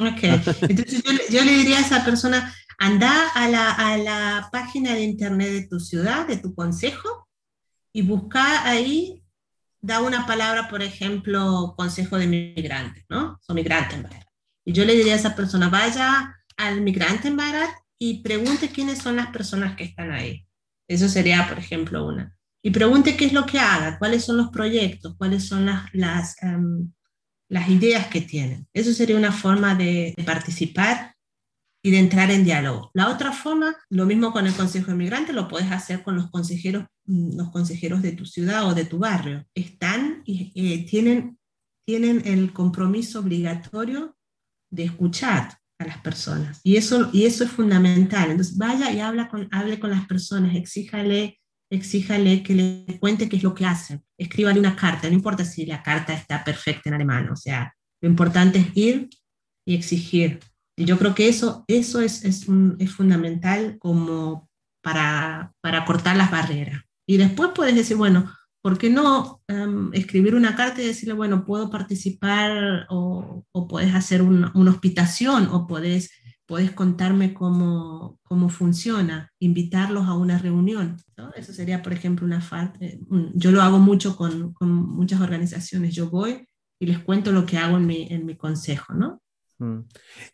Ok, 0.00 0.22
entonces 0.22 1.02
yo, 1.30 1.44
le 1.44 1.52
diría 1.52 1.78
a 1.78 1.80
esa 1.80 2.04
persona, 2.04 2.54
anda 2.78 3.28
a 3.34 3.48
la, 3.48 3.72
a 3.72 3.96
la 3.98 4.48
página 4.52 4.94
de 4.94 5.02
internet 5.02 5.50
de 5.50 5.66
tu 5.66 5.80
ciudad, 5.80 6.26
de 6.26 6.36
tu 6.36 6.54
consejo, 6.54 7.28
y 7.92 8.02
busca 8.02 8.68
ahí, 8.68 9.24
da 9.80 10.00
una 10.00 10.24
palabra, 10.26 10.68
por 10.68 10.82
ejemplo, 10.82 11.74
consejo 11.76 12.16
de 12.16 12.26
migrantes, 12.26 13.04
¿no? 13.08 13.38
Son 13.42 13.56
migrantes 13.56 13.96
en 13.96 14.04
Barat. 14.04 14.26
Y 14.64 14.72
yo 14.72 14.84
le 14.84 14.94
diría 14.94 15.14
a 15.14 15.16
esa 15.16 15.34
persona, 15.34 15.68
vaya 15.68 16.36
al 16.56 16.80
migrante 16.82 17.28
en 17.28 17.36
Barat 17.36 17.70
y 17.98 18.22
pregunte 18.22 18.68
quiénes 18.68 18.98
son 18.98 19.16
las 19.16 19.28
personas 19.28 19.74
que 19.76 19.84
están 19.84 20.12
ahí. 20.12 20.46
Eso 20.86 21.08
sería, 21.08 21.48
por 21.48 21.58
ejemplo, 21.58 22.06
una. 22.06 22.36
Y 22.62 22.70
pregunte 22.70 23.16
qué 23.16 23.26
es 23.26 23.32
lo 23.32 23.46
que 23.46 23.58
haga, 23.58 23.98
cuáles 23.98 24.24
son 24.24 24.36
los 24.36 24.48
proyectos, 24.50 25.16
cuáles 25.16 25.46
son 25.46 25.66
las, 25.66 25.86
las, 25.92 26.42
em, 26.42 26.92
las 27.48 27.68
ideas 27.68 28.06
que 28.08 28.20
tienen. 28.20 28.66
Eso 28.72 28.92
sería 28.92 29.16
una 29.16 29.32
forma 29.32 29.74
de 29.74 30.14
participar 30.24 31.14
y 31.82 31.90
de 31.90 31.98
entrar 31.98 32.30
en 32.30 32.44
diálogo. 32.44 32.90
La 32.92 33.08
otra 33.08 33.32
forma, 33.32 33.76
lo 33.88 34.04
mismo 34.04 34.32
con 34.32 34.46
el 34.46 34.54
Consejo 34.54 34.90
de 34.90 34.96
Migrantes, 34.96 35.34
lo 35.34 35.48
puedes 35.48 35.70
hacer 35.70 36.02
con 36.02 36.16
los 36.16 36.30
consejeros, 36.30 36.84
mm, 37.06 37.36
los 37.36 37.50
consejeros 37.50 38.02
de 38.02 38.12
tu 38.12 38.26
ciudad 38.26 38.66
o 38.66 38.74
de 38.74 38.84
tu 38.84 38.98
barrio. 38.98 39.46
Están 39.54 40.22
y 40.24 40.52
eh, 40.54 40.86
tienen, 40.86 41.38
tienen 41.86 42.22
el 42.24 42.52
compromiso 42.52 43.20
obligatorio 43.20 44.16
de 44.70 44.84
escuchar 44.84 45.58
a 45.78 45.86
las 45.86 45.98
personas. 45.98 46.60
Y 46.64 46.76
eso, 46.76 47.08
y 47.12 47.24
eso 47.24 47.44
es 47.44 47.50
fundamental. 47.50 48.30
Entonces, 48.30 48.56
vaya 48.56 48.92
y 48.92 49.00
habla 49.00 49.28
con, 49.28 49.48
hable 49.52 49.78
con 49.78 49.90
las 49.90 50.06
personas, 50.06 50.56
exíjale, 50.56 51.37
exíjale 51.70 52.42
que 52.42 52.54
le 52.54 52.98
cuente 52.98 53.28
qué 53.28 53.36
es 53.36 53.42
lo 53.42 53.54
que 53.54 53.66
hacen. 53.66 54.02
Escríbale 54.18 54.60
una 54.60 54.76
carta, 54.76 55.08
no 55.08 55.14
importa 55.14 55.44
si 55.44 55.66
la 55.66 55.82
carta 55.82 56.12
está 56.12 56.42
perfecta 56.44 56.88
en 56.88 56.94
alemán, 56.94 57.28
o 57.30 57.36
sea, 57.36 57.74
lo 58.00 58.08
importante 58.08 58.58
es 58.58 58.76
ir 58.76 59.08
y 59.66 59.74
exigir 59.74 60.40
y 60.78 60.84
yo 60.84 60.96
creo 60.96 61.12
que 61.12 61.28
eso, 61.28 61.64
eso 61.66 62.00
es, 62.00 62.24
es, 62.24 62.46
fundamental 62.94 63.78
como 63.80 64.48
para, 64.80 65.52
para, 65.60 65.84
cortar 65.84 66.16
las 66.16 66.30
barreras. 66.30 66.84
Y 67.04 67.16
después 67.16 67.50
puedes 67.52 67.74
decir, 67.74 67.96
bueno, 67.96 68.32
¿por 68.62 68.78
qué 68.78 68.88
no 68.88 69.42
em, 69.48 69.92
escribir 69.92 70.36
una 70.36 70.54
carta 70.54 70.80
y 70.80 70.86
decirle, 70.86 71.14
bueno, 71.14 71.44
puedo 71.44 71.68
participar 71.68 72.86
o, 72.90 73.44
o 73.50 73.66
puedes 73.66 73.92
hacer 73.92 74.22
una 74.22 74.70
hospitación 74.70 75.48
o 75.50 75.66
puedes, 75.66 76.12
puedes 76.48 76.72
contarme 76.72 77.34
cómo, 77.34 78.18
cómo 78.22 78.48
funciona, 78.48 79.30
invitarlos 79.38 80.06
a 80.06 80.14
una 80.14 80.38
reunión? 80.38 80.96
Eso 81.36 81.52
sería, 81.52 81.82
por 81.82 81.92
ejemplo, 81.92 82.24
una 82.24 82.40
falta. 82.40 82.78
Eh, 82.80 82.98
yo 83.34 83.52
lo 83.52 83.60
hago 83.60 83.78
mucho 83.78 84.16
con, 84.16 84.54
con, 84.54 84.70
muchas 84.70 85.20
organizaciones. 85.20 85.94
Yo 85.94 86.08
voy 86.08 86.48
y 86.80 86.86
les 86.86 87.00
cuento 87.00 87.32
lo 87.32 87.44
que 87.44 87.58
hago 87.58 87.76
en 87.76 87.86
mi, 87.86 88.08
en 88.10 88.24
mi 88.24 88.34
consejo, 88.34 88.94
¿no? 88.94 89.20
Mm. 89.58 89.80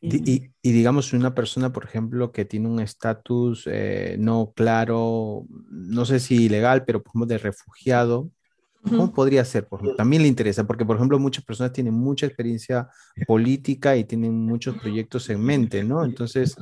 Y, 0.02 0.50
digamos, 0.62 1.12
una 1.12 1.34
persona, 1.34 1.72
por 1.72 1.84
ejemplo, 1.84 2.30
que 2.30 2.44
tiene 2.44 2.68
un 2.68 2.78
estatus 2.78 3.66
eh, 3.66 4.16
no 4.18 4.52
claro, 4.54 5.46
no 5.70 6.04
sé 6.04 6.20
si 6.20 6.44
ilegal, 6.44 6.84
pero 6.84 7.02
ejemplo 7.02 7.26
de 7.26 7.38
refugiado, 7.38 8.30
¿cómo 8.88 9.12
podría 9.12 9.44
ser? 9.44 9.66
Por 9.66 9.96
también 9.96 10.22
le 10.22 10.28
interesa, 10.28 10.66
porque 10.66 10.84
por 10.84 10.96
ejemplo 10.96 11.18
muchas 11.18 11.44
personas 11.44 11.72
tienen 11.72 11.94
mucha 11.94 12.26
experiencia 12.26 12.88
política 13.26 13.96
y 13.96 14.04
tienen 14.04 14.34
muchos 14.46 14.76
proyectos 14.78 15.28
en 15.30 15.40
mente, 15.40 15.82
¿no? 15.82 16.04
Entonces, 16.04 16.56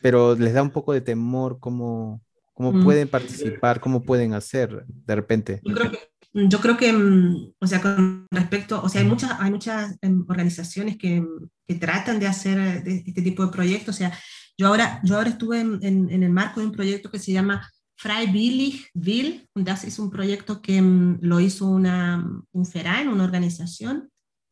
pero 0.00 0.34
les 0.34 0.54
da 0.54 0.62
un 0.62 0.70
poco 0.70 0.92
de 0.92 1.00
temor 1.00 1.58
cómo, 1.58 2.20
cómo 2.52 2.72
mm. 2.72 2.84
pueden 2.84 3.08
participar, 3.08 3.80
cómo 3.80 4.02
pueden 4.02 4.34
hacer 4.34 4.84
de 4.86 5.14
repente. 5.14 5.60
Yo 5.64 5.74
creo 5.74 5.90
que 5.90 5.98
yo 6.34 6.60
creo 6.60 6.76
que, 6.76 6.92
mm, 6.92 7.52
o 7.58 7.66
sea, 7.66 7.80
con 7.82 8.26
respecto, 8.30 8.82
o 8.82 8.88
sea, 8.88 9.02
hay 9.02 9.06
muchas, 9.06 9.32
hay 9.38 9.50
muchas 9.50 9.98
em, 10.00 10.24
organizaciones 10.28 10.96
que, 10.96 11.24
que, 11.66 11.74
tratan 11.74 12.18
de 12.18 12.26
hacer 12.26 12.58
eh, 12.58 13.02
este 13.06 13.22
tipo 13.22 13.44
de 13.44 13.52
proyectos. 13.52 13.94
O 13.94 13.98
sea, 13.98 14.18
yo 14.56 14.68
ahora, 14.68 15.00
yo 15.04 15.16
ahora 15.16 15.30
estuve 15.30 15.60
en, 15.60 15.78
en, 15.82 16.22
el 16.22 16.30
marco 16.30 16.60
de 16.60 16.66
un 16.66 16.72
proyecto 16.72 17.10
que 17.10 17.18
se 17.18 17.32
llama 17.32 17.68
Freiwillig 18.02 18.90
Will, 18.94 19.48
es 19.54 19.98
un 20.00 20.10
proyecto 20.10 20.60
que 20.60 20.82
mm, 20.82 21.18
lo 21.20 21.38
hizo 21.38 21.68
una, 21.68 22.28
un 22.50 22.66
FERAN, 22.66 23.06
una 23.06 23.22
organización, 23.22 24.10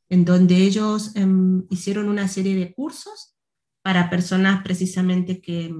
en 0.09 0.25
donde 0.25 0.57
ellos 0.57 1.13
um, 1.17 1.67
hicieron 1.69 2.09
una 2.09 2.29
serie 2.29 2.55
de 2.55 2.73
cursos 2.73 3.35
para 3.83 4.09
personas 4.09 4.63
precisamente 4.63 5.41
que, 5.41 5.75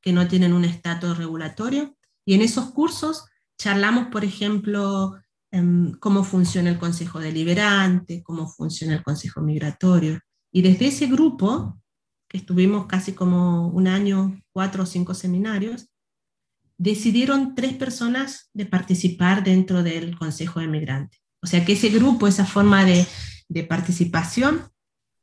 que 0.00 0.12
no 0.12 0.28
tienen 0.28 0.52
un 0.52 0.64
estatus 0.64 1.18
regulatorio. 1.18 1.96
Y 2.24 2.34
en 2.34 2.42
esos 2.42 2.70
cursos 2.70 3.24
charlamos, 3.58 4.06
por 4.06 4.24
ejemplo, 4.24 5.16
em, 5.50 5.92
cómo 5.98 6.22
funciona 6.22 6.70
el 6.70 6.78
Consejo 6.78 7.18
Deliberante, 7.18 8.22
cómo 8.22 8.46
funciona 8.46 8.94
el 8.94 9.02
Consejo 9.02 9.40
Migratorio. 9.40 10.20
Y 10.52 10.62
desde 10.62 10.86
ese 10.86 11.06
grupo, 11.08 11.80
que 12.28 12.38
estuvimos 12.38 12.86
casi 12.86 13.12
como 13.12 13.66
un 13.68 13.88
año, 13.88 14.40
cuatro 14.52 14.84
o 14.84 14.86
cinco 14.86 15.14
seminarios, 15.14 15.89
decidieron 16.80 17.54
tres 17.54 17.74
personas 17.74 18.48
de 18.54 18.64
participar 18.64 19.44
dentro 19.44 19.82
del 19.82 20.16
Consejo 20.18 20.60
de 20.60 20.66
Migrantes. 20.66 21.20
O 21.42 21.46
sea 21.46 21.62
que 21.62 21.74
ese 21.74 21.90
grupo, 21.90 22.26
esa 22.26 22.46
forma 22.46 22.86
de, 22.86 23.06
de 23.50 23.64
participación, 23.64 24.62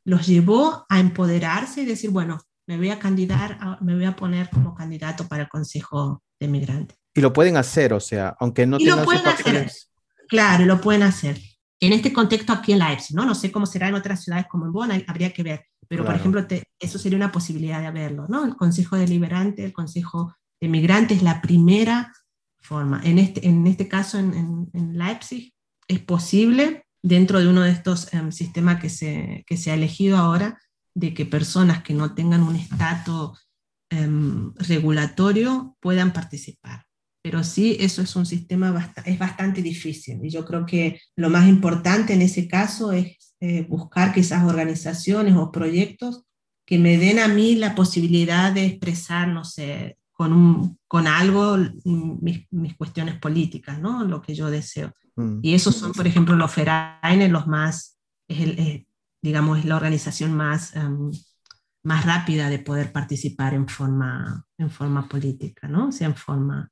los 0.05 0.27
llevó 0.27 0.85
a 0.87 0.99
empoderarse 0.99 1.81
y 1.81 1.85
decir, 1.85 2.11
bueno, 2.11 2.37
me 2.67 2.77
voy 2.77 2.91
a 2.91 2.99
candidatar, 2.99 3.81
me 3.81 3.95
voy 3.95 4.05
a 4.05 4.15
poner 4.15 4.51
como 4.51 4.75
candidato 4.75 5.27
para 5.27 5.43
el 5.43 5.49
Consejo 5.49 6.21
de 6.39 6.47
Migrantes. 6.47 6.95
Y 7.15 7.21
lo 7.21 7.33
pueden 7.33 7.57
hacer, 7.57 7.91
o 7.91 7.99
sea, 7.99 8.35
aunque 8.39 8.67
no 8.67 8.77
tengan 8.77 9.03
sus 9.03 9.21
papeles. 9.21 9.91
Claro, 10.29 10.63
lo 10.65 10.79
pueden 10.79 11.01
hacer. 11.01 11.41
En 11.79 11.91
este 11.91 12.13
contexto 12.13 12.53
aquí 12.53 12.73
en 12.73 12.79
Leipzig, 12.79 13.15
¿no? 13.15 13.25
No 13.25 13.33
sé 13.33 13.51
cómo 13.51 13.65
será 13.65 13.87
en 13.87 13.95
otras 13.95 14.23
ciudades 14.23 14.45
como 14.47 14.65
en 14.67 14.73
Bonn, 14.73 15.03
habría 15.07 15.33
que 15.33 15.41
ver. 15.41 15.65
Pero, 15.87 16.05
por 16.05 16.13
ejemplo, 16.13 16.45
eso 16.79 16.99
sería 16.99 17.17
una 17.17 17.31
posibilidad 17.31 17.79
de 17.79 17.87
haberlo, 17.87 18.27
¿no? 18.27 18.45
El 18.45 18.55
Consejo 18.55 18.95
Deliberante, 18.95 19.63
el 19.63 19.73
Consejo 19.73 20.35
de 20.61 20.67
Migrantes, 20.67 21.21
la 21.21 21.41
primera 21.41 22.13
forma. 22.59 23.01
En 23.03 23.19
este, 23.19 23.47
en 23.47 23.65
este 23.67 23.87
caso, 23.87 24.17
en, 24.19 24.69
Leipzig, 24.97 25.53
es 25.87 25.99
posible, 25.99 26.85
dentro 27.01 27.39
de 27.39 27.47
uno 27.47 27.61
de 27.61 27.71
estos 27.71 28.13
em, 28.13 28.31
sistemas 28.31 28.81
que 28.81 28.89
se, 28.89 29.43
que 29.47 29.57
se 29.57 29.71
ha 29.71 29.75
elegido 29.75 30.17
ahora, 30.17 30.59
de 30.93 31.13
que 31.13 31.25
personas 31.25 31.83
que 31.83 31.93
no 31.93 32.13
tengan 32.15 32.43
un 32.43 32.55
estatus 32.55 33.47
em, 33.89 34.53
regulatorio 34.55 35.77
puedan 35.79 36.11
participar 36.11 36.87
pero 37.27 37.43
sí, 37.43 37.75
eso 37.81 38.01
es 38.01 38.15
un 38.15 38.25
sistema 38.25 38.93
es 39.03 39.19
bastante 39.19 39.61
difícil. 39.61 40.23
Y 40.23 40.29
yo 40.29 40.45
creo 40.45 40.65
que 40.65 41.01
lo 41.17 41.29
más 41.29 41.49
importante 41.49 42.13
en 42.13 42.21
ese 42.21 42.47
caso 42.47 42.93
es 42.93 43.35
eh, 43.41 43.65
buscar 43.67 44.13
que 44.13 44.21
esas 44.21 44.45
organizaciones 44.45 45.35
o 45.35 45.51
proyectos 45.51 46.23
que 46.65 46.79
me 46.79 46.97
den 46.97 47.19
a 47.19 47.27
mí 47.27 47.55
la 47.55 47.75
posibilidad 47.75 48.53
de 48.53 48.67
expresar, 48.67 49.27
no 49.27 49.43
sé, 49.43 49.97
con, 50.17 50.33
un, 50.33 50.79
con 50.87 51.07
algo 51.07 51.57
mis, 51.85 52.51
mis, 52.51 52.75
cuestiones 52.75 53.19
políticas, 53.19 53.79
¿no? 53.79 54.03
Lo 54.03 54.21
que 54.21 54.35
yo 54.35 54.49
deseo. 54.49 54.91
Mm. 55.15 55.39
Y 55.43 55.53
esos 55.53 55.75
son, 55.75 55.93
por 55.93 56.07
ejemplo, 56.07 56.35
los 56.35 56.51
FERAINES, 56.51 57.31
los 57.31 57.47
más, 57.47 57.97
es 58.27 58.39
el, 58.41 58.87
digamos, 59.21 59.59
es 59.59 59.65
la 59.65 59.75
organización 59.75 60.35
más, 60.35 60.75
em, 60.75 61.11
más 61.83 62.05
rápida 62.05 62.49
de 62.49 62.59
poder 62.59 62.91
participar 62.91 63.53
en 63.53 63.67
forma, 63.67 64.45
en 64.57 64.69
forma 64.69 65.07
política, 65.07 65.67
¿no? 65.67 65.89
O 65.89 65.91
sea, 65.91 66.07
en 66.07 66.15
forma 66.15 66.69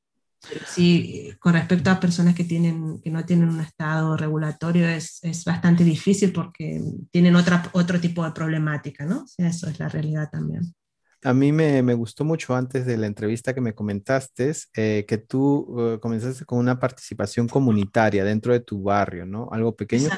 Sí, 0.68 1.32
con 1.40 1.54
respecto 1.54 1.90
a 1.90 2.00
personas 2.00 2.36
que, 2.36 2.44
tienen, 2.44 3.02
que 3.02 3.10
no 3.10 3.26
tienen 3.26 3.50
un 3.50 3.62
estado 3.62 4.16
regulatorio 4.16 4.88
es, 4.88 5.20
es 5.24 5.44
bastante 5.44 5.84
difícil 5.84 6.32
porque 6.32 6.82
tienen 7.12 7.36
otra, 7.36 7.70
otro 7.74 8.00
tipo 8.00 8.24
de 8.24 8.32
problemática, 8.32 9.06
¿no? 9.06 9.24
O 9.24 9.28
sea, 9.28 9.48
eso 9.48 9.68
es 9.68 9.80
la 9.80 9.90
realidad 9.90 10.30
también. 10.32 10.76
A 11.24 11.34
mí 11.34 11.52
me, 11.52 11.82
me 11.82 11.94
gustó 11.94 12.24
mucho 12.24 12.56
antes 12.56 12.86
de 12.86 12.98
la 12.98 13.08
entrevista 13.08 13.54
que 13.54 13.62
me 13.62 13.74
comentaste 13.74 14.54
eh, 14.76 15.06
que 15.08 15.18
tú 15.18 15.76
eh, 15.80 16.00
comenzaste 16.00 16.46
con 16.46 16.60
una 16.60 16.80
participación 16.80 17.48
comunitaria 17.48 18.24
dentro 18.24 18.54
de 18.54 18.60
tu 18.60 18.84
barrio, 18.84 19.26
¿no? 19.26 19.50
Algo 19.52 19.76
pequeño. 19.76 20.10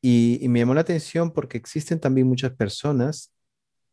Y, 0.00 0.38
y, 0.42 0.48
me 0.48 0.58
llamó 0.58 0.74
la 0.74 0.80
atención 0.80 1.30
porque 1.30 1.58
existen 1.58 2.00
también 2.00 2.26
muchas 2.26 2.52
personas 2.52 3.32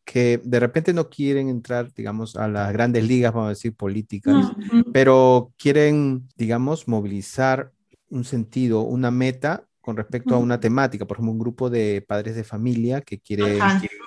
que 0.10 0.42
de 0.44 0.60
repente 0.60 0.92
no 0.92 1.08
quieren 1.08 1.50
entrar, 1.50 1.94
digamos, 1.94 2.36
a 2.36 2.48
las 2.48 2.74
grandes 2.74 3.04
ligas, 3.04 3.32
vamos 3.32 3.46
a 3.46 3.50
decir, 3.50 3.76
políticas, 3.76 4.52
pero 4.92 5.54
quieren, 5.56 6.28
digamos, 6.36 6.88
movilizar 6.88 7.72
un 8.10 8.24
sentido, 8.24 8.82
una 8.82 9.12
meta 9.12 9.68
con 9.90 9.98
respecto 9.98 10.36
a 10.36 10.38
una 10.38 10.60
temática, 10.60 11.08
por 11.08 11.18
ejemplo, 11.18 11.32
un 11.32 11.40
grupo 11.40 11.68
de 11.68 12.06
padres 12.08 12.36
de 12.36 12.44
familia 12.44 13.02
que 13.02 13.20
quiere 13.20 13.58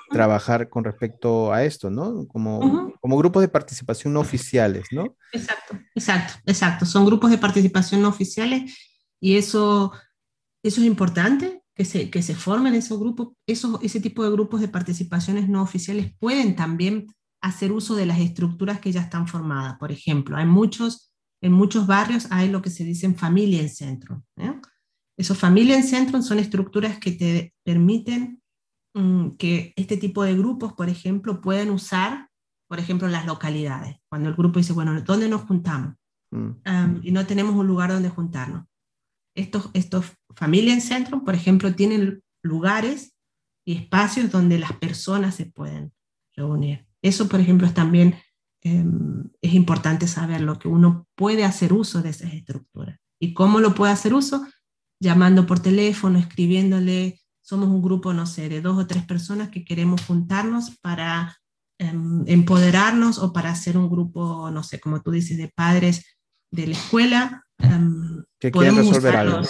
trabajar 0.09 0.69
con 0.69 0.85
respecto 0.85 1.51
a 1.51 1.65
esto, 1.65 1.89
¿no? 1.89 2.25
Como, 2.25 2.93
como 3.01 3.17
grupos 3.17 3.41
de 3.41 3.49
participación 3.49 4.13
no 4.13 4.21
oficiales, 4.21 4.85
¿no? 4.93 5.17
Exacto, 5.33 5.77
exacto, 5.93 6.35
exacto. 6.45 6.85
Son 6.85 7.05
grupos 7.05 7.31
de 7.31 7.37
participación 7.37 8.01
no 8.01 8.07
oficiales 8.07 8.73
Y 9.19 9.35
eso, 9.35 9.91
eso 10.63 10.79
es 10.79 10.87
importante, 10.87 11.63
que 11.75 11.83
se, 11.83 12.09
que 12.09 12.21
se 12.21 12.33
formen 12.33 12.75
esos 12.75 12.97
grupos, 12.97 13.33
esos, 13.45 13.83
ese 13.83 13.99
tipo 13.99 14.23
de 14.23 14.31
grupos 14.31 14.61
de 14.61 14.69
participaciones 14.69 15.49
no 15.49 15.61
oficiales 15.61 16.13
pueden 16.17 16.55
también 16.55 17.07
hacer 17.41 17.73
uso 17.73 17.97
de 17.97 18.05
las 18.05 18.19
estructuras 18.19 18.79
que 18.79 18.93
ya 18.93 19.01
están 19.01 19.27
formadas. 19.27 19.75
Por 19.79 19.91
ejemplo, 19.91 20.37
hay 20.37 20.45
muchos, 20.45 21.13
en 21.41 21.51
muchos 21.51 21.87
barrios 21.87 22.27
hay 22.29 22.47
lo 22.47 22.61
que 22.61 22.69
se 22.69 22.85
dicen 22.85 23.17
familia 23.17 23.59
en 23.59 23.67
centro. 23.67 24.23
¿eh? 24.37 24.53
Esos 25.17 25.37
familia 25.37 25.75
en 25.75 25.83
centro 25.83 26.21
son 26.21 26.39
estructuras 26.39 26.97
que 26.97 27.11
te 27.11 27.53
permiten 27.63 28.41
mm, 28.93 29.31
que 29.31 29.73
este 29.75 29.97
tipo 29.97 30.23
de 30.23 30.35
grupos, 30.35 30.73
por 30.73 30.89
ejemplo, 30.89 31.41
puedan 31.41 31.69
usar, 31.69 32.29
por 32.67 32.79
ejemplo, 32.79 33.07
las 33.07 33.25
localidades. 33.25 33.97
Cuando 34.09 34.29
el 34.29 34.35
grupo 34.35 34.59
dice, 34.59 34.73
bueno, 34.73 34.99
¿dónde 35.01 35.29
nos 35.29 35.41
juntamos? 35.43 35.95
Mm. 36.31 37.01
y 37.03 37.11
no 37.11 37.27
tenemos 37.27 37.53
un 37.53 37.67
lugar 37.67 37.91
donde 37.91 38.09
juntarnos. 38.09 38.65
Estos, 39.35 39.69
estos 39.73 40.13
familia 40.35 40.73
en 40.73 40.81
centro, 40.81 41.23
por 41.23 41.35
ejemplo, 41.35 41.75
tienen 41.75 42.23
lugares 42.41 43.15
y 43.65 43.75
espacios 43.75 44.31
donde 44.31 44.57
las 44.57 44.73
personas 44.73 45.35
se 45.35 45.45
pueden 45.45 45.93
reunir. 46.35 46.87
Eso, 47.03 47.29
por 47.29 47.39
ejemplo, 47.39 47.67
es 47.67 47.73
también 47.73 48.15
em, 48.61 49.29
es 49.41 49.53
importante 49.53 50.07
saberlo, 50.07 50.57
que 50.57 50.67
uno 50.67 51.07
puede 51.15 51.43
hacer 51.43 51.73
uso 51.73 52.01
de 52.01 52.09
esas 52.09 52.33
estructuras. 52.33 52.99
¿Y 53.19 53.33
cómo 53.33 53.59
lo 53.59 53.75
puede 53.75 53.93
hacer 53.93 54.13
uso? 54.13 54.45
Llamando 55.03 55.45
por 55.45 55.59
teléfono, 55.59 56.17
escribiéndole. 56.17 57.19
Somos 57.41 57.67
un 57.67 57.81
grupo, 57.81 58.13
no 58.13 58.25
sé, 58.25 58.47
de 58.47 58.61
dos 58.61 58.77
o 58.77 58.87
tres 58.87 59.03
personas 59.03 59.49
que 59.49 59.65
queremos 59.65 60.01
juntarnos 60.05 60.77
para 60.79 61.37
em, 61.77 62.23
empoderarnos 62.25 63.19
o 63.19 63.33
para 63.33 63.51
hacer 63.51 63.77
un 63.77 63.89
grupo, 63.89 64.49
no 64.49 64.63
sé, 64.63 64.79
como 64.79 65.01
tú 65.01 65.11
dices, 65.11 65.37
de 65.37 65.49
padres 65.49 66.05
de 66.51 66.67
la 66.67 66.73
escuela. 66.73 67.45
Um, 67.59 68.23
que 68.39 68.49
quieren 68.49 68.77
resolver 68.77 69.17
algo. 69.17 69.41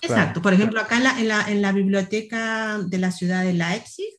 Exacto. 0.00 0.40
Por 0.40 0.54
ejemplo, 0.54 0.80
acá 0.80 0.98
en 0.98 1.28
la, 1.28 1.50
en, 1.50 1.60
la, 1.60 1.72
biblioteca 1.72 2.78
de 2.78 2.98
la 2.98 3.10
ciudad 3.10 3.42
de 3.42 3.52
Leipzig 3.52 4.14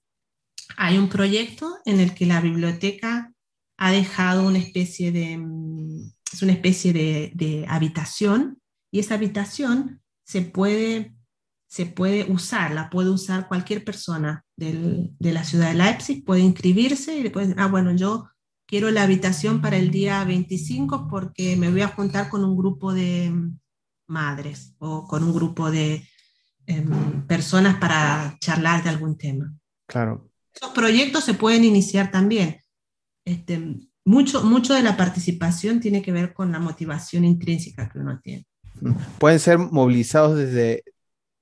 hay 0.75 0.97
un 0.97 1.07
proyecto 1.07 1.77
en 1.85 2.01
el 2.01 2.13
que 2.13 2.25
la 2.25 2.41
biblioteca 2.41 3.31
ha 3.77 3.91
dejado 3.91 4.45
una 4.45 4.59
especie 4.59 5.13
de, 5.13 5.37
mm, 5.37 6.11
es 6.33 6.41
una 6.41 6.51
especie 6.51 6.91
de, 6.91 7.31
de 7.33 7.65
habitación 7.69 8.61
y 8.91 8.99
esa 8.99 9.15
habitación 9.15 10.01
se 10.23 10.41
puede, 10.41 11.15
se 11.67 11.85
puede 11.85 12.31
usar, 12.31 12.73
la 12.73 12.89
puede 12.89 13.09
usar 13.09 13.47
cualquier 13.47 13.83
persona 13.83 14.45
del, 14.55 15.11
de 15.19 15.33
la 15.33 15.43
ciudad 15.43 15.69
de 15.69 15.75
Leipzig, 15.75 16.23
puede 16.23 16.41
inscribirse 16.41 17.17
y 17.17 17.23
después, 17.23 17.53
ah, 17.57 17.67
bueno, 17.67 17.93
yo 17.95 18.27
quiero 18.65 18.89
la 18.89 19.03
habitación 19.03 19.61
para 19.61 19.77
el 19.77 19.91
día 19.91 20.23
25 20.23 21.07
porque 21.09 21.57
me 21.57 21.69
voy 21.69 21.81
a 21.81 21.89
juntar 21.89 22.29
con 22.29 22.45
un 22.45 22.55
grupo 22.55 22.93
de 22.93 23.33
madres 24.07 24.75
o 24.79 25.05
con 25.07 25.23
un 25.23 25.33
grupo 25.33 25.69
de 25.69 26.07
em, 26.67 27.27
personas 27.27 27.77
para 27.77 28.37
charlar 28.39 28.83
de 28.83 28.89
algún 28.89 29.17
tema. 29.17 29.53
Claro. 29.87 30.29
Esos 30.53 30.71
proyectos 30.71 31.23
se 31.25 31.33
pueden 31.33 31.65
iniciar 31.65 32.11
también. 32.11 32.61
Este, 33.25 33.77
mucho, 34.05 34.43
mucho 34.43 34.73
de 34.73 34.83
la 34.83 34.97
participación 34.97 35.79
tiene 35.79 36.01
que 36.01 36.11
ver 36.11 36.33
con 36.33 36.51
la 36.51 36.59
motivación 36.59 37.25
intrínseca 37.25 37.89
que 37.89 37.99
uno 37.99 38.19
tiene. 38.21 38.45
Pueden 39.19 39.39
ser 39.39 39.57
movilizados 39.57 40.37
desde, 40.37 40.83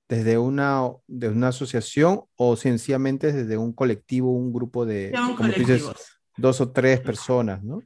desde 0.08 0.38
una, 0.38 0.84
de 1.08 1.30
una 1.30 1.50
asociación 1.50 2.22
o 2.36 2.56
sencillamente 2.56 3.32
desde 3.32 3.58
un 3.58 3.74
colectivo, 3.74 4.34
un 4.34 4.52
grupo 4.52 4.86
de... 4.86 5.12
dos 6.38 6.62
o 6.62 6.72
tres 6.72 7.00
personas, 7.00 7.64
¿no? 7.64 7.82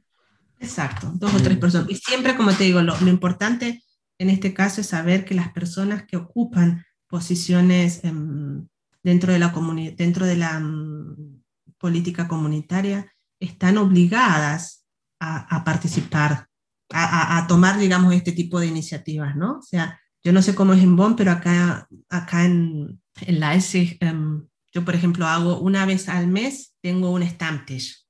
Exacto, 0.60 1.10
dos 1.14 1.34
o 1.34 1.42
tres 1.42 1.58
personas. 1.58 1.90
Y 1.90 1.96
siempre, 1.96 2.36
como 2.36 2.52
te 2.52 2.64
digo, 2.64 2.80
lo, 2.80 2.96
importante 3.08 3.82
en 4.18 4.30
este 4.30 4.54
caso 4.54 4.80
es 4.80 4.86
saber 4.86 5.24
que 5.24 5.34
las 5.34 5.52
personas 5.52 6.04
que 6.06 6.16
ocupan 6.16 6.84
posiciones 7.08 8.02
em, 8.04 8.66
dentro 9.02 9.32
de 9.32 9.38
la, 9.38 9.52
dentro 9.96 10.26
de 10.26 10.36
la 10.36 10.58
mm, 10.60 11.42
política 11.78 12.26
comunitaria 12.26 13.12
están 13.40 13.76
obligadas 13.76 14.86
a, 15.20 15.64
participar, 15.64 16.48
a, 16.90 17.46
tomar, 17.48 17.78
digamos, 17.78 18.14
este 18.14 18.32
tipo 18.32 18.60
de 18.60 18.66
iniciativas, 18.66 19.36
¿no? 19.36 19.58
O 19.58 19.62
sea, 19.62 20.00
yo 20.22 20.32
no 20.32 20.42
sé 20.42 20.54
cómo 20.54 20.74
es 20.74 20.82
en 20.82 20.96
Bonn, 20.96 21.16
pero 21.16 21.30
acá, 21.32 21.88
acá 22.08 22.44
en, 22.44 23.00
en 23.20 23.40
la 23.40 23.54
ESI, 23.54 23.98
em, 24.00 24.46
yo, 24.72 24.84
por 24.84 24.94
ejemplo, 24.94 25.26
hago 25.26 25.60
una 25.60 25.86
vez 25.86 26.08
al 26.08 26.26
mes, 26.26 26.74
tengo 26.80 27.10
un 27.10 27.22
Stammtisch, 27.22 28.06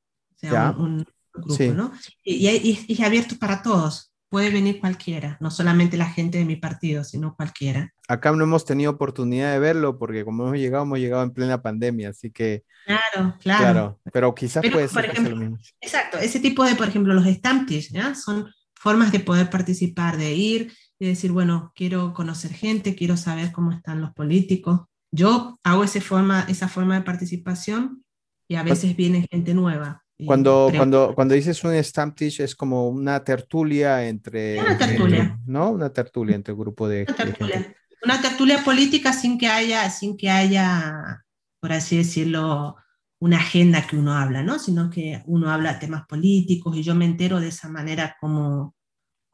un, 0.78 1.04
grupo, 1.32 1.74
¿no? 1.74 1.92
Y, 2.22 2.46
es 2.88 3.00
abierto 3.00 3.36
para 3.38 3.62
todos, 3.62 4.12
puede 4.28 4.50
venir 4.50 4.80
cualquiera, 4.80 5.36
no 5.40 5.50
solamente 5.50 5.96
la 5.96 6.08
gente 6.10 6.38
de 6.38 6.44
mi 6.44 6.56
partido, 6.56 7.04
sino 7.04 7.34
cualquiera. 7.36 7.92
Acá 8.08 8.32
no 8.32 8.44
hemos 8.44 8.64
tenido 8.64 8.92
oportunidad 8.92 9.52
de 9.52 9.58
verlo 9.58 9.98
porque 9.98 10.24
como 10.24 10.44
hemos 10.44 10.58
llegado, 10.58 10.84
hemos 10.84 10.98
llegado 10.98 11.22
en 11.22 11.30
plena 11.32 11.62
pandemia, 11.62 12.10
así 12.10 12.30
que... 12.30 12.64
Claro, 12.84 13.36
claro. 13.40 14.00
pero 14.12 14.34
quizás 14.34 14.64
puede 14.70 14.88
ser 14.88 15.28
lo 15.28 15.36
mismo. 15.36 15.58
Exacto, 15.80 16.18
ese 16.18 16.40
tipo 16.40 16.64
de, 16.64 16.74
por 16.74 16.88
ejemplo, 16.88 17.14
los 17.14 17.26
stampis, 17.26 17.90
¿ya? 17.90 18.14
Son 18.14 18.50
formas 18.84 19.12
de 19.12 19.20
poder 19.20 19.48
participar, 19.48 20.18
de 20.18 20.34
ir 20.34 20.70
y 20.98 21.06
decir, 21.06 21.32
bueno, 21.32 21.72
quiero 21.74 22.12
conocer 22.12 22.52
gente, 22.52 22.94
quiero 22.94 23.16
saber 23.16 23.50
cómo 23.50 23.72
están 23.72 24.02
los 24.02 24.12
políticos. 24.12 24.82
Yo 25.10 25.58
hago 25.64 25.84
ese 25.84 26.02
forma, 26.02 26.44
esa 26.48 26.68
forma 26.68 26.94
de 26.94 27.00
participación 27.00 28.04
y 28.46 28.56
a 28.56 28.62
veces 28.62 28.94
viene 28.94 29.26
gente 29.30 29.54
nueva. 29.54 30.04
Cuando, 30.26 30.70
cuando, 30.76 31.14
cuando 31.14 31.34
dices 31.34 31.64
un 31.64 31.72
stamp 31.82 32.14
teach 32.14 32.40
es 32.40 32.54
como 32.54 32.88
una 32.90 33.24
tertulia 33.24 34.06
entre... 34.06 34.60
Una 34.60 34.76
tertulia. 34.76 35.40
¿No? 35.46 35.70
Una 35.70 35.88
tertulia 35.88 36.36
entre 36.36 36.52
un 36.52 36.60
grupo 36.60 36.86
de... 36.86 37.06
Una 37.08 37.16
tertulia. 37.16 37.74
una 38.04 38.20
tertulia 38.20 38.62
política 38.62 39.14
sin 39.14 39.38
que 39.38 39.48
haya, 39.48 39.88
sin 39.88 40.14
que 40.14 40.28
haya, 40.28 41.24
por 41.58 41.72
así 41.72 41.96
decirlo, 41.96 42.76
una 43.18 43.38
agenda 43.38 43.86
que 43.86 43.96
uno 43.96 44.12
habla, 44.12 44.42
¿no? 44.42 44.58
Sino 44.58 44.90
que 44.90 45.22
uno 45.24 45.50
habla 45.50 45.72
de 45.72 45.80
temas 45.80 46.06
políticos 46.06 46.76
y 46.76 46.82
yo 46.82 46.94
me 46.94 47.06
entero 47.06 47.40
de 47.40 47.48
esa 47.48 47.70
manera 47.70 48.16
cómo, 48.20 48.73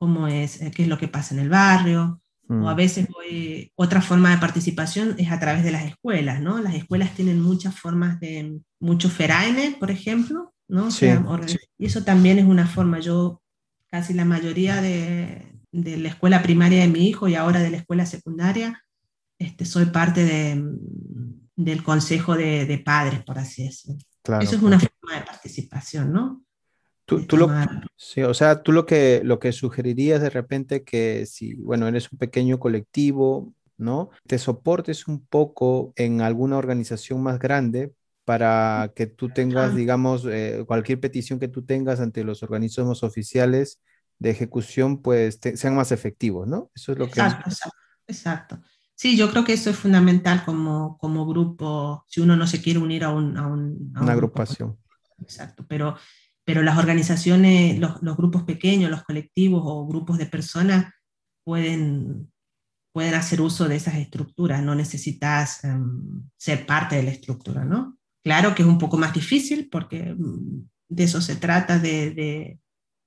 cómo 0.00 0.26
es, 0.26 0.62
eh, 0.62 0.72
qué 0.74 0.82
es 0.82 0.88
lo 0.88 0.98
que 0.98 1.08
pasa 1.08 1.34
en 1.34 1.40
el 1.40 1.50
barrio. 1.50 2.22
O 2.48 2.68
a 2.68 2.74
mm. 2.74 2.76
veces 2.76 3.06
voy, 3.06 3.70
otra 3.76 4.02
forma 4.02 4.30
de 4.30 4.38
participación 4.38 5.14
es 5.18 5.30
a 5.30 5.38
través 5.38 5.62
de 5.62 5.70
las 5.70 5.84
escuelas, 5.84 6.40
¿no? 6.40 6.58
Las 6.58 6.74
escuelas 6.74 7.14
tienen 7.14 7.40
muchas 7.40 7.78
formas 7.78 8.18
de, 8.18 8.58
muchos 8.80 9.12
feraines, 9.12 9.76
por 9.76 9.92
ejemplo, 9.92 10.52
¿no? 10.66 10.90
sí, 10.90 11.06
Y 11.78 11.86
eso 11.86 12.02
también 12.02 12.40
es 12.40 12.46
una 12.46 12.66
forma. 12.66 12.98
Yo 12.98 13.40
casi 13.88 14.12
la 14.12 14.24
mayoría 14.24 14.82
de, 14.82 15.46
de, 15.70 15.96
la 15.98 16.08
escuela 16.08 16.42
primaria 16.42 16.80
de 16.80 16.88
mi 16.88 17.06
hijo 17.06 17.28
y 17.28 17.36
ahora 17.36 17.60
de 17.60 17.70
la 17.70 17.76
escuela 17.76 18.04
secundaria, 18.04 18.82
este, 19.38 19.64
soy 19.64 19.86
parte 19.86 20.24
de, 20.24 20.60
del 21.54 21.84
consejo 21.84 22.34
de, 22.34 22.66
de, 22.66 22.78
padres, 22.78 23.22
por 23.22 23.38
así 23.38 23.62
decirlo. 23.64 23.98
eso 24.40 24.56
es 24.56 24.62
una 24.62 24.80
forma 24.80 25.20
de 25.20 25.24
participación, 25.24 26.12
¿no? 26.12 26.42
Tú, 27.10 27.26
tú 27.26 27.36
lo, 27.36 27.50
sí, 27.96 28.22
o 28.22 28.32
sea, 28.34 28.62
tú 28.62 28.70
lo 28.70 28.86
que, 28.86 29.20
lo 29.24 29.40
que 29.40 29.50
sugerirías 29.50 30.22
de 30.22 30.30
repente 30.30 30.84
que 30.84 31.26
si, 31.26 31.54
bueno, 31.54 31.88
eres 31.88 32.12
un 32.12 32.20
pequeño 32.20 32.60
colectivo, 32.60 33.52
¿no? 33.76 34.10
Te 34.28 34.38
soportes 34.38 35.08
un 35.08 35.26
poco 35.26 35.92
en 35.96 36.20
alguna 36.20 36.56
organización 36.56 37.20
más 37.20 37.40
grande 37.40 37.92
para 38.24 38.92
que 38.94 39.08
tú 39.08 39.30
tengas, 39.30 39.74
digamos, 39.74 40.24
eh, 40.30 40.62
cualquier 40.68 41.00
petición 41.00 41.40
que 41.40 41.48
tú 41.48 41.64
tengas 41.64 41.98
ante 41.98 42.22
los 42.22 42.44
organismos 42.44 43.02
oficiales 43.02 43.80
de 44.20 44.30
ejecución, 44.30 45.02
pues 45.02 45.40
sean 45.56 45.74
más 45.74 45.90
efectivos, 45.90 46.46
¿no? 46.46 46.70
Eso 46.76 46.92
es 46.92 46.98
lo 46.98 47.06
que... 47.06 47.20
Exacto, 47.20 47.50
exacto. 48.06 48.60
Sí, 48.94 49.16
yo 49.16 49.32
creo 49.32 49.42
que 49.42 49.54
eso 49.54 49.70
es 49.70 49.76
fundamental 49.76 50.44
como, 50.44 50.96
como 50.96 51.26
grupo, 51.26 52.04
si 52.06 52.20
uno 52.20 52.36
no 52.36 52.46
se 52.46 52.62
quiere 52.62 52.78
unir 52.78 53.02
a, 53.02 53.10
un, 53.10 53.36
a, 53.36 53.48
un, 53.48 53.92
una 54.00 54.12
agrupación. 54.12 54.78
Exacto, 55.20 55.64
pero, 55.66 55.96
pero 56.44 56.62
las 56.62 56.78
organizaciones, 56.78 57.78
los, 57.78 58.02
los, 58.02 58.16
grupos 58.16 58.42
pequeños, 58.44 58.90
los 58.90 59.04
colectivos 59.04 59.62
o 59.64 59.86
grupos 59.86 60.18
de 60.18 60.26
personas 60.26 60.92
pueden, 61.44 62.30
pueden 62.92 63.14
hacer 63.14 63.40
uso 63.40 63.68
de 63.68 63.76
esas 63.76 63.94
estructuras, 63.94 64.62
no 64.62 64.74
necesitas 64.74 65.64
em, 65.64 66.28
ser 66.36 66.66
parte 66.66 66.96
de 66.96 67.02
la 67.02 67.10
estructura, 67.10 67.64
¿no? 67.64 67.98
Claro 68.22 68.54
que 68.54 68.62
es 68.62 68.68
un 68.68 68.78
poco 68.78 68.98
más 68.98 69.14
difícil 69.14 69.68
porque 69.70 70.14
mm, 70.14 70.68
de 70.88 71.04
eso 71.04 71.20
se 71.20 71.36
trata, 71.36 71.78
de, 71.78 72.58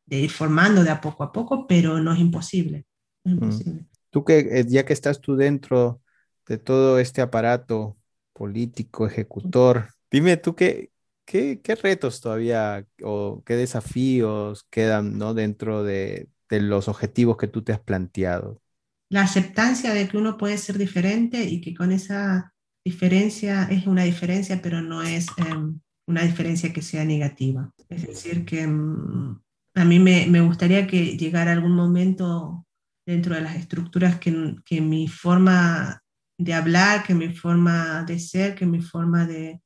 ir 0.08 0.32
formando 0.32 0.84
de 0.84 0.90
a 0.90 1.02
poco 1.02 1.24
a 1.24 1.32
poco, 1.32 1.68
pero 1.68 2.00
no 2.00 2.14
es 2.14 2.20
imposible. 2.20 2.86
Mm. 3.24 3.80
Tú 4.10 4.24
que 4.24 4.40
eh, 4.40 4.66
ya 4.68 4.86
que 4.86 4.94
estás 4.94 5.20
tú 5.20 5.36
dentro 5.36 6.02
de 6.48 6.58
todo 6.58 7.00
este 7.00 7.22
aparato 7.22 7.98
político, 8.32 9.08
ejecutor, 9.08 9.90
dime 10.12 10.38
tú 10.38 10.56
qué, 10.56 10.92
qué, 11.26 11.60
retos 11.82 12.22
todavía 12.22 12.86
o 13.04 13.44
qué 13.46 13.56
desafíos 13.56 14.66
quedan 14.70 15.18
¿no? 15.18 15.34
dentro 15.34 15.84
de, 15.84 16.30
de 16.50 16.62
los 16.62 16.88
objetivos 16.88 17.38
que 17.38 17.48
tú 17.48 17.64
te 17.64 17.74
has 17.74 17.80
planteado. 17.80 18.62
La 19.10 19.22
aceptancia 19.22 19.94
de 19.94 20.08
que 20.08 20.18
uno 20.18 20.38
puede 20.38 20.58
ser 20.58 20.78
diferente 20.78 21.44
y 21.44 21.62
que 21.62 21.74
con 21.74 21.92
esa 21.92 22.54
diferencia 22.86 23.68
es 23.70 23.88
una 23.88 24.04
diferencia, 24.04 24.62
pero 24.62 24.82
no 24.82 25.04
es 25.04 25.28
em, 25.38 25.80
una 26.08 26.24
diferencia 26.24 26.74
que 26.74 26.82
sea 26.82 27.06
negativa. 27.06 27.72
Es 27.90 28.08
decir, 28.08 28.46
que 28.46 28.62
em, 28.62 29.40
a 29.76 29.86
mí 29.86 30.00
me, 30.00 30.28
me, 30.28 30.42
gustaría 30.42 30.88
que 30.88 31.18
llegara 31.18 31.52
algún 31.52 31.76
momento 31.76 32.66
dentro 33.06 33.36
de 33.36 33.42
las 33.42 33.56
estructuras 33.56 34.20
que, 34.20 34.56
que 34.66 34.82
mi 34.82 35.08
forma 35.08 36.02
de 36.38 36.54
hablar, 36.54 37.04
que 37.04 37.14
mi 37.14 37.30
forma 37.30 38.04
de 38.04 38.20
ser, 38.20 38.56
que 38.56 38.66
mi 38.66 38.82
forma 38.82 39.26
de... 39.26 39.62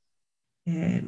Eh, 0.67 1.01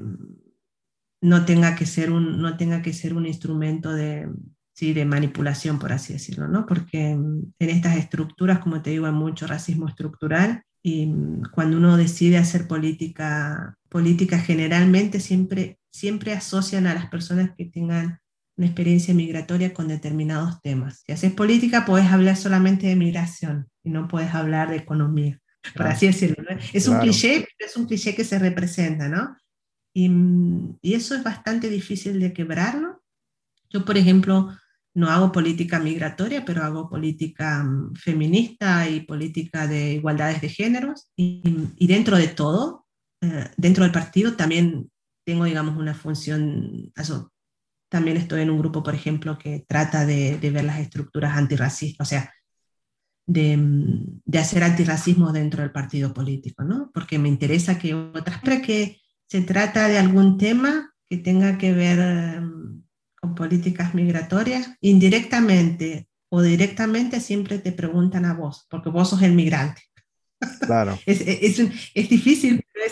no 1.22 1.46
tenga 1.46 1.76
que 1.76 1.86
ser 1.86 2.12
un, 2.12 2.42
no 2.42 2.56
tenga 2.56 2.82
que 2.82 2.94
ser 2.94 3.14
un 3.14 3.26
instrumento 3.26 3.94
de, 3.94 4.30
sí, 4.74 4.94
de 4.94 5.04
manipulación, 5.06 5.78
por 5.78 5.92
así 5.92 6.14
decirlo, 6.14 6.48
¿no? 6.48 6.66
Porque 6.66 7.10
en 7.10 7.54
estas 7.60 7.98
estructuras, 7.98 8.60
como 8.60 8.82
te 8.82 8.92
digo, 8.92 9.06
hay 9.06 9.12
mucho 9.12 9.46
racismo 9.46 9.90
estructural 9.90 10.64
y 10.82 11.12
cuando 11.52 11.76
uno 11.76 11.98
decide 11.98 12.38
hacer 12.38 12.68
política, 12.68 13.78
política 13.90 14.40
generalmente 14.40 15.20
siempre, 15.20 15.78
siempre 15.92 16.32
asocian 16.32 16.88
a 16.88 16.94
las 16.94 17.08
personas 17.08 17.52
que 17.58 17.66
tengan 17.66 18.20
una 18.56 18.68
experiencia 18.68 19.14
migratoria 19.14 19.74
con 19.74 19.90
determinados 19.90 20.62
temas. 20.62 21.04
Si 21.06 21.12
haces 21.12 21.34
política, 21.34 21.86
puedes 21.86 22.08
hablar 22.08 22.38
solamente 22.38 22.88
de 22.88 22.96
migración 22.96 23.68
y 23.84 23.90
no 23.90 24.08
puedes 24.08 24.34
hablar 24.34 24.70
de 24.70 24.78
economía, 24.78 25.38
por 25.76 25.88
así 25.88 26.08
decirlo. 26.08 26.46
Es 26.72 26.88
un 26.88 27.00
cliché, 27.00 27.46
pero 27.58 27.70
es 27.70 27.76
un 27.76 27.86
cliché 27.86 28.16
que 28.16 28.24
se 28.24 28.40
representa, 28.40 29.10
¿no? 29.10 29.36
Y, 29.94 30.10
y, 30.82 30.94
eso 30.94 31.16
es 31.16 31.24
bastante 31.24 31.70
difícil 31.70 32.20
de 32.20 32.34
quebrarlo. 32.34 33.02
Yo, 33.70 33.86
por 33.86 33.98
ejemplo, 33.98 34.50
no 34.94 35.10
hago 35.10 35.32
política 35.32 35.80
migratoria, 35.80 36.46
pero 36.46 36.64
hago 36.64 36.90
política 36.90 37.64
mm, 37.64 37.96
feminista 37.96 38.88
y 38.90 39.02
política 39.02 39.68
de 39.68 39.94
igualdades 39.94 40.42
de 40.42 40.50
géneros. 40.50 41.12
Y, 41.16 41.42
y 41.78 41.88
dentro 41.88 42.18
de 42.18 42.28
todo, 42.28 42.86
eh, 43.22 43.50
dentro 43.58 43.84
del 43.84 43.92
partido 43.92 44.36
también 44.36 44.90
tengo, 45.26 45.46
digamos, 45.46 45.78
una 45.78 45.94
función, 45.94 46.92
eso, 46.96 47.32
también 47.90 48.18
estoy 48.18 48.42
en 48.42 48.50
un 48.50 48.60
grupo, 48.60 48.84
por 48.84 48.96
ejemplo, 48.96 49.38
que 49.38 49.66
trata 49.68 50.06
de, 50.06 50.38
de 50.38 50.52
ver 50.52 50.64
las 50.66 50.80
estructuras 50.80 51.36
antirracistas, 51.36 52.08
o 52.08 52.10
sea, 52.10 52.34
de, 53.26 53.58
mm, 53.58 54.22
de, 54.26 54.40
hacer 54.40 54.64
antirracismo 54.64 55.32
dentro 55.32 55.62
del 55.62 55.72
partido 55.72 56.14
político, 56.14 56.64
¿no? 56.64 56.92
Porque 56.94 57.20
me 57.20 57.30
interesa 57.30 57.78
que 57.78 57.94
otras, 57.94 58.40
pero 58.44 58.62
que 58.62 59.00
se 59.30 59.42
trata 59.42 59.88
de 59.88 60.00
algún 60.00 60.38
tema 60.38 60.94
que 61.08 61.18
tenga 61.18 61.58
que 61.58 61.74
ver 61.74 62.42
um, 62.42 62.84
con 63.20 63.36
políticas 63.36 63.94
migratorias, 63.94 64.72
indirectamente 64.82 66.08
o 66.32 66.42
directamente 66.42 67.20
siempre 67.20 67.60
te 67.60 67.72
preguntan 67.72 68.26
a 68.26 68.34
vos, 68.34 68.66
porque 68.70 68.90
vos 68.90 69.10
sos 69.10 69.22
el 69.22 69.34
migrante. 69.34 69.82
Claro. 70.62 70.98
es, 71.06 71.22
es, 71.22 71.60
es, 71.94 72.10
difícil, 72.10 72.64
pero 72.74 72.86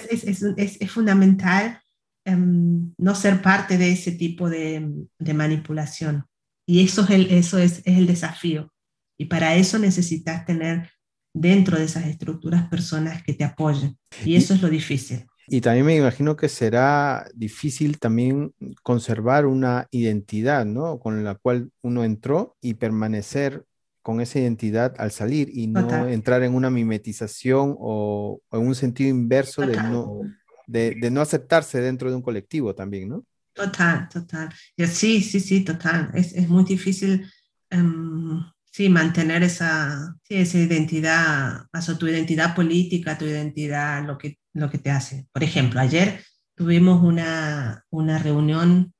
es, 0.58 0.78
es 0.82 0.92
fundamental 0.92 1.82
um, 2.26 2.94
no 2.98 3.16
ser 3.16 3.42
parte 3.42 3.78
de 3.78 3.92
ese 3.92 4.12
tipo 4.12 4.50
de, 4.50 4.88
de 5.18 5.34
manipulación. 5.34 6.26
Y 6.68 6.84
eso, 6.84 7.04
es 7.04 7.10
el, 7.12 7.32
eso 7.32 7.58
es, 7.58 7.80
es 7.86 7.98
el 7.98 8.06
desafío. 8.06 8.72
Y 9.18 9.26
para 9.26 9.56
eso 9.56 9.80
necesitas 9.80 10.46
tener 10.46 10.92
dentro 11.34 11.78
de 11.78 11.86
esas 11.86 12.06
estructuras 12.06 12.68
personas 12.68 13.24
que 13.24 13.34
te 13.34 13.44
apoyen. 13.44 13.98
Y 14.24 14.36
eso 14.36 14.54
es 14.54 14.62
lo 14.62 14.70
difícil. 14.70 15.26
Y 15.48 15.62
también 15.62 15.86
me 15.86 15.96
imagino 15.96 16.36
que 16.36 16.50
será 16.50 17.28
difícil 17.34 18.00
también 18.00 18.54
conservar 18.84 19.46
una 19.46 19.88
identidad, 19.92 20.66
¿no? 20.66 21.00
Con 21.00 21.24
la 21.24 21.36
cual 21.36 21.72
uno 21.82 22.04
entró 22.04 22.58
y 22.62 22.74
permanecer 22.74 23.64
con 24.02 24.22
esa 24.22 24.40
identidad 24.40 24.94
al 24.98 25.12
salir 25.12 25.50
y 25.54 25.68
no 25.68 25.82
total. 25.84 26.10
entrar 26.10 26.44
en 26.44 26.54
una 26.54 26.70
mimetización 26.70 27.76
o, 27.80 28.42
o, 28.50 28.58
en 28.58 28.68
un 28.68 28.76
sentido 28.76 29.10
inverso 29.10 29.62
de 29.62 29.76
no, 29.76 30.22
de, 30.66 30.96
de, 31.00 31.12
no 31.12 31.22
aceptarse 31.22 31.82
dentro 31.82 32.10
de 32.10 32.16
un 32.16 32.22
colectivo 32.22 32.76
también, 32.76 33.10
¿no? 33.10 33.26
Total, 33.54 34.08
total. 34.08 34.54
Sí, 34.78 35.22
sí, 35.22 35.40
sí, 35.40 35.64
total. 35.64 36.12
Es, 36.14 36.34
es 36.34 36.48
muy 36.48 36.64
difícil 36.64 37.26
um, 37.72 38.46
sí, 38.72 38.90
mantener 38.90 39.44
esa, 39.44 40.16
sí, 40.22 40.36
esa 40.36 40.60
identidad, 40.60 41.66
o 41.74 41.82
sea, 41.82 41.98
tu 41.98 42.08
identidad 42.08 42.54
política, 42.54 43.18
tu 43.18 43.26
identidad, 43.26 44.06
lo 44.06 44.18
que, 44.18 44.38
lo 44.60 44.70
que 44.70 44.78
te 44.78 44.92
hace. 44.92 45.28
Por 45.32 45.44
ejemplo, 45.44 45.80
ayer 45.80 46.24
tuvimos 46.56 47.04
una, 47.04 47.86
una 47.90 48.18
reunión, 48.18 48.94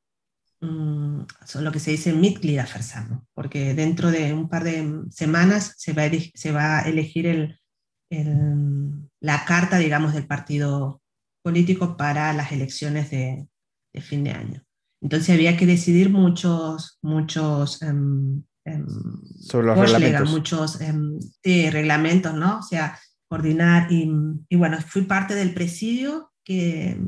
um, 0.62 1.26
lo 1.60 1.72
que 1.72 1.80
se 1.80 1.92
dice 1.92 2.14
Mitgliederversammlung, 2.14 3.22
porque 3.34 3.74
dentro 3.74 4.12
de 4.12 4.34
un 4.34 4.50
par 4.50 4.64
de 4.64 5.04
semanas 5.10 5.74
se 5.78 5.94
va 5.94 6.04
a, 6.04 6.12
se 6.34 6.52
va 6.52 6.80
a 6.80 6.82
elegir 6.84 7.26
el, 7.26 7.60
el, 8.10 9.10
la 9.20 9.46
carta, 9.46 9.78
digamos, 9.78 10.14
del 10.14 10.28
partido 10.28 11.02
político 11.44 11.98
para 11.98 12.34
las 12.34 12.52
elecciones 12.52 13.10
de, 13.10 13.48
de, 13.94 14.02
fin 14.02 14.24
de 14.24 14.32
año. 14.32 14.64
Entonces 15.02 15.36
había 15.36 15.58
que 15.58 15.66
decidir 15.66 16.10
muchos, 16.10 17.00
muchos 17.02 17.82
um, 17.82 18.44
sobre 19.40 19.68
los 19.68 19.80
reglamentos. 19.80 20.30
muchos 20.30 20.80
sí, 21.44 21.70
reglamentos, 21.70 22.34
¿no? 22.34 22.60
O 22.60 22.62
sea, 22.62 23.00
coordinar 23.30 23.92
y, 23.92 24.10
y, 24.50 24.56
bueno, 24.56 24.80
fui 24.82 25.04
parte 25.04 25.36
del 25.36 25.54
presidio 25.54 26.32
que, 26.44 27.00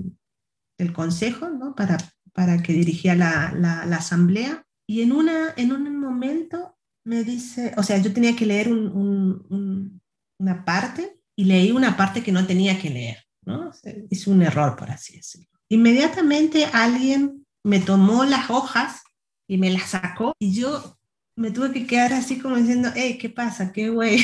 del 0.78 0.94
consejo, 0.94 1.50
¿no? 1.50 1.76
Para, 1.76 1.98
para 2.34 2.62
que 2.62 2.74
dirigía 2.74 3.16
la, 3.16 3.54
la, 3.56 3.86
la, 3.86 3.98
asamblea 3.98 4.66
y 4.88 5.02
en, 5.02 5.12
una, 5.12 5.54
en 5.56 5.72
un 5.72 6.00
momento 6.00 6.78
me 7.06 7.24
dice, 7.24 7.74
o 7.78 7.84
sea, 7.84 7.98
yo 7.98 8.14
tenía 8.14 8.36
que 8.36 8.46
leer 8.46 8.72
un, 8.72 8.88
un, 8.88 9.46
un, 9.50 10.02
una 10.40 10.66
parte 10.66 11.20
y 11.36 11.46
leí 11.46 11.72
una 11.72 11.96
parte 11.96 12.24
que 12.24 12.32
no 12.32 12.46
tenía 12.46 12.80
que 12.80 12.90
leer, 12.90 13.18
¿no? 13.46 13.72
Hice 14.10 14.30
un 14.30 14.42
error, 14.42 14.76
por 14.76 14.92
así 14.92 15.18
decirlo. 15.18 15.48
Inmediatamente 15.70 16.66
alguien 16.66 17.46
me 17.64 17.80
tomó 17.80 18.26
las 18.26 18.50
hojas 18.50 19.02
y 19.48 19.58
me 19.58 19.70
las 19.70 19.92
sacó 19.92 20.34
y 20.40 20.54
yo 20.54 20.98
me 21.36 21.52
tuve 21.52 21.72
que 21.72 21.88
quedar 21.88 22.14
así 22.14 22.40
como 22.40 22.58
diciendo, 22.58 22.90
hey, 22.96 23.18
¿qué 23.20 23.30
pasa? 23.30 23.72
¿Qué 23.72 23.90
güey? 23.90 24.20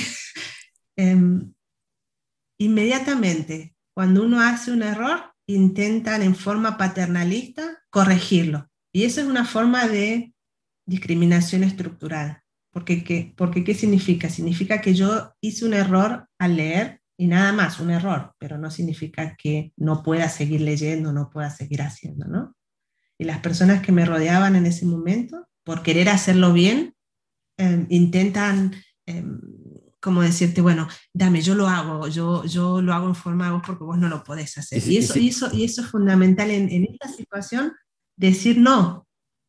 eh, 0.97 1.17
inmediatamente, 2.59 3.75
cuando 3.93 4.23
uno 4.23 4.41
hace 4.41 4.71
un 4.71 4.83
error, 4.83 5.33
intentan 5.47 6.21
en 6.21 6.35
forma 6.35 6.77
paternalista 6.77 7.79
corregirlo. 7.89 8.69
Y 8.93 9.03
eso 9.03 9.21
es 9.21 9.27
una 9.27 9.45
forma 9.45 9.87
de 9.87 10.33
discriminación 10.85 11.63
estructural. 11.63 12.41
Porque 12.71 13.03
¿qué, 13.03 13.33
porque, 13.37 13.63
¿qué 13.63 13.73
significa? 13.73 14.29
Significa 14.29 14.81
que 14.81 14.93
yo 14.93 15.33
hice 15.41 15.65
un 15.65 15.73
error 15.73 16.27
al 16.37 16.57
leer 16.57 17.01
y 17.17 17.27
nada 17.27 17.53
más, 17.53 17.79
un 17.79 17.91
error, 17.91 18.33
pero 18.37 18.57
no 18.57 18.69
significa 18.69 19.35
que 19.37 19.71
no 19.77 20.03
pueda 20.03 20.27
seguir 20.27 20.61
leyendo, 20.61 21.13
no 21.13 21.29
pueda 21.29 21.49
seguir 21.49 21.81
haciendo, 21.81 22.27
¿no? 22.27 22.55
Y 23.17 23.23
las 23.23 23.39
personas 23.39 23.81
que 23.81 23.93
me 23.93 24.05
rodeaban 24.05 24.57
en 24.57 24.65
ese 24.65 24.85
momento, 24.85 25.47
por 25.63 25.81
querer 25.81 26.09
hacerlo 26.09 26.51
bien, 26.51 26.93
eh, 27.57 27.85
intentan, 27.89 28.73
eh, 29.05 29.23
como 30.05 30.21
decirte, 30.21 30.61
bueno, 30.61 30.87
dame, 31.15 31.41
yo 31.41 31.55
lo 31.55 31.67
hago, 31.67 32.07
yo, 32.07 32.45
yo 32.45 32.79
lo 32.79 32.93
hago 32.93 33.07
en 33.07 33.15
forma 33.15 33.51
vos 33.51 33.63
porque 33.65 33.83
vos 33.83 33.97
no 33.97 34.07
lo 34.07 34.23
podés 34.23 34.55
hacer. 34.59 34.77
Y, 34.87 34.93
y, 34.93 34.97
eso, 34.97 35.17
y, 35.17 35.29
eso, 35.29 35.49
y 35.51 35.63
eso 35.63 35.81
es 35.81 35.87
fundamental 35.87 36.51
en, 36.51 36.69
en 36.69 36.83
esta 36.83 37.07
situación, 37.07 37.73
decir 38.15 38.59
no. 38.59 39.07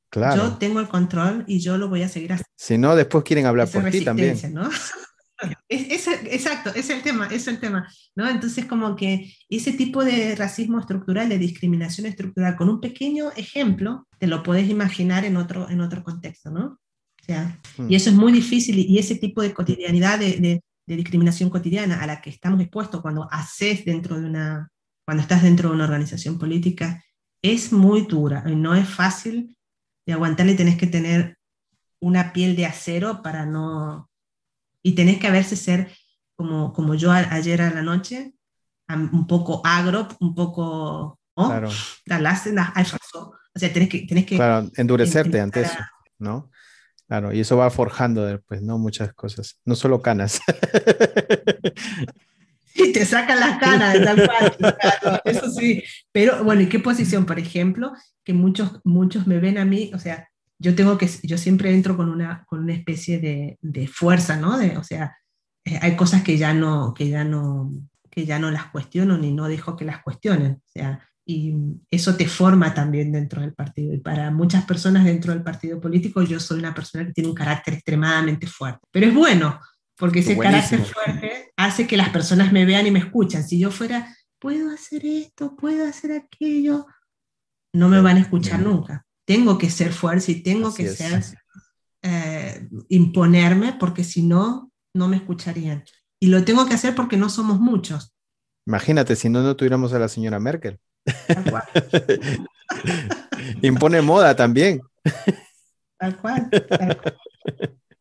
Claro. 0.09 0.45
Yo 0.45 0.57
tengo 0.57 0.81
el 0.81 0.89
control 0.89 1.45
y 1.47 1.61
yo 1.61 1.77
lo 1.77 1.91
voy 1.91 2.05
a 2.05 2.09
seguir 2.09 2.33
haciendo. 2.33 2.49
Si 2.57 2.79
no, 2.79 2.97
después 2.97 3.23
quieren 3.23 3.45
hablar 3.45 3.69
Esa 3.69 3.83
por 3.83 3.91
ti 3.91 4.03
también. 4.03 4.39
¿no? 4.55 4.71
Es, 5.69 6.07
es, 6.07 6.21
exacto, 6.31 6.73
es 6.75 6.89
el 6.89 7.03
tema, 7.03 7.27
es 7.27 7.47
el 7.47 7.61
tema, 7.61 7.87
¿no? 8.15 8.27
Entonces 8.27 8.65
como 8.65 8.97
que 8.97 9.31
ese 9.51 9.73
tipo 9.73 10.03
de 10.03 10.35
racismo 10.35 10.81
estructural, 10.81 11.29
de 11.29 11.37
discriminación 11.37 12.07
estructural, 12.07 12.57
con 12.57 12.71
un 12.71 12.81
pequeño 12.81 13.31
ejemplo, 13.37 14.09
te 14.19 14.29
lo 14.29 14.43
puedes 14.43 14.67
imaginar 14.71 15.27
en 15.27 15.37
otro, 15.37 15.69
en 15.69 15.83
otro 15.83 16.03
contexto, 16.03 16.51
¿no? 16.51 16.81
Mm. 17.79 17.91
Y 17.91 17.97
eso 17.97 18.11
es 18.11 18.17
muy 18.17 18.33
difícil 18.33 18.79
y 18.79 18.99
ese 18.99 19.17
tipo 19.17 19.43
de 19.43 19.53
cotidianidad 19.53 20.19
de, 20.19 20.39
de, 20.39 20.63
de, 20.87 20.97
discriminación 20.97 21.51
cotidiana 21.51 22.03
a 22.03 22.07
la 22.07 22.21
que 22.21 22.31
estamos 22.31 22.61
expuestos 22.61 23.01
cuando 23.01 23.29
haces 23.31 23.85
dentro 23.85 24.21
de 24.21 24.27
una, 24.27 24.71
cuando 25.05 25.23
estás 25.23 25.43
dentro 25.43 25.69
de 25.69 25.75
una 25.77 25.85
organización 25.85 26.39
política, 26.39 27.03
es 27.43 27.73
muy 27.73 28.03
dura 28.03 28.45
y 28.47 28.55
no 28.55 28.75
es 28.75 28.89
fácil 28.89 29.57
de 30.07 30.13
aguantarle, 30.13 30.55
tenés 30.55 30.77
que 30.77 30.87
tener 30.87 31.37
una 32.01 32.33
piel 32.33 32.57
de 32.57 32.67
acero 32.67 33.23
para 33.23 33.47
no... 33.47 34.11
Y 34.83 34.95
tenés 34.95 35.19
que 35.19 35.31
veces 35.31 35.61
ser 35.61 35.91
como, 36.37 36.73
como 36.73 36.95
yo 36.95 37.11
a, 37.11 37.19
ayer 37.19 37.61
a 37.61 37.71
la 37.71 37.83
noche, 37.83 38.35
un 38.89 39.27
poco 39.27 39.63
agro, 39.65 40.09
un 40.21 40.35
poco... 40.35 41.19
¿no? 41.37 41.49
Claro. 41.49 41.69
O 43.55 43.59
sea, 43.59 43.73
tenés 43.73 43.89
que... 43.89 44.07
Tenés 44.07 44.27
que 44.27 44.37
claro, 44.37 44.71
endurecerte 44.77 45.41
ante 45.41 45.63
eso, 45.63 45.79
¿no? 46.19 46.51
Claro, 47.09 47.33
y 47.33 47.41
eso 47.41 47.57
va 47.57 47.71
forjando 47.71 48.25
después, 48.25 48.63
¿no? 48.63 48.79
Muchas 48.79 49.13
cosas, 49.15 49.61
no 49.65 49.75
solo 49.75 50.03
canas. 50.03 50.41
Sí, 52.77 52.93
te 52.93 53.07
sacan 53.07 53.41
las 53.41 53.59
canas 53.59 53.97
tal 54.05 54.27
cual, 54.27 54.55
claro, 54.59 55.23
eso 55.25 55.51
sí. 55.51 55.83
Pero 56.13 56.45
bueno, 56.45 56.61
¿y 56.61 56.69
qué 56.69 56.79
posición? 56.79 57.25
Por 57.25 57.39
ejemplo, 57.39 57.91
que 58.23 58.35
muchos, 58.35 58.81
muchos 58.85 59.27
me 59.27 59.39
ven 59.39 59.57
a 59.57 59.65
mí, 59.65 59.91
o 59.95 59.99
sea, 59.99 60.29
yo 60.59 60.75
tengo 60.75 60.99
que, 60.99 61.09
yo 61.23 61.39
siempre 61.39 61.73
entro 61.73 61.97
con 61.97 62.11
una, 62.11 62.45
con 62.47 62.61
una 62.61 62.75
especie 62.75 63.19
de, 63.19 63.59
de 63.63 63.87
fuerza, 63.87 64.37
¿no? 64.37 64.59
O 64.79 64.85
sea, 64.85 65.17
eh, 65.65 65.79
hay 65.81 65.97
cosas 65.97 66.23
que 66.23 66.37
ya 66.37 66.53
no, 66.53 66.93
que 66.93 67.09
ya 67.09 67.25
no, 67.25 67.73
que 68.11 68.27
ya 68.27 68.39
no 68.39 68.51
las 68.51 68.67
cuestiono 68.67 69.17
ni 69.17 69.33
no 69.33 69.49
dejo 69.49 69.77
que 69.77 69.85
las 69.85 70.03
cuestionen. 70.03 70.63
O 70.65 70.69
sea, 70.69 71.09
y 71.29 71.53
eso 71.91 72.17
te 72.17 72.29
forma 72.29 72.73
también 72.73 73.11
dentro 73.11 73.41
del 73.41 73.53
partido. 73.53 73.93
Y 73.93 73.99
para 73.99 74.31
muchas 74.31 74.65
personas 74.65 75.05
dentro 75.05 75.33
del 75.33 75.43
partido 75.43 75.81
político, 75.81 76.23
yo 76.23 76.39
soy 76.39 76.61
una 76.61 76.73
persona 76.73 77.05
que 77.05 77.13
tiene 77.13 77.29
un 77.29 77.35
carácter 77.35 77.75
extremadamente 77.75 78.47
fuerte. 78.47 78.87
Pero 78.93 79.09
es 79.09 79.15
bueno, 79.15 79.61
porque 79.97 80.21
ese 80.21 80.39
carácter 80.39 80.85
fuerte 80.85 81.53
hace 81.57 81.89
que 81.89 81.97
las 81.97 82.11
personas 82.11 82.53
me 82.53 82.65
vean 82.65 82.87
y 82.87 82.93
me 82.93 83.01
escuchan. 83.01 83.43
Si 83.43 83.59
yo 83.59 83.73
fuera, 83.73 84.15
puedo 84.39 84.71
hacer 84.71 85.05
esto, 85.05 85.57
puedo 85.57 85.85
hacer 85.85 86.13
aquello, 86.13 86.87
no 87.73 87.89
me 87.89 88.01
van 88.01 88.19
a 88.19 88.21
escuchar 88.21 88.61
nunca. 88.61 89.05
Tengo 89.27 89.59
que 89.59 89.69
ser 89.69 89.93
fuerte 89.93 90.31
y 90.31 90.43
tengo 90.45 90.73
que 90.73 90.89
ser, 90.89 91.25
eh, 92.03 92.69
imponerme, 92.89 93.73
porque 93.81 94.05
si 94.05 94.23
no, 94.23 94.71
no 94.95 95.09
me 95.09 95.17
escucharían. 95.17 95.83
Y 96.21 96.29
lo 96.29 96.45
tengo 96.45 96.67
que 96.67 96.75
hacer 96.75 96.95
porque 96.95 97.17
no 97.17 97.29
somos 97.31 97.59
muchos. 97.59 98.15
Imagínate, 98.65 99.17
si 99.17 99.29
no, 99.29 99.43
no 99.43 99.57
tuviéramos 99.57 99.93
a 99.93 99.99
la 99.99 100.09
señora 100.09 100.39
Merkel. 100.39 100.79
Impone 103.63 104.03
moda 104.03 104.35
también. 104.35 104.81
Tal 105.99 106.17
cual. 106.19 106.49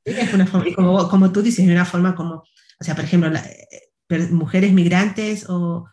Es 0.04 0.34
una 0.34 0.46
forma, 0.46 0.68
y 0.68 0.74
como, 0.74 1.10
como, 1.10 1.32
tú 1.32 1.42
dices, 1.42 1.66
es 1.66 1.72
una 1.72 1.86
forma 1.86 2.16
como, 2.16 2.36
o 2.36 2.84
sea, 2.84 2.96
por 2.96 3.06
ejemplo, 3.06 3.32
eh, 3.34 4.30
mujeres 4.32 4.72
migrantes 4.72 5.50
o, 5.50 5.88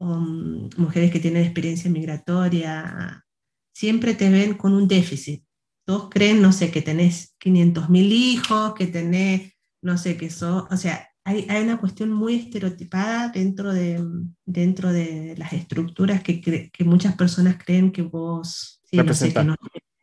mm, 0.00 0.70
mujeres 0.76 1.12
que 1.12 1.20
tienen 1.20 1.44
experiencia 1.44 1.90
migratoria, 1.90 3.24
siempre 3.72 4.14
te 4.14 4.30
ven 4.30 4.54
con 4.54 4.74
un 4.74 4.88
déficit. 4.88 5.44
Todos 5.84 6.08
creen, 6.10 6.42
no 6.42 6.52
sé, 6.52 6.70
que 6.70 6.82
tenés 6.82 7.34
500 7.38 7.90
mil 7.90 8.12
hijos, 8.12 8.74
que 8.74 8.86
tenés, 8.86 9.52
no 9.80 9.98
sé, 9.98 10.16
que 10.16 10.30
sos, 10.30 10.64
o 10.70 10.76
sea, 10.76 11.08
hay, 11.24 11.46
hay, 11.48 11.62
una 11.62 11.78
cuestión 11.78 12.10
muy 12.10 12.34
estereotipada 12.34 13.28
dentro 13.28 13.72
de, 13.72 14.04
dentro 14.44 14.92
de 14.92 15.34
las 15.38 15.52
estructuras 15.52 16.22
que, 16.22 16.40
que 16.40 16.84
muchas 16.84 17.14
personas 17.16 17.56
creen 17.64 17.92
que 17.92 18.02
vos, 18.02 18.80
sí, 18.84 18.96
no 18.96 19.14
sé, 19.14 19.32
que 19.32 19.44
no, 19.44 19.56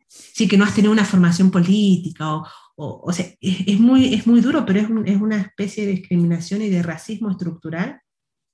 sí, 0.08 0.48
que 0.48 0.56
no 0.56 0.64
has 0.64 0.74
tenido 0.74 0.92
una 0.92 1.04
formación 1.04 1.50
política 1.50 2.34
o, 2.34 2.46
o, 2.76 3.02
o 3.04 3.12
sea, 3.12 3.26
es, 3.40 3.78
muy, 3.78 4.14
es 4.14 4.26
muy 4.26 4.40
duro, 4.40 4.64
pero 4.64 4.80
es, 4.80 4.88
un, 4.88 5.06
es, 5.06 5.20
una 5.20 5.40
especie 5.40 5.86
de 5.86 5.92
discriminación 5.92 6.62
y 6.62 6.68
de 6.68 6.82
racismo 6.82 7.30
estructural. 7.30 8.00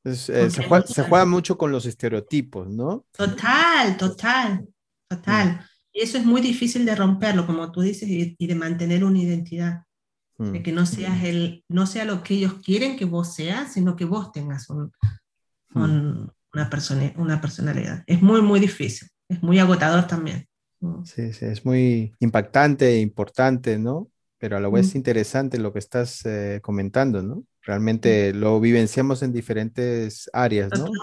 Eh, 0.04 0.14
se, 0.14 0.62
juega, 0.64 0.86
se, 0.86 1.02
juega, 1.02 1.24
mucho 1.24 1.56
con 1.56 1.72
los 1.72 1.86
estereotipos, 1.86 2.68
¿no? 2.68 3.06
Total, 3.12 3.96
total, 3.96 4.66
total. 5.08 5.48
Mm. 5.48 5.60
Y 5.92 6.00
eso 6.00 6.18
es 6.18 6.24
muy 6.24 6.40
difícil 6.40 6.84
de 6.84 6.94
romperlo, 6.94 7.46
como 7.46 7.72
tú 7.72 7.80
dices, 7.80 8.08
y, 8.08 8.36
y 8.38 8.46
de 8.46 8.54
mantener 8.54 9.04
una 9.04 9.18
identidad 9.18 9.85
de 10.38 10.62
que 10.62 10.72
no 10.72 10.84
seas 10.84 11.24
el, 11.24 11.64
no 11.68 11.86
sea 11.86 12.04
lo 12.04 12.22
que 12.22 12.34
ellos 12.34 12.54
quieren 12.62 12.96
que 12.96 13.04
vos 13.06 13.34
seas, 13.34 13.72
sino 13.72 13.96
que 13.96 14.04
vos 14.04 14.32
tengas 14.32 14.68
un, 14.68 14.92
una, 15.74 16.70
persona, 16.70 17.12
una 17.16 17.40
personalidad. 17.40 18.04
Es 18.06 18.20
muy, 18.20 18.42
muy 18.42 18.60
difícil, 18.60 19.08
es 19.28 19.42
muy 19.42 19.58
agotador 19.58 20.06
también. 20.06 20.46
Sí, 21.04 21.32
sí, 21.32 21.46
es 21.46 21.64
muy 21.64 22.12
impactante 22.20 22.88
e 22.88 23.00
importante, 23.00 23.78
¿no? 23.78 24.10
Pero 24.38 24.58
a 24.58 24.60
la 24.60 24.68
vez 24.68 24.94
interesante 24.94 25.58
lo 25.58 25.72
que 25.72 25.78
estás 25.78 26.24
eh, 26.26 26.60
comentando, 26.62 27.22
¿no? 27.22 27.42
Realmente 27.62 28.34
lo 28.34 28.60
vivenciamos 28.60 29.22
en 29.22 29.32
diferentes 29.32 30.28
áreas, 30.32 30.70
¿no? 30.70 30.84
Total. 30.86 31.00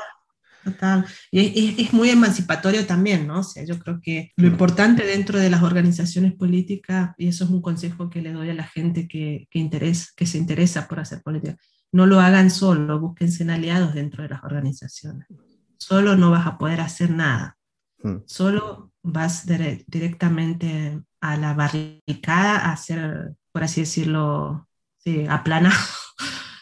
Y 1.32 1.82
es, 1.84 1.94
muy 1.94 2.10
emancipatorio 2.10 2.86
también, 2.86 3.28
¿no? 3.28 3.40
O 3.40 3.44
sea, 3.44 3.64
yo 3.64 3.80
creo 3.80 4.00
que 4.02 4.32
lo 4.36 4.48
importante 4.48 5.06
dentro 5.06 5.40
de 5.40 5.50
las 5.50 5.64
organizaciones 5.64 6.34
políticas, 6.34 7.12
y 7.18 7.28
eso 7.28 7.44
es 7.44 7.50
un 7.50 7.62
consejo 7.62 8.10
que 8.10 8.22
le 8.22 8.34
doy 8.34 8.50
a 8.50 8.54
la 8.54 8.68
gente 8.68 9.08
que, 9.08 9.48
que, 9.50 9.70
que 10.16 10.26
se 10.26 10.38
interesa 10.38 10.88
por 10.88 11.00
hacer 11.00 11.22
política, 11.22 11.58
no 11.92 12.06
lo 12.06 12.20
hagan 12.20 12.50
solo, 12.50 13.00
búsquense 13.00 13.44
en 13.44 13.52
aliados 13.52 13.94
dentro 13.94 14.24
de 14.24 14.30
las 14.30 14.44
organizaciones. 14.44 15.28
Solo 15.78 16.16
no 16.16 16.32
vas 16.32 16.48
a 16.48 16.58
poder 16.58 16.82
hacer 16.82 17.12
nada. 17.12 17.58
Hmm. 18.02 18.18
Solo 18.26 18.92
vas 19.04 19.46
directamente 19.46 21.02
a 21.22 21.38
la 21.38 21.54
barricada 21.54 22.58
a 22.58 22.74
hacer, 22.74 23.34
por 23.52 23.64
así 23.64 23.82
decirlo, 23.82 24.68
sí, 24.98 25.26
aplana. 25.30 25.72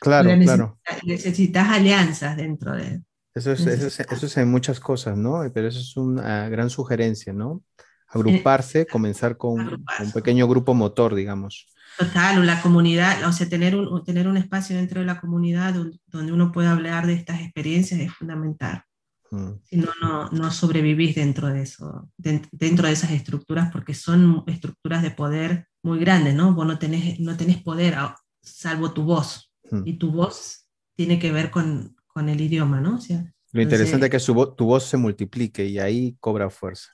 Claro, 0.01 0.31
claro. 0.39 0.79
Necesitas 1.03 1.69
alianzas 1.69 2.35
dentro 2.35 2.73
de, 2.73 3.03
eso 3.33 3.51
es, 3.53 3.65
eso, 3.65 4.25
es, 4.25 4.37
en 4.37 4.49
muchas 4.49 4.79
cosas, 4.79 5.17
¿no? 5.17 5.41
Pero 5.53 5.67
eso 5.67 5.79
es 5.79 5.95
una 5.95 6.49
gran 6.49 6.69
sugerencia, 6.69 7.31
¿no? 7.31 7.63
Agruparse, 8.07 8.85
comenzar 8.85 9.37
con, 9.37 9.59
un 9.59 10.11
pequeño 10.13 10.47
grupo 10.47 10.73
motor, 10.73 11.15
digamos. 11.15 11.67
Total, 11.97 12.45
la 12.45 12.61
comunidad, 12.61 13.25
o 13.27 13.31
sea, 13.31 13.47
tener 13.47 13.75
un, 13.75 14.03
tener 14.03 14.27
un 14.27 14.37
espacio 14.37 14.75
dentro 14.75 14.99
de 14.99 15.05
la 15.05 15.19
comunidad 15.21 15.73
donde 16.07 16.31
uno 16.31 16.51
pueda 16.51 16.71
hablar 16.71 17.07
de 17.07 17.13
estas 17.13 17.41
experiencias 17.41 17.99
es 17.99 18.13
fundamental. 18.13 18.83
Mm. 19.31 19.51
Si 19.63 19.77
no, 19.77 19.91
no, 20.01 20.29
no 20.29 20.51
sobrevivís 20.51 21.15
dentro 21.15 21.47
de 21.47 21.61
eso, 21.61 22.09
dentro 22.17 22.87
de 22.87 22.93
esas 22.93 23.11
estructuras, 23.11 23.71
porque 23.71 23.93
son 23.93 24.43
estructuras 24.47 25.01
de 25.03 25.11
poder 25.11 25.67
muy 25.83 25.99
grandes, 25.99 26.35
¿no? 26.35 26.53
Vos 26.53 26.67
no 26.67 26.77
tenés, 26.77 27.19
no 27.19 27.37
tenés 27.37 27.61
poder 27.63 27.97
salvo 28.41 28.91
tu 28.91 29.03
voz, 29.03 29.53
mm. 29.69 29.83
y 29.85 29.93
tu 29.93 30.11
voz 30.11 30.67
tiene 30.95 31.17
que 31.17 31.31
ver 31.31 31.49
con, 31.49 31.95
con 32.13 32.29
el 32.29 32.41
idioma, 32.41 32.79
¿no? 32.79 32.95
O 32.95 33.01
sea, 33.01 33.23
Lo 33.51 33.61
interesante 33.61 34.05
es 34.05 34.11
que 34.11 34.33
tu 34.55 34.65
voz 34.65 34.83
se 34.85 34.97
multiplique 34.97 35.65
y 35.65 35.79
ahí 35.79 36.17
cobra 36.19 36.49
fuerza. 36.49 36.89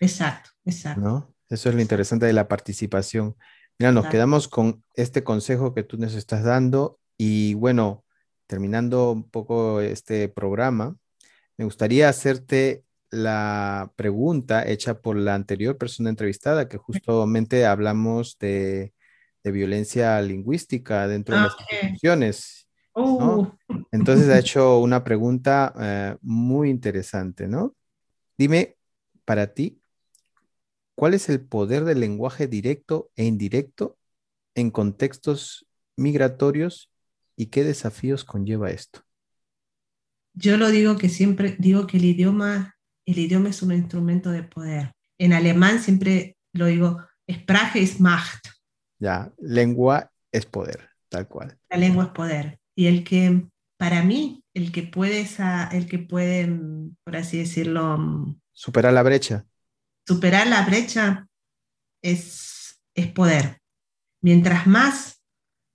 Exacto, 0.00 0.50
exacto. 0.64 1.00
¿no? 1.00 1.34
Eso 1.48 1.68
es 1.68 1.74
lo 1.74 1.80
interesante 1.80 2.26
de 2.26 2.32
la 2.32 2.48
participación. 2.48 3.36
Mira, 3.78 3.92
nos 3.92 4.06
quedamos 4.06 4.48
con 4.48 4.84
este 4.94 5.24
consejo 5.24 5.74
que 5.74 5.82
tú 5.82 5.96
nos 5.96 6.14
estás 6.14 6.44
dando 6.44 6.98
y 7.16 7.54
bueno, 7.54 8.04
terminando 8.46 9.12
un 9.12 9.28
poco 9.28 9.80
este 9.80 10.28
programa, 10.28 10.96
me 11.56 11.64
gustaría 11.64 12.08
hacerte 12.08 12.84
la 13.10 13.92
pregunta 13.96 14.66
hecha 14.66 15.00
por 15.00 15.16
la 15.16 15.34
anterior 15.34 15.76
persona 15.76 16.10
entrevistada, 16.10 16.68
que 16.68 16.78
justamente 16.78 17.66
hablamos 17.66 18.38
de, 18.38 18.94
de 19.42 19.50
violencia 19.50 20.20
lingüística 20.22 21.08
dentro 21.08 21.36
de 21.36 21.42
las 21.42 21.56
instituciones 21.58 22.59
Uh. 22.94 23.46
Entonces 23.92 24.28
ha 24.28 24.38
hecho 24.38 24.78
una 24.78 25.04
pregunta 25.04 25.72
eh, 25.78 26.16
muy 26.22 26.70
interesante, 26.70 27.48
¿no? 27.48 27.74
Dime, 28.36 28.76
para 29.24 29.52
ti, 29.52 29.80
¿cuál 30.94 31.14
es 31.14 31.28
el 31.28 31.40
poder 31.40 31.84
del 31.84 32.00
lenguaje 32.00 32.46
directo 32.46 33.10
e 33.16 33.24
indirecto 33.24 33.98
en 34.54 34.70
contextos 34.70 35.66
migratorios 35.96 36.90
y 37.36 37.46
qué 37.46 37.64
desafíos 37.64 38.24
conlleva 38.24 38.70
esto? 38.70 39.00
Yo 40.34 40.56
lo 40.56 40.70
digo 40.70 40.96
que 40.96 41.08
siempre 41.08 41.56
digo 41.58 41.86
que 41.86 41.96
el 41.96 42.04
idioma, 42.04 42.76
el 43.04 43.18
idioma 43.18 43.50
es 43.50 43.62
un 43.62 43.72
instrumento 43.72 44.30
de 44.30 44.44
poder. 44.44 44.92
En 45.18 45.32
alemán 45.32 45.80
siempre 45.80 46.36
lo 46.52 46.66
digo, 46.66 47.04
Sprache 47.30 47.80
ist 47.80 48.00
Macht. 48.00 48.46
Ya, 48.98 49.32
lengua 49.38 50.10
es 50.32 50.46
poder, 50.46 50.88
tal 51.08 51.26
cual. 51.26 51.58
La 51.68 51.76
lengua 51.76 52.04
es 52.04 52.10
poder 52.10 52.59
y 52.80 52.86
el 52.86 53.04
que, 53.04 53.46
para 53.78 54.02
mí, 54.02 54.42
el 54.54 54.72
que 54.72 54.84
puede, 54.84 55.28
el 55.72 55.86
que 55.86 55.98
puede 55.98 56.48
por 57.04 57.14
así 57.14 57.36
decirlo, 57.36 57.98
mm, 57.98 58.40
superar 58.52 58.94
la 58.94 59.02
brecha. 59.02 59.44
Superar 60.08 60.46
la 60.46 60.64
brecha 60.64 61.28
es, 62.02 62.80
es 62.96 63.08
poder. 63.08 63.60
Mientras 64.22 64.66
más 64.66 65.22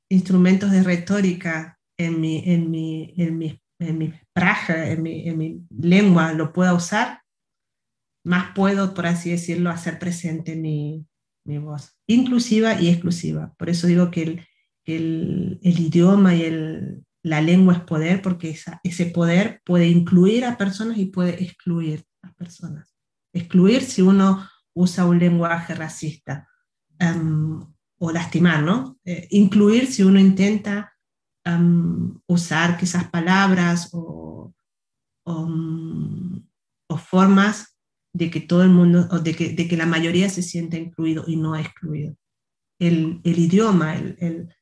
instrumentos 0.10 0.72
de 0.72 0.82
retórica 0.82 1.78
en 1.96 2.20
mi, 2.20 2.42
en 2.44 2.72
mi, 2.72 3.14
en 3.18 3.38
mi, 3.38 3.62
en 3.78 4.00
mi, 4.00 4.12
en 4.34 5.04
mi, 5.04 5.30
en 5.30 5.38
mi 5.38 5.62
lengua 5.70 6.34
lo 6.34 6.54
pueda 6.54 6.74
usar, 6.74 7.22
más 8.26 8.56
puedo, 8.56 8.96
por 8.96 9.06
así 9.06 9.30
decirlo, 9.30 9.70
hacer 9.70 10.00
presente 10.00 10.56
mi, 10.56 11.06
mi 11.46 11.60
voz, 11.60 11.96
inclusiva 12.08 12.82
y 12.82 12.90
exclusiva. 12.90 13.54
Por 13.60 13.70
eso 13.70 13.86
digo 13.86 14.10
que 14.10 14.24
el, 14.24 14.48
el, 14.86 15.60
idioma 15.62 16.36
y 16.36 16.44
el, 16.44 17.06
la 17.24 17.42
lengua 17.42 17.74
es 17.74 17.80
poder 17.82 18.22
porque 18.22 18.58
ese 18.84 19.06
poder 19.08 19.62
puede 19.66 19.88
incluir 19.88 20.46
a 20.46 20.58
personas 20.58 20.98
y 20.98 21.08
puede 21.08 21.44
excluir 21.44 22.06
a 22.22 22.32
personas. 22.34 22.96
Excluir 23.34 23.82
si 23.82 24.02
uno 24.02 24.48
usa 24.76 25.06
un 25.06 25.18
lenguaje 25.20 25.74
racista 25.74 26.48
em, 27.00 27.60
o 27.98 28.12
lastimar, 28.12 28.62
¿no? 28.62 28.98
Eh, 29.06 29.28
incluir 29.32 29.88
si 29.88 30.04
uno 30.04 30.20
intenta 30.20 30.94
em, 31.46 32.14
usar 32.28 32.78
quizás 32.78 33.10
palabras 33.10 33.90
o, 33.94 34.54
mm, 35.26 36.38
o, 36.90 36.98
formas 36.98 37.78
de 38.14 38.30
que 38.30 38.42
todo 38.42 38.64
el 38.64 38.70
mundo, 38.70 39.08
o 39.12 39.20
de 39.20 39.34
que, 39.34 39.50
de 39.50 39.68
que 39.68 39.78
la 39.78 39.86
mayoría 39.86 40.30
se 40.30 40.44
sienta 40.44 40.78
incluido 40.78 41.24
y 41.28 41.38
no 41.38 41.56
excluido. 41.56 42.16
El, 42.80 43.22
el 43.24 43.40
idioma, 43.40 43.96
el, 43.96 44.54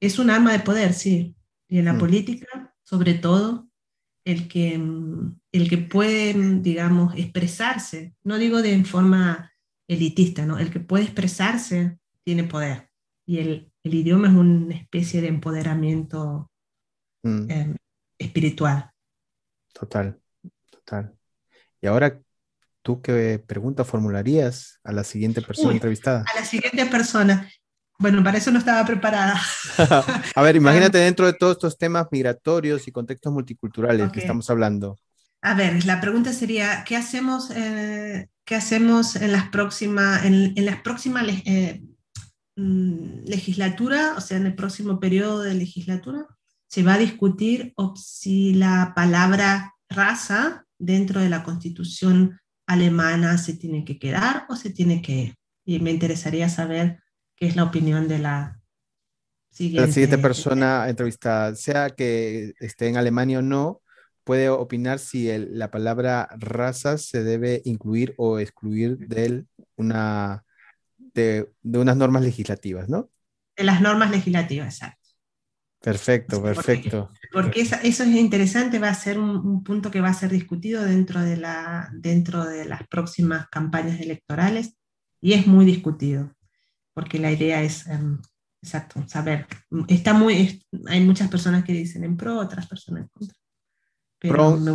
es 0.00 0.18
un 0.18 0.30
arma 0.30 0.52
de 0.52 0.60
poder, 0.60 0.92
sí. 0.92 1.34
Y 1.68 1.78
en 1.78 1.86
la 1.86 1.94
mm. 1.94 1.98
política, 1.98 2.74
sobre 2.82 3.14
todo, 3.14 3.68
el 4.24 4.48
que, 4.48 4.78
mm, 4.78 5.40
el 5.52 5.68
que 5.68 5.78
puede, 5.78 6.34
mm, 6.34 6.62
digamos, 6.62 7.14
expresarse, 7.16 8.14
no 8.22 8.38
digo 8.38 8.62
de 8.62 8.84
forma 8.84 9.52
elitista, 9.88 10.46
¿no? 10.46 10.58
El 10.58 10.70
que 10.70 10.80
puede 10.80 11.04
expresarse 11.04 11.98
tiene 12.24 12.44
poder. 12.44 12.90
Y 13.26 13.38
el, 13.38 13.72
el 13.82 13.94
idioma 13.94 14.28
es 14.28 14.34
una 14.34 14.74
especie 14.74 15.20
de 15.20 15.28
empoderamiento 15.28 16.50
eh, 17.24 17.74
espiritual. 18.18 18.90
Total, 19.72 20.18
total. 20.68 21.14
Y 21.80 21.86
ahora, 21.86 22.20
¿tú 22.82 23.00
qué 23.00 23.42
pregunta 23.44 23.84
formularías 23.84 24.80
a 24.84 24.92
la 24.92 25.04
siguiente 25.04 25.42
persona 25.42 25.72
entrevistada? 25.72 26.24
A 26.34 26.40
la 26.40 26.44
siguiente 26.44 26.86
persona. 26.86 27.48
Bueno, 28.00 28.24
para 28.24 28.38
eso 28.38 28.50
no 28.50 28.58
estaba 28.58 28.82
preparada. 28.86 29.38
a 30.34 30.42
ver, 30.42 30.56
imagínate 30.56 30.96
dentro 30.96 31.26
de 31.26 31.34
todos 31.34 31.52
estos 31.52 31.76
temas 31.76 32.06
migratorios 32.10 32.88
y 32.88 32.92
contextos 32.92 33.30
multiculturales 33.30 34.10
que 34.10 34.20
estamos 34.20 34.48
hablando. 34.48 34.98
A 35.42 35.54
ver, 35.54 35.84
la 35.84 36.00
pregunta 36.00 36.32
sería, 36.32 36.82
¿qué 36.84 36.96
hacemos, 36.96 37.50
eh, 37.50 38.28
¿qué 38.46 38.54
hacemos 38.54 39.16
en 39.16 39.32
las 39.32 39.50
próximas, 39.50 40.24
en, 40.24 40.54
las 40.64 40.80
próximas 40.80 41.26
eh, 41.44 41.82
mm, 42.56 43.24
legislatura, 43.26 44.14
o 44.16 44.22
sea, 44.22 44.38
en 44.38 44.46
el 44.46 44.54
próximo 44.54 44.98
periodo 44.98 45.42
de 45.42 45.52
legislatura? 45.52 46.26
Se 46.68 46.82
va 46.82 46.94
a 46.94 46.98
discutir 46.98 47.74
si 47.96 48.54
la 48.54 48.94
palabra 48.96 49.74
raza 49.90 50.64
dentro 50.78 51.20
de 51.20 51.28
la 51.28 51.42
constitución 51.42 52.40
alemana 52.66 53.36
se 53.36 53.52
tiene 53.52 53.84
que 53.84 53.98
quedar 53.98 54.46
o 54.48 54.56
se 54.56 54.70
tiene 54.70 55.02
que 55.02 55.34
Y 55.66 55.80
me 55.80 55.90
interesaría 55.90 56.48
saber 56.48 56.98
qué 57.40 57.46
es 57.46 57.56
la 57.56 57.64
opinión 57.64 58.06
de 58.06 58.18
la 58.18 58.60
siguiente, 59.50 59.86
la 59.88 59.92
siguiente 59.92 60.18
persona 60.18 60.88
entrevistada, 60.88 61.54
sea 61.56 61.88
que 61.88 62.52
esté 62.60 62.88
en 62.88 62.98
Alemania 62.98 63.38
o 63.38 63.42
no, 63.42 63.80
puede 64.24 64.50
opinar 64.50 64.98
si 64.98 65.28
la 65.48 65.70
palabra 65.70 66.28
raza 66.38 66.98
se 66.98 67.24
debe 67.24 67.62
incluir 67.64 68.14
o 68.18 68.38
excluir 68.38 68.98
de, 68.98 69.46
una, 69.76 70.44
de, 70.98 71.50
unas 71.62 71.96
normas 71.96 72.22
legislativas, 72.22 72.90
¿no? 72.90 73.10
De 73.56 73.64
las 73.64 73.80
normas 73.80 74.10
legislativas, 74.10 74.74
exacto. 74.74 75.08
Perfecto, 75.82 76.42
perfecto. 76.42 77.10
Porque, 77.32 77.62
eso 77.62 77.76
es 77.82 78.00
interesante, 78.00 78.78
va 78.78 78.90
a 78.90 78.94
ser 78.94 79.18
un, 79.18 79.64
punto 79.64 79.90
que 79.90 80.02
va 80.02 80.10
a 80.10 80.14
ser 80.14 80.30
discutido 80.30 80.84
dentro 80.84 81.22
de, 81.22 81.38
la, 81.38 81.88
dentro 81.94 82.44
de 82.44 82.66
las 82.66 82.86
próximas 82.86 83.48
campañas 83.48 83.98
electorales 83.98 84.76
y 85.22 85.32
es 85.32 85.46
muy 85.46 85.64
discutido 85.64 86.34
porque 87.00 87.18
la 87.18 87.32
idea 87.32 87.62
es, 87.62 87.86
em, 87.86 88.18
exacto, 88.62 89.02
saber. 89.08 89.46
Está 89.88 90.12
muy, 90.12 90.62
hay 90.86 91.00
muchas 91.00 91.30
personas 91.30 91.64
que 91.64 91.72
dicen 91.72 92.04
en 92.04 92.14
pro, 92.14 92.38
otras 92.38 92.66
personas 92.66 93.04
en 93.04 93.08
contra. 93.08 93.36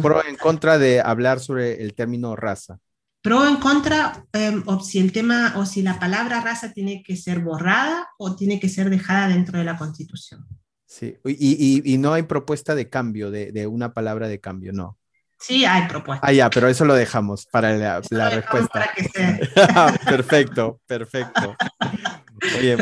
Pro, 0.02 0.26
en 0.26 0.36
contra 0.38 0.80
de 0.80 1.02
hablar 1.02 1.40
sobre 1.40 1.84
el 1.84 1.94
término 1.94 2.36
raza. 2.36 2.80
Pro 3.22 3.48
en 3.48 3.58
contra, 3.58 4.26
em, 4.34 4.64
o 4.66 4.80
si 4.80 4.98
el 4.98 5.12
tema, 5.12 5.54
o 5.58 5.68
si 5.68 5.84
la 5.84 6.00
palabra 6.00 6.42
raza 6.42 6.74
tiene 6.74 7.04
que 7.04 7.16
ser 7.16 7.42
borrada 7.42 8.08
o 8.18 8.36
tiene 8.36 8.60
que 8.60 8.70
ser 8.70 8.90
dejada 8.90 9.28
dentro 9.28 9.60
de 9.60 9.66
la 9.66 9.78
Constitución. 9.78 10.48
Sí, 10.88 11.18
y, 11.26 11.94
y, 11.94 11.98
no 12.00 12.14
hay 12.14 12.24
propuesta 12.24 12.74
de 12.74 12.90
cambio, 12.90 13.30
de, 13.30 13.52
de, 13.52 13.68
una 13.68 13.94
palabra 13.94 14.28
de 14.28 14.40
cambio, 14.40 14.74
no. 14.74 14.98
Sí, 15.40 15.64
hay 15.64 15.88
propuesta. 15.88 16.26
Ah, 16.26 16.32
ya, 16.32 16.50
pero 16.50 16.70
eso 16.70 16.86
lo 16.86 16.96
dejamos 16.96 17.46
para 17.46 17.76
la, 17.78 18.02
la 18.10 18.30
respuesta. 18.32 18.80
Para 18.80 18.94
que 18.94 19.04
sea. 19.04 20.00
perfecto, 20.06 20.80
perfecto. 20.88 21.56
Oye, 22.58 22.78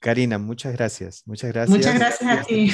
Karina, 0.00 0.38
muchas 0.38 0.72
gracias. 0.72 1.22
Muchas 1.26 1.52
gracias. 1.52 1.76
Muchas 1.76 1.98
gracias 1.98 2.38
a 2.38 2.42
ti. 2.44 2.72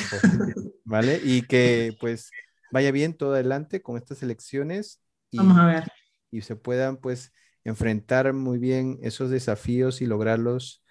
¿Vale? 0.85 1.21
Y 1.23 1.43
que 1.43 1.97
pues 2.01 2.31
vaya 2.71 2.91
bien 2.91 3.15
todo 3.15 3.35
adelante 3.35 3.83
con 3.83 3.97
estas 3.97 4.23
elecciones. 4.23 5.01
Y, 5.31 5.39
Vamos 5.39 5.59
a 5.59 5.67
ver. 5.67 5.93
Y 6.31 6.43
se 6.43 6.57
puedan 6.57 6.97
pues 6.97 7.33
enfrentar 7.65 8.33
muy 8.33 8.59
bien 8.59 8.99
esos 9.03 9.31
desafíos 9.31 10.01
y 10.01 10.07
lograrlos 10.07 10.83